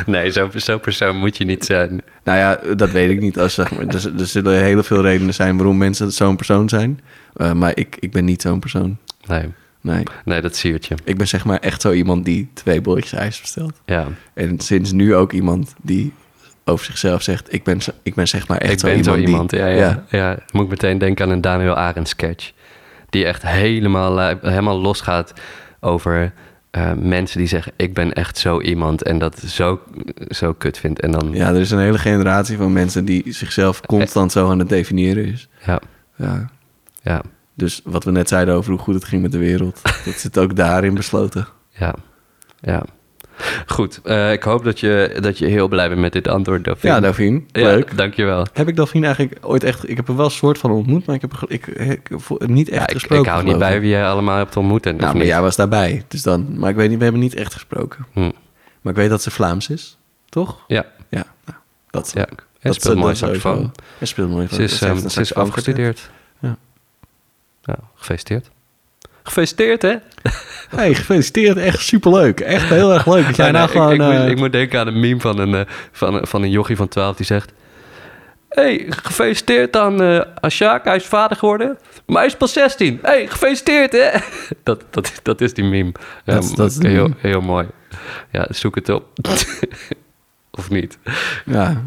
Nee, 0.06 0.30
zo'n 0.30 0.50
zo 0.56 0.78
persoon 0.78 1.16
moet 1.16 1.36
je 1.36 1.44
niet 1.44 1.64
zijn. 1.64 2.02
nou 2.24 2.38
ja, 2.38 2.74
dat 2.74 2.90
weet 2.90 3.10
ik 3.10 3.20
niet. 3.20 3.38
Als, 3.38 3.54
zeg 3.54 3.70
maar, 3.70 3.86
er, 3.86 4.12
er 4.20 4.26
zullen 4.26 4.64
heel 4.64 4.82
veel 4.82 5.02
redenen 5.02 5.34
zijn 5.34 5.56
waarom 5.56 5.76
mensen 5.76 6.12
zo'n 6.12 6.36
persoon 6.36 6.68
zijn. 6.68 7.00
Eh, 7.36 7.52
maar 7.52 7.72
ik, 7.74 7.96
ik 8.00 8.12
ben 8.12 8.24
niet 8.24 8.42
zo'n 8.42 8.60
persoon. 8.60 8.96
Nee, 9.26 9.48
Nee. 9.80 10.02
nee 10.24 10.40
dat 10.40 10.56
siert 10.56 10.86
je. 10.86 10.94
Ik 11.04 11.16
ben 11.16 11.28
zeg 11.28 11.44
maar 11.44 11.58
echt 11.58 11.80
zo 11.80 11.92
iemand 11.92 12.24
die 12.24 12.50
twee 12.54 12.80
bolletjes 12.80 13.12
ijs 13.12 13.40
bestelt. 13.40 13.80
Ja, 13.86 14.06
En 14.34 14.60
sinds 14.60 14.92
nu 14.92 15.14
ook 15.14 15.32
iemand 15.32 15.74
die 15.82 16.12
over 16.64 16.84
zichzelf 16.84 17.22
zegt... 17.22 17.52
ik 17.52 17.64
ben, 17.64 17.78
ik 18.02 18.14
ben 18.14 18.28
zeg 18.28 18.48
maar 18.48 18.58
echt 18.58 18.72
ik 18.72 18.78
zo 18.78 18.86
ben 18.86 18.96
iemand, 18.96 19.14
zo 19.16 19.20
die- 19.24 19.30
iemand. 19.30 19.50
Ja, 19.50 19.66
ja, 19.66 20.04
ja. 20.10 20.38
Moet 20.52 20.64
ik 20.64 20.70
meteen 20.70 20.98
denken 20.98 21.24
aan 21.24 21.30
een 21.30 21.40
Daniel 21.40 21.74
Arendt 21.76 22.08
sketch. 22.08 22.52
Die 23.10 23.24
echt 23.24 23.42
helemaal, 23.46 24.20
eh, 24.20 24.36
helemaal 24.42 24.80
losgaat 24.80 25.32
over 25.80 26.32
eh, 26.72 26.92
mensen 26.92 27.38
die 27.38 27.48
zeggen... 27.48 27.72
ik 27.76 27.94
ben 27.94 28.12
echt 28.12 28.38
zo 28.38 28.60
iemand 28.60 29.02
en 29.02 29.18
dat 29.18 29.38
zo, 29.38 29.80
zo 30.28 30.52
kut 30.52 30.78
vindt. 30.78 31.00
En 31.00 31.10
dan, 31.10 31.30
Ja, 31.32 31.48
er 31.48 31.60
is 31.60 31.70
een 31.70 31.78
hele 31.78 31.98
generatie 31.98 32.56
van 32.56 32.72
mensen... 32.72 33.04
die 33.04 33.32
zichzelf 33.32 33.80
constant 33.80 34.32
zo 34.32 34.50
aan 34.50 34.58
het 34.58 34.68
definiëren 34.68 35.24
is. 35.24 35.48
ja, 35.66 35.80
Ja. 36.16 36.50
ja, 37.02 37.22
Dus 37.54 37.80
wat 37.84 38.04
we 38.04 38.10
net 38.10 38.28
zeiden 38.28 38.54
over 38.54 38.70
hoe 38.70 38.80
goed 38.80 38.94
het 38.94 39.04
ging 39.04 39.22
met 39.22 39.32
de 39.32 39.38
wereld... 39.38 39.80
dat 40.04 40.14
zit 40.14 40.38
ook 40.38 40.56
daarin 40.56 40.94
besloten. 40.94 41.46
ja, 41.70 41.94
ja. 42.60 42.82
Goed, 43.66 44.00
eh, 44.04 44.32
ik 44.32 44.42
hoop 44.42 44.64
dat 44.64 44.80
je, 44.80 45.16
dat 45.20 45.38
je 45.38 45.46
heel 45.46 45.68
blij 45.68 45.88
bent 45.88 46.00
met 46.00 46.12
dit 46.12 46.28
antwoord, 46.28 46.64
Dauphine. 46.64 46.92
Ja, 46.92 47.00
Dauphine, 47.00 47.42
Ja, 47.52 47.62
leuk. 47.62 47.96
dankjewel. 47.96 48.46
Heb 48.52 48.68
ik 48.68 48.76
Dauphine 48.76 49.06
eigenlijk 49.06 49.38
ooit 49.46 49.64
echt... 49.64 49.88
Ik 49.88 49.96
heb 49.96 50.06
hem 50.06 50.16
wel 50.16 50.24
een 50.24 50.30
soort 50.30 50.58
van 50.58 50.70
ontmoet... 50.70 51.06
maar 51.06 51.14
ik 51.14 51.20
heb, 51.20 51.34
ik, 51.48 51.66
niet 52.46 52.68
echt 52.68 52.88
Ja, 52.88 52.94
gesproken. 52.94 53.24
ik 53.24 53.30
hou 53.30 53.44
niet 53.44 53.58
bij 53.58 53.80
wie 53.80 53.90
jij 53.90 54.06
allemaal 54.06 54.36
hebt 54.36 54.56
ontmoet. 54.56 54.86
En, 54.86 54.92
Nou, 54.96 55.06
maar 55.06 55.14
niet. 55.14 55.26
jij 55.26 55.40
was 55.40 55.56
daarbij. 55.56 56.04
Dus 56.08 56.22
dan, 56.22 56.58
maar 56.58 56.70
ik 56.70 56.76
weet 56.76 56.88
niet, 56.88 56.98
we 56.98 57.02
hebben 57.04 57.22
niet 57.22 57.34
echt 57.34 57.52
gesproken. 57.52 58.06
Hm. 58.12 58.20
Maar 58.80 58.92
ik 58.92 58.98
weet 58.98 59.10
dat 59.10 59.22
ze 59.22 59.30
Vlaams 59.30 59.68
is, 59.68 59.98
toch? 60.28 60.64
Ja, 60.66 60.84
Ja, 61.08 61.24
nou, 61.44 61.58
dat 61.90 62.06
is 62.06 62.12
ja. 62.12 62.18
leuk. 62.30 62.46
Hij 62.60 62.72
speelt 62.72 62.96
mooi 62.98 63.14
saxofoon. 63.14 63.72
Hij 63.98 64.06
speelt 64.06 64.30
mooi. 64.30 64.46
Ze 64.52 64.62
is, 64.62 64.82
ehm, 64.82 65.08
ze 65.08 65.20
is 65.20 65.34
afgestudeerd. 65.34 66.10
Ja. 66.40 66.56
Ja, 67.62 67.74
gefeliciteerd. 67.94 68.50
Gefeliciteerd, 69.22 69.82
hè? 69.82 69.94
Hey, 70.76 70.94
gefeliciteerd. 70.94 71.56
Echt 71.56 71.80
superleuk. 71.80 72.40
Echt 72.40 72.68
heel 72.68 72.92
erg 72.92 73.06
leuk. 73.06 73.26
Dat 73.26 73.36
jij 73.36 73.46
Ja, 73.46 73.52
nou 73.52 73.68
gewoon... 73.68 73.92
ik, 73.92 74.00
ik, 74.00 74.00
eh, 74.10 74.20
moet, 74.20 74.30
ik 74.30 74.36
moet 74.38 74.52
denken 74.52 74.80
aan 74.80 74.86
een 74.86 75.00
meme 75.00 75.20
van 75.20 75.38
een, 75.38 75.54
eh, 75.54 75.60
van, 75.92 76.26
van 76.26 76.42
een 76.42 76.50
jochie 76.50 76.76
van 76.76 76.88
12 76.88 77.16
die 77.16 77.26
zegt... 77.26 77.52
hey, 78.48 78.84
gefeliciteerd 78.88 79.76
aan 79.76 80.02
uh, 80.02 80.20
Ashak, 80.40 80.84
hij 80.84 80.96
is 80.96 81.06
vader 81.06 81.36
geworden. 81.36 81.78
Maar 82.06 82.16
hij 82.16 82.26
is 82.26 82.36
pas 82.36 82.52
16. 82.52 82.98
hey, 83.02 83.26
gefeliciteerd, 83.28 83.92
hè? 83.92 84.08
Dat, 84.64 84.84
dat, 84.90 85.12
dat 85.22 85.40
is 85.40 85.54
die 85.54 85.64
meme. 85.64 85.92
Dat 86.24 86.44
is- 86.44 86.52
dat 86.54 86.70
is 86.70 86.82
heel, 86.82 87.02
meme. 87.02 87.14
heel 87.18 87.40
mooi. 87.40 87.66
Ja, 88.30 88.46
zoek 88.50 88.74
het 88.74 88.88
op. 88.88 89.06
of 90.50 90.70
niet. 90.70 90.98
Ja, 91.44 91.82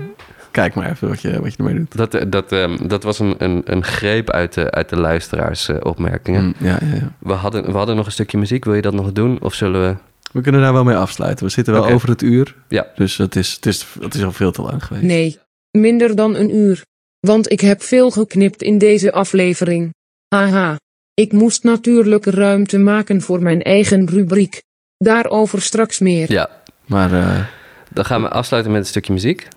kijk 0.55 0.73
maar 0.73 0.89
even 0.91 1.07
wat 1.07 1.21
je, 1.21 1.41
wat 1.41 1.51
je 1.51 1.57
ermee 1.57 1.75
doet. 1.75 1.95
Dat, 1.95 2.13
eh, 2.13 2.21
dat, 2.27 2.51
ehm, 2.51 2.87
dat 2.87 3.03
was 3.03 3.19
een, 3.19 3.35
een, 3.37 3.61
een 3.65 3.83
greep 3.83 4.29
uit 4.29 4.53
de, 4.53 4.71
uit 4.71 4.89
de 4.89 4.99
luisteraars 4.99 5.67
eh, 5.69 5.77
opmerkingen. 5.79 6.43
Mm, 6.43 6.53
ja, 6.59 6.79
ja, 6.81 6.95
ja. 6.95 7.11
We, 7.19 7.33
hadden, 7.33 7.65
we 7.65 7.77
hadden 7.77 7.95
nog 7.95 8.05
een 8.05 8.11
stukje 8.11 8.37
muziek. 8.37 8.65
Wil 8.65 8.73
je 8.73 8.81
dat 8.81 8.93
nog 8.93 9.11
doen? 9.11 9.41
Of 9.41 9.53
zullen 9.53 9.81
we... 9.81 9.95
We 10.31 10.41
kunnen 10.41 10.61
daar 10.61 10.73
wel 10.73 10.83
mee 10.83 10.95
afsluiten. 10.95 11.45
We 11.45 11.51
zitten 11.51 11.73
wel 11.73 11.85
over 11.85 12.09
het 12.09 12.21
uur. 12.21 12.55
Ja. 12.67 12.87
Dus 12.95 13.17
het 13.17 13.35
is, 13.35 13.53
het, 13.53 13.65
is, 13.65 13.85
het 13.99 14.13
is 14.13 14.23
al 14.23 14.31
veel 14.31 14.51
te 14.51 14.61
lang 14.61 14.83
geweest. 14.83 15.05
Nee, 15.05 15.39
minder 15.71 16.15
dan 16.15 16.35
een 16.35 16.55
uur. 16.55 16.81
Want 17.19 17.51
ik 17.51 17.59
heb 17.59 17.81
veel 17.81 18.11
geknipt 18.11 18.61
in 18.61 18.77
deze 18.77 19.11
aflevering. 19.11 19.93
Haha. 20.27 20.75
Ik 21.13 21.31
moest 21.31 21.63
natuurlijk 21.63 22.25
ruimte 22.25 22.77
maken 22.77 23.21
voor 23.21 23.41
mijn 23.41 23.61
eigen 23.61 24.07
rubriek. 24.09 24.61
Daarover 24.97 25.61
straks 25.61 25.99
meer. 25.99 26.31
Ja, 26.31 26.49
Maar 26.85 27.13
eh, 27.13 27.45
dan 27.93 28.05
gaan 28.05 28.21
we 28.21 28.29
afsluiten 28.29 28.71
met 28.71 28.81
een 28.81 28.87
stukje 28.87 29.13
muziek. 29.13 29.47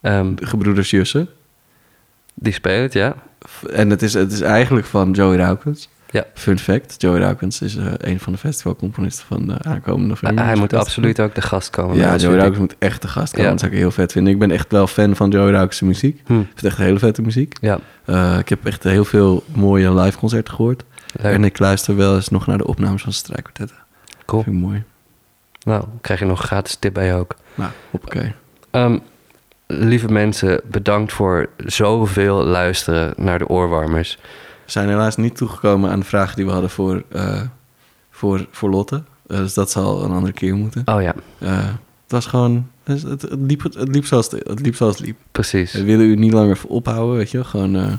De 0.00 0.34
gebroeders 0.46 0.90
Jussen. 0.90 1.28
die 2.34 2.52
spelen 2.52 2.82
het, 2.82 2.92
ja. 2.92 3.14
En 3.72 3.90
het 3.90 4.02
is, 4.02 4.14
het 4.14 4.32
is 4.32 4.40
eigenlijk 4.40 4.86
van 4.86 5.10
Joey 5.10 5.36
Raukens. 5.36 5.88
Ja. 6.10 6.24
Fun 6.34 6.58
fact, 6.58 6.94
Joey 7.02 7.20
Raukens 7.20 7.60
is 7.62 7.76
eh, 7.76 7.86
een 7.96 8.20
van 8.20 8.32
de 8.32 8.38
festivalcomponisten 8.38 9.26
van 9.26 9.46
de 9.46 9.56
aankomende 9.62 10.06
november. 10.06 10.44
hij 10.44 10.56
moet 10.56 10.72
absoluut 10.72 11.20
ook 11.20 11.34
de 11.34 11.42
gast 11.42 11.70
komen. 11.70 11.96
Ja, 11.96 12.16
Joey. 12.16 12.36
Raukens 12.36 12.58
moet 12.58 12.74
echt 12.78 13.02
de 13.02 13.08
gast 13.08 13.30
komen. 13.32 13.44
Ja. 13.44 13.50
Dat 13.50 13.60
zou 13.60 13.72
ik 13.72 13.78
heel 13.78 13.90
vet 13.90 14.12
vinden. 14.12 14.32
Ik 14.32 14.38
ben 14.38 14.50
echt 14.50 14.72
wel 14.72 14.86
fan 14.86 15.16
van 15.16 15.30
Joey 15.30 15.50
Raukens' 15.50 15.80
muziek. 15.80 16.20
Hm, 16.26 16.32
Ik 16.32 16.38
vind 16.44 16.54
het 16.54 16.64
echt 16.64 16.76
hele 16.76 16.98
vette 16.98 17.22
muziek. 17.22 17.56
Ja, 17.60 17.78
Eh, 18.04 18.38
ik 18.38 18.48
heb 18.48 18.66
echt 18.66 18.82
heel 18.82 19.04
veel 19.04 19.44
mooie 19.54 19.94
live 19.94 20.18
concerten 20.18 20.54
gehoord. 20.54 20.84
leuk. 21.12 21.32
En 21.32 21.44
ik 21.44 21.58
luister 21.58 21.96
wel 21.96 22.14
eens 22.14 22.28
nog 22.28 22.46
naar 22.46 22.58
de 22.58 22.66
opnames 22.66 23.02
van 23.02 23.12
strijkkwartetten. 23.12 23.76
Cool. 24.26 24.42
Vind 24.42 24.56
ik 24.56 24.62
mooi. 24.62 24.82
Nou, 25.62 25.84
krijg 26.00 26.20
je 26.20 26.26
nog 26.26 26.38
een 26.40 26.46
gratis 26.46 26.74
tip 26.76 26.94
bij 26.94 27.06
je 27.06 27.12
ook. 27.12 27.34
Nou, 27.54 27.70
hoppakee. 27.90 28.32
Ehm, 28.70 28.98
lieve 29.70 30.08
mensen, 30.12 30.60
bedankt 30.70 31.12
voor 31.12 31.48
zoveel 31.56 32.44
luisteren 32.44 33.12
naar 33.16 33.38
de 33.38 33.48
oorwarmers. 33.48 34.18
We 34.64 34.70
zijn 34.74 34.88
helaas 34.88 35.16
niet 35.16 35.36
toegekomen 35.36 35.90
aan 35.90 36.00
de 36.00 36.06
vragen 36.06 36.36
die 36.36 36.44
we 36.46 36.50
hadden 36.52 36.70
voor, 36.70 37.02
eh, 37.08 37.40
voor, 38.10 38.46
voor 38.50 38.70
Lotte. 38.70 39.02
Eh, 39.26 39.38
dus 39.38 39.54
dat 39.54 39.70
zal 39.70 40.02
een 40.04 40.10
andere 40.10 40.32
keer 40.32 40.54
moeten. 40.54 40.82
Oh 40.84 41.02
ja, 41.02 41.14
Eh, 41.38 41.66
het 42.02 42.12
was 42.12 42.26
gewoon... 42.26 42.70
Het, 42.84 43.02
het, 43.02 43.22
het 43.22 43.40
liep, 43.40 43.62
het, 43.62 43.88
liep 43.88 44.04
zoals 44.06 44.30
het, 44.30 44.48
het 44.48 44.60
liep 44.60 44.74
zoals 44.74 44.96
het 44.96 45.06
liep. 45.06 45.16
precies. 45.32 45.72
We 45.72 45.84
willen 45.84 46.06
u 46.06 46.14
niet 46.16 46.32
langer 46.32 46.56
voor 46.56 46.70
ophouden, 46.70 47.16
weet 47.16 47.30
je 47.30 47.36
wel. 47.36 47.46
Gewoon... 47.46 47.76
eh, 47.76 47.92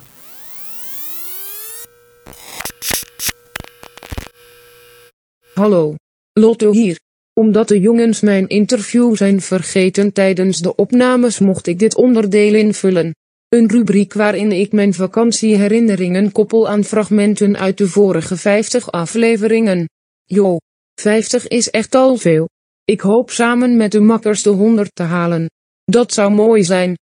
Hallo. 5.54 5.96
Lotto 6.34 6.72
hier. 6.72 6.98
Omdat 7.40 7.68
de 7.68 7.80
jongens 7.80 8.22
mijn 8.22 8.48
interview 8.48 9.16
zijn 9.16 9.42
vergeten 9.42 10.14
tijdens 10.14 10.58
de 10.60 10.76
opnames 10.76 11.40
mocht 11.40 11.68
ik 11.68 11.80
dit 11.80 11.96
onderdeel 11.96 12.54
invullen. 12.54 13.16
Een 13.48 13.70
rubriek 13.70 14.14
waarin 14.14 14.52
ik 14.52 14.72
mijn 14.72 14.94
vakantieherinneringen 14.94 16.32
koppel 16.32 16.70
aan 16.70 16.84
fragmenten 16.84 17.58
uit 17.58 17.78
de 17.78 17.88
vorige 17.88 18.38
50 18.38 18.92
afleveringen. 18.92 19.90
Jo, 20.26 20.58
50 21.02 21.48
is 21.48 21.70
echt 21.70 21.96
al 21.96 22.16
veel. 22.16 22.50
Ik 22.84 23.02
hoop 23.02 23.30
samen 23.30 23.78
met 23.78 23.92
de 23.92 24.00
makkers 24.00 24.44
de 24.44 24.50
100 24.50 24.96
te 24.96 25.04
halen. 25.04 25.50
Dat 25.84 26.14
zou 26.14 26.32
mooi 26.32 26.64
zijn. 26.64 26.98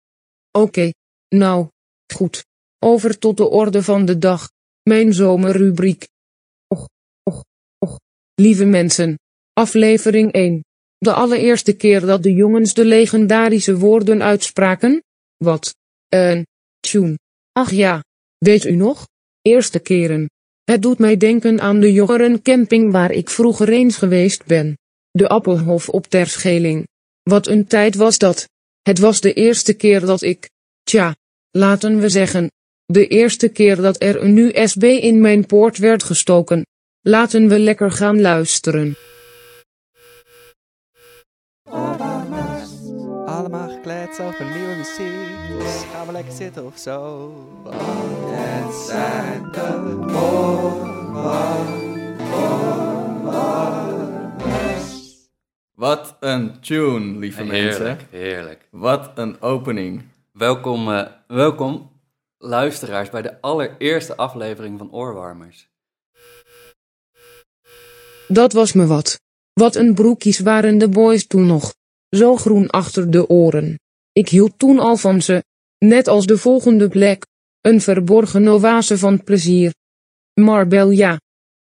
Oké. 0.50 0.90
Nou, 1.28 1.68
goed. 2.14 2.44
Over 2.78 3.18
tot 3.18 3.36
de 3.36 3.48
orde 3.48 3.82
van 3.82 4.04
de 4.04 4.18
dag. 4.18 4.50
Mijn 4.82 5.12
zomerrubriek. 5.12 6.08
Och, 6.66 6.88
och, 7.22 7.44
och. 7.78 7.98
Lieve 8.34 8.64
mensen. 8.64 9.16
Aflevering 9.52 10.32
1. 10.32 10.64
De 10.98 11.12
allereerste 11.12 11.72
keer 11.72 12.00
dat 12.00 12.22
de 12.22 12.32
jongens 12.32 12.74
de 12.74 12.84
legendarische 12.84 13.78
woorden 13.78 14.22
uitspraken? 14.22 15.02
Wat? 15.36 15.74
Een 16.08 16.46
tune. 16.80 17.18
Ach 17.52 17.70
ja. 17.70 18.04
Weet 18.38 18.64
u 18.64 18.74
nog? 18.76 19.06
Eerste 19.42 19.78
keren. 19.78 20.30
Het 20.64 20.82
doet 20.82 20.98
mij 20.98 21.16
denken 21.16 21.60
aan 21.60 21.80
de 21.80 21.92
jongerencamping 21.92 22.92
waar 22.92 23.10
ik 23.10 23.30
vroeger 23.30 23.68
eens 23.68 23.96
geweest 23.96 24.46
ben. 24.46 24.78
De 25.10 25.28
Appelhof 25.28 25.88
op 25.88 26.06
Terscheling. 26.06 26.86
Wat 27.22 27.46
een 27.46 27.66
tijd 27.66 27.94
was 27.94 28.18
dat. 28.18 28.48
Het 28.82 28.98
was 28.98 29.20
de 29.20 29.32
eerste 29.32 29.72
keer 29.74 30.00
dat 30.00 30.22
ik, 30.22 30.48
tja, 30.82 31.16
laten 31.50 32.00
we 32.00 32.08
zeggen, 32.08 32.50
de 32.84 33.06
eerste 33.06 33.48
keer 33.48 33.76
dat 33.76 34.02
er 34.02 34.22
een 34.22 34.36
USB 34.36 34.82
in 34.82 35.20
mijn 35.20 35.46
poort 35.46 35.78
werd 35.78 36.02
gestoken. 36.02 36.66
Laten 37.00 37.48
we 37.48 37.58
lekker 37.58 37.90
gaan 37.90 38.20
luisteren. 38.20 38.96
Over 44.20 44.44
nieuwe 44.44 44.74
muziek. 44.76 45.58
Dus 45.58 45.82
gaan 45.92 46.06
we 46.06 46.12
lekker 46.12 46.32
zitten 46.32 46.66
of 46.66 46.78
zo. 46.78 47.28
Want 47.62 47.76
het 48.24 48.74
zijn 48.74 49.42
de 49.52 49.92
Wat 55.74 56.16
een 56.20 56.60
tune, 56.60 57.18
lieve 57.18 57.44
mensen. 57.44 57.98
heerlijk. 58.10 58.68
Wat 58.70 59.10
een 59.14 59.40
opening. 59.40 60.02
Welkom, 60.32 60.92
eh, 60.92 61.06
welkom 61.26 61.90
luisteraars 62.38 63.10
bij 63.10 63.22
de 63.22 63.40
allereerste 63.40 64.16
aflevering 64.16 64.78
van 64.78 64.92
Oorwarmers. 64.92 65.68
Dat 68.28 68.52
was 68.52 68.72
me 68.72 68.86
wat. 68.86 69.20
Wat 69.52 69.76
een 69.76 69.94
broekies 69.94 70.38
waren 70.38 70.78
de 70.78 70.88
boys 70.88 71.26
toen 71.26 71.46
nog. 71.46 71.74
Zo 72.08 72.36
groen 72.36 72.70
achter 72.70 73.10
de 73.10 73.28
oren. 73.28 73.80
Ik 74.12 74.28
hield 74.28 74.58
toen 74.58 74.78
al 74.78 74.96
van 74.96 75.22
ze. 75.22 75.44
Net 75.78 76.08
als 76.08 76.26
de 76.26 76.38
volgende 76.38 76.88
plek. 76.88 77.26
Een 77.60 77.80
verborgen 77.80 78.48
oase 78.48 78.98
van 78.98 79.24
plezier. 79.24 79.74
Marbella. 80.40 81.20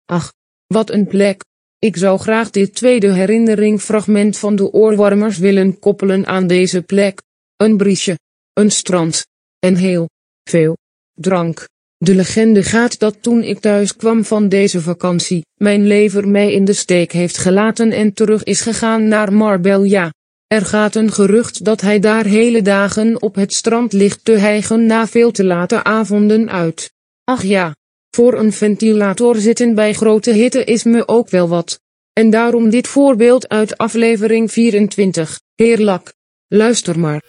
Ach, 0.04 0.32
wat 0.66 0.90
een 0.90 1.06
plek. 1.06 1.44
Ik 1.78 1.96
zou 1.96 2.18
graag 2.18 2.50
dit 2.50 2.74
tweede 2.74 3.12
herinneringfragment 3.12 4.38
van 4.38 4.56
de 4.56 4.72
oorwarmers 4.72 5.38
willen 5.38 5.78
koppelen 5.78 6.26
aan 6.26 6.46
deze 6.46 6.82
plek. 6.82 7.22
Een 7.56 7.76
briesje. 7.76 8.18
Een 8.52 8.70
strand. 8.70 9.26
En 9.58 9.76
heel 9.76 10.08
veel 10.42 10.76
drank. 11.12 11.68
De 11.96 12.14
legende 12.14 12.62
gaat 12.62 12.98
dat 12.98 13.22
toen 13.22 13.42
ik 13.42 13.60
thuis 13.60 13.96
kwam 13.96 14.24
van 14.24 14.48
deze 14.48 14.80
vakantie, 14.80 15.44
mijn 15.54 15.86
lever 15.86 16.28
mij 16.28 16.52
in 16.52 16.64
de 16.64 16.72
steek 16.72 17.12
heeft 17.12 17.38
gelaten 17.38 17.92
en 17.92 18.12
terug 18.12 18.42
is 18.42 18.60
gegaan 18.60 19.08
naar 19.08 19.32
Marbella. 19.32 20.12
Er 20.46 20.64
gaat 20.64 20.94
een 20.94 21.12
gerucht 21.12 21.64
dat 21.64 21.80
hij 21.80 21.98
daar 21.98 22.24
hele 22.24 22.62
dagen 22.62 23.22
op 23.22 23.34
het 23.34 23.52
strand 23.52 23.92
ligt 23.92 24.24
te 24.24 24.32
hijgen 24.32 24.86
na 24.86 25.06
veel 25.06 25.30
te 25.30 25.44
late 25.44 25.84
avonden 25.84 26.50
uit. 26.50 26.92
Ach 27.24 27.42
ja, 27.42 27.76
voor 28.10 28.38
een 28.38 28.52
ventilator 28.52 29.36
zitten 29.36 29.74
bij 29.74 29.92
grote 29.92 30.30
hitte 30.30 30.64
is 30.64 30.84
me 30.84 31.08
ook 31.08 31.30
wel 31.30 31.48
wat. 31.48 31.80
En 32.12 32.30
daarom 32.30 32.70
dit 32.70 32.88
voorbeeld 32.88 33.48
uit 33.48 33.78
aflevering 33.78 34.52
24, 34.52 35.40
Heerlijk. 35.54 36.14
Luister 36.48 36.98
maar. 36.98 37.22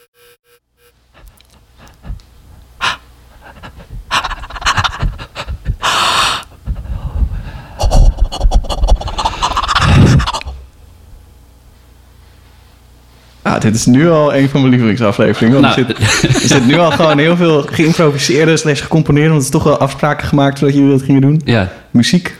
Dit 13.61 13.75
is 13.75 13.85
nu 13.85 14.09
al 14.09 14.35
een 14.35 14.49
van 14.49 14.59
mijn 14.59 14.71
lievelingsafleveringen. 14.71 15.61
Want 15.61 15.75
Nou, 15.75 15.87
er, 15.89 16.07
zit, 16.11 16.33
er 16.33 16.47
zit 16.47 16.65
nu 16.65 16.77
al 16.77 16.91
gewoon 16.91 17.17
heel 17.17 17.35
veel 17.35 17.61
geïmproviseerde 17.61 18.57
slash 18.57 18.81
gecomponeerde... 18.81 19.29
want 19.29 19.43
het 19.43 19.53
is 19.53 19.59
toch 19.59 19.69
wel 19.69 19.77
afspraken 19.77 20.27
gemaakt 20.27 20.57
zodat 20.57 20.75
jullie 20.75 20.89
dat 20.89 21.01
gingen 21.01 21.21
doen. 21.21 21.41
Ja, 21.45 21.71
Muziek. 21.91 22.37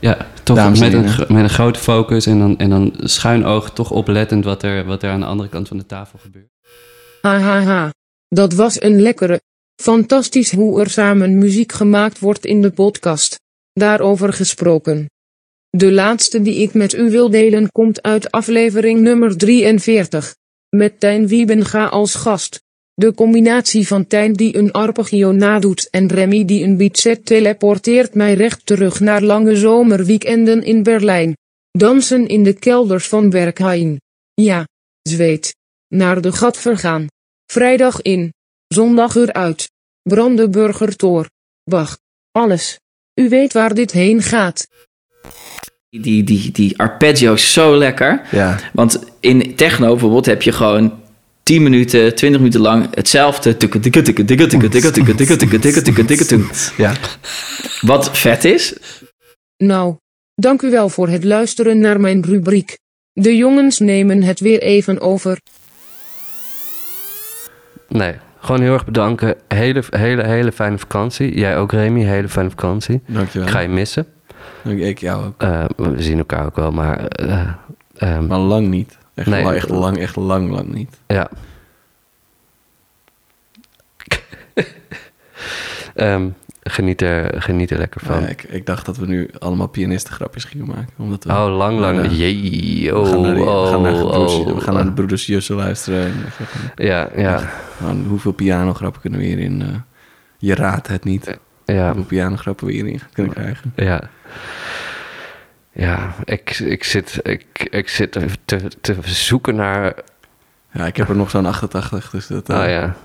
ja 0.00 0.16
toch 0.42 0.78
met 0.78 0.92
een, 0.92 1.04
met 1.04 1.42
een 1.42 1.50
grote 1.50 1.78
focus 1.78 2.26
en 2.26 2.38
dan, 2.38 2.58
en 2.58 2.70
dan 2.70 2.94
schuin 2.96 3.44
oog 3.44 3.70
toch 3.70 3.90
oplettend 3.90 4.44
wat 4.44 4.62
er, 4.62 4.84
wat 4.84 5.02
er 5.02 5.10
aan 5.10 5.20
de 5.20 5.26
andere 5.26 5.48
kant 5.48 5.68
van 5.68 5.76
de 5.76 5.86
tafel 5.86 6.18
gebeurt. 6.18 6.50
Hahaha. 7.20 7.90
Dat 8.28 8.52
was 8.54 8.82
een 8.82 9.00
lekkere. 9.00 9.40
Fantastisch 9.82 10.52
hoe 10.52 10.80
er 10.80 10.90
samen 10.90 11.38
muziek 11.38 11.72
gemaakt 11.72 12.18
wordt 12.18 12.44
in 12.44 12.62
de 12.62 12.70
podcast. 12.70 13.40
Daarover 13.72 14.32
gesproken. 14.32 15.06
De 15.70 15.92
laatste 15.92 16.42
die 16.42 16.54
ik 16.54 16.74
met 16.74 16.94
u 16.94 17.10
wil 17.10 17.30
delen 17.30 17.72
komt 17.72 18.02
uit 18.02 18.30
aflevering 18.30 19.00
nummer 19.00 19.36
43. 19.36 20.36
Met 20.68 21.00
Tijn 21.00 21.26
Wiebenga 21.26 21.86
als 21.86 22.14
gast. 22.14 22.62
De 22.94 23.14
combinatie 23.14 23.86
van 23.86 24.06
Tijn 24.06 24.32
die 24.32 24.56
een 24.56 24.72
arpeggio 24.72 25.32
nadoet 25.32 25.90
en 25.90 26.08
Remy 26.08 26.44
die 26.44 26.64
een 26.64 26.76
beatset 26.76 27.26
teleporteert 27.26 28.14
mij 28.14 28.34
recht 28.34 28.66
terug 28.66 29.00
naar 29.00 29.22
lange 29.22 29.56
zomerweekenden 29.56 30.62
in 30.62 30.82
Berlijn. 30.82 31.36
Dansen 31.70 32.28
in 32.28 32.42
de 32.42 32.52
kelders 32.52 33.08
van 33.08 33.30
Berghain. 33.30 34.00
Ja, 34.34 34.68
zweet. 35.02 35.54
Naar 35.88 36.20
de 36.20 36.32
gat 36.32 36.56
vergaan. 36.56 37.06
Vrijdag 37.46 38.02
in. 38.02 38.32
Zondag 38.68 39.14
eruit. 39.14 39.70
Brandenburger 40.02 40.96
Bach. 41.64 41.98
Alles. 42.30 42.80
U 43.14 43.28
weet 43.28 43.52
waar 43.52 43.74
dit 43.74 43.90
heen 43.90 44.22
gaat 44.22 44.66
die, 45.90 46.24
die, 46.24 46.52
die 46.52 46.78
arpeggio's 46.78 47.52
zo 47.52 47.76
lekker. 47.76 48.22
Want 48.72 48.98
in 49.20 49.54
techno 49.54 49.90
bijvoorbeeld 49.90 50.26
heb 50.26 50.42
je 50.42 50.52
gewoon 50.52 50.98
10 51.42 51.62
minuten, 51.62 52.14
20 52.14 52.40
minuten 52.40 52.60
lang 52.60 52.94
hetzelfde. 52.94 53.56
Ja. 56.76 56.94
Wat 57.80 58.18
vet 58.18 58.44
is. 58.44 58.74
Nou, 59.56 59.96
dank 60.34 60.62
u 60.62 60.70
wel 60.70 60.88
voor 60.88 61.08
het 61.08 61.24
luisteren 61.24 61.78
naar 61.78 62.00
mijn 62.00 62.22
rubriek. 62.22 62.78
De 63.12 63.36
jongens 63.36 63.78
nemen 63.78 64.22
het 64.22 64.40
weer 64.40 64.62
even 64.62 65.00
over. 65.00 65.40
Nee, 67.88 68.14
gewoon 68.40 68.60
heel 68.60 68.72
erg 68.72 68.84
bedanken. 68.84 69.36
Hele, 69.48 69.82
hele, 69.90 70.26
hele 70.26 70.52
fijne 70.52 70.78
vakantie. 70.78 71.38
Jij 71.38 71.58
ook, 71.58 71.72
Remy. 71.72 72.04
Hele 72.04 72.28
fijne 72.28 72.50
vakantie. 72.50 73.00
Dank 73.06 73.30
je 73.30 73.38
wel. 73.38 73.48
ga 73.48 73.60
je 73.60 73.68
missen. 73.68 74.06
Ik 74.64 74.98
jou 74.98 75.24
ook. 75.26 75.42
Eh, 75.42 75.64
we 75.76 76.02
zien 76.02 76.18
elkaar 76.18 76.44
ook 76.46 76.56
wel, 76.56 76.70
maar... 76.72 77.06
eh, 77.06 77.48
ehm, 77.96 78.26
Maar 78.26 78.38
lang 78.38 78.66
niet. 78.68 78.98
Echt, 79.14 79.28
Nee. 79.28 79.42
lang, 79.42 79.56
echt 79.56 79.68
lang, 79.68 79.98
echt 79.98 80.16
lang, 80.16 80.50
lang 80.50 80.68
niet. 80.74 80.98
Ja. 81.06 81.28
Ehm, 85.94 86.28
geniet, 86.62 87.02
er, 87.02 87.42
geniet 87.42 87.70
er 87.70 87.78
lekker 87.78 88.00
van. 88.00 88.20
Ja, 88.20 88.26
ik, 88.26 88.42
ik 88.42 88.66
dacht 88.66 88.86
dat 88.86 88.96
we 88.96 89.06
nu 89.06 89.30
allemaal 89.38 89.66
pianistengrapjes 89.66 90.44
gingen 90.44 90.66
maken. 90.66 90.88
Omdat 90.96 91.24
we, 91.24 91.30
Oh, 91.32 91.56
lang, 91.56 91.78
lang. 91.78 92.08
Jee, 92.10 92.92
we 92.92 92.98
oh, 92.98 93.08
gaan 93.08 93.20
naar, 93.20 93.34
die- 93.34 93.44
we 93.44 93.66
gaan 93.70 93.82
naar, 93.82 93.92
oh, 94.02 94.18
oh. 94.18 94.54
we 94.54 94.60
gaan 94.60 94.74
naar 94.74 94.84
de 94.84 94.92
broeders 94.92 95.26
Jussen 95.26 95.56
luisteren. 95.56 96.04
En, 96.04 96.14
Ja, 96.86 97.08
ja, 97.16 97.50
hoeveel 98.08 98.32
pianograppen 98.32 99.00
kunnen 99.00 99.20
we 99.20 99.26
hierin... 99.26 99.62
eh 99.62 99.68
je 100.38 100.54
raadt 100.54 100.86
het 100.88 101.04
niet. 101.04 101.38
ja, 101.64 101.84
Hoeveel 101.86 102.04
pianograppen 102.04 102.66
we 102.66 102.72
hierin 102.72 103.00
kunnen 103.12 103.32
krijgen. 103.32 103.72
ja. 103.76 104.00
Ja, 105.72 106.14
ik, 106.24 106.58
ik 106.58 106.84
zit, 106.84 107.18
ik, 107.22 107.68
ik 107.70 107.88
zit 107.88 108.12
te, 108.44 108.60
te 108.80 108.96
zoeken 109.02 109.54
naar... 109.54 109.94
Ja, 110.72 110.86
ik 110.86 110.96
heb 110.96 111.08
er 111.08 111.16
nog 111.16 111.30
zo'n 111.30 111.46
88, 111.46 112.10
dus 112.10 112.26
dat 112.26 112.48
eh, 112.48 112.58
Oh 112.58 112.68
ja. 112.68 112.96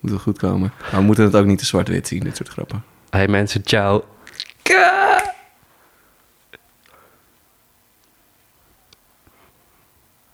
moet 0.00 0.10
wel 0.10 0.20
goed 0.20 0.38
komen. 0.38 0.72
Maar 0.90 1.00
we 1.00 1.06
moeten 1.06 1.24
het 1.24 1.36
ook 1.36 1.46
niet 1.46 1.58
te 1.58 1.66
zwart-wit 1.66 2.08
zien, 2.08 2.20
dit 2.20 2.36
soort 2.36 2.48
grappen. 2.48 2.84
Hey 3.10 3.28
mensen, 3.28 3.62
ciao. 3.64 4.04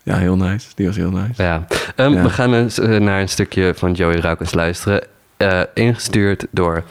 Ja, 0.03 0.17
heel 0.17 0.37
nice. 0.37 0.69
Die 0.75 0.87
was 0.87 0.97
heel 0.97 1.11
nice. 1.11 1.43
Ja. 1.43 1.67
Ehm, 1.97 2.13
Ja. 2.13 2.23
We 2.23 2.31
gaan 2.31 2.55
eens, 2.55 2.79
eh, 2.79 2.97
naar 2.99 3.21
een 3.21 3.29
stukje 3.29 3.75
van 3.75 3.93
Joey 3.93 4.21
Raukens 4.21 4.55
luisteren. 4.55 5.07
Eh, 5.37 5.61
ingestuurd 5.75 6.47
door 6.51 6.85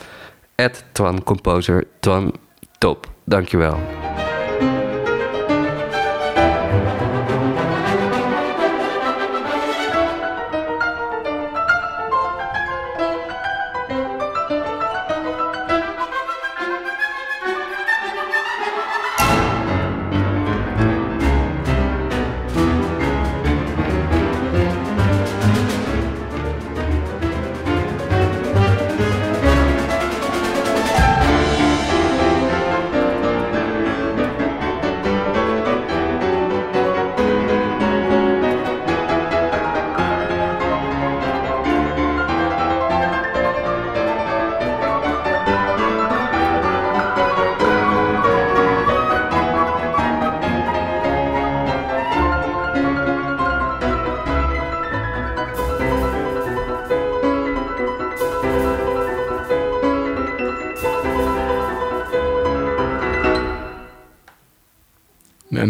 Ed 0.56 0.84
Twan 0.92 1.24
Composer. 1.24 1.84
Twan, 2.00 2.34
top. 2.78 3.10
Dankjewel. 3.30 3.78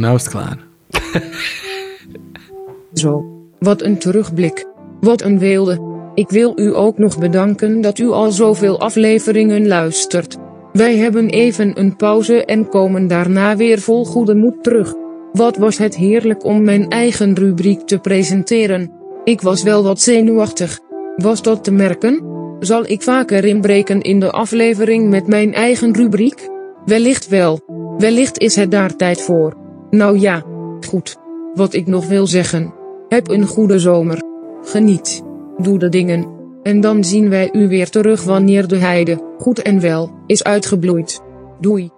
Nou 0.08 0.20
is 0.20 0.30
klaar. 0.30 0.58
Zo. 3.02 3.26
Wat 3.60 3.82
een 3.82 3.98
terugblik. 3.98 4.66
Wat 5.02 5.22
een 5.22 5.40
weelde. 5.40 5.96
Ik 6.14 6.30
wil 6.30 6.54
u 6.56 6.76
ook 6.76 6.98
nog 6.98 7.20
bedanken 7.20 7.82
dat 7.82 7.98
u 7.98 8.10
al 8.10 8.32
zoveel 8.32 8.80
afleveringen 8.80 9.68
luistert. 9.68 10.38
Wij 10.74 10.98
hebben 10.98 11.30
even 11.30 11.80
een 11.80 11.96
pauze 11.96 12.46
en 12.46 12.70
komen 12.70 13.08
daarna 13.08 13.56
weer 13.56 13.80
vol 13.80 14.06
goede 14.06 14.36
moed 14.36 14.64
terug. 14.64 14.94
Wat 15.32 15.58
was 15.58 15.78
het 15.78 15.96
heerlijk 15.96 16.44
om 16.44 16.64
mijn 16.64 16.90
eigen 16.90 17.36
rubriek 17.36 17.82
te 17.82 17.98
presenteren. 17.98 18.92
Ik 19.24 19.42
was 19.42 19.64
wel 19.64 19.84
wat 19.84 20.02
zenuwachtig. 20.02 20.80
Was 21.16 21.42
dat 21.42 21.64
te 21.64 21.72
merken? 21.72 22.24
Zal 22.60 22.90
ik 22.90 23.02
vaker 23.02 23.46
inbreken 23.46 24.02
in 24.02 24.20
de 24.20 24.32
aflevering 24.32 25.10
met 25.10 25.28
mijn 25.28 25.54
eigen 25.54 25.96
rubriek? 25.96 26.50
Wellicht 26.86 27.28
wel. 27.28 27.60
Wellicht 27.98 28.38
is 28.38 28.56
het 28.56 28.72
daar 28.72 28.96
tijd 28.96 29.22
voor. 29.22 29.67
Nou 29.90 30.20
ja, 30.20 30.44
goed. 30.88 31.18
Wat 31.54 31.74
ik 31.74 31.88
nog 31.88 32.08
wil 32.08 32.28
zeggen. 32.28 32.74
Heb 33.08 33.30
een 33.30 33.46
goede 33.46 33.80
zomer. 33.80 34.22
Geniet. 34.62 35.24
Doe 35.58 35.80
de 35.80 35.90
dingen. 35.90 36.36
En 36.64 36.82
dan 36.82 37.04
zien 37.04 37.30
wij 37.30 37.50
u 37.54 37.68
weer 37.68 37.90
terug 37.90 38.24
wanneer 38.24 38.68
de 38.68 38.78
heide, 38.78 39.22
goed 39.38 39.62
en 39.62 39.80
wel, 39.82 40.12
is 40.26 40.44
uitgebloeid. 40.44 41.22
Doei. 41.60 41.92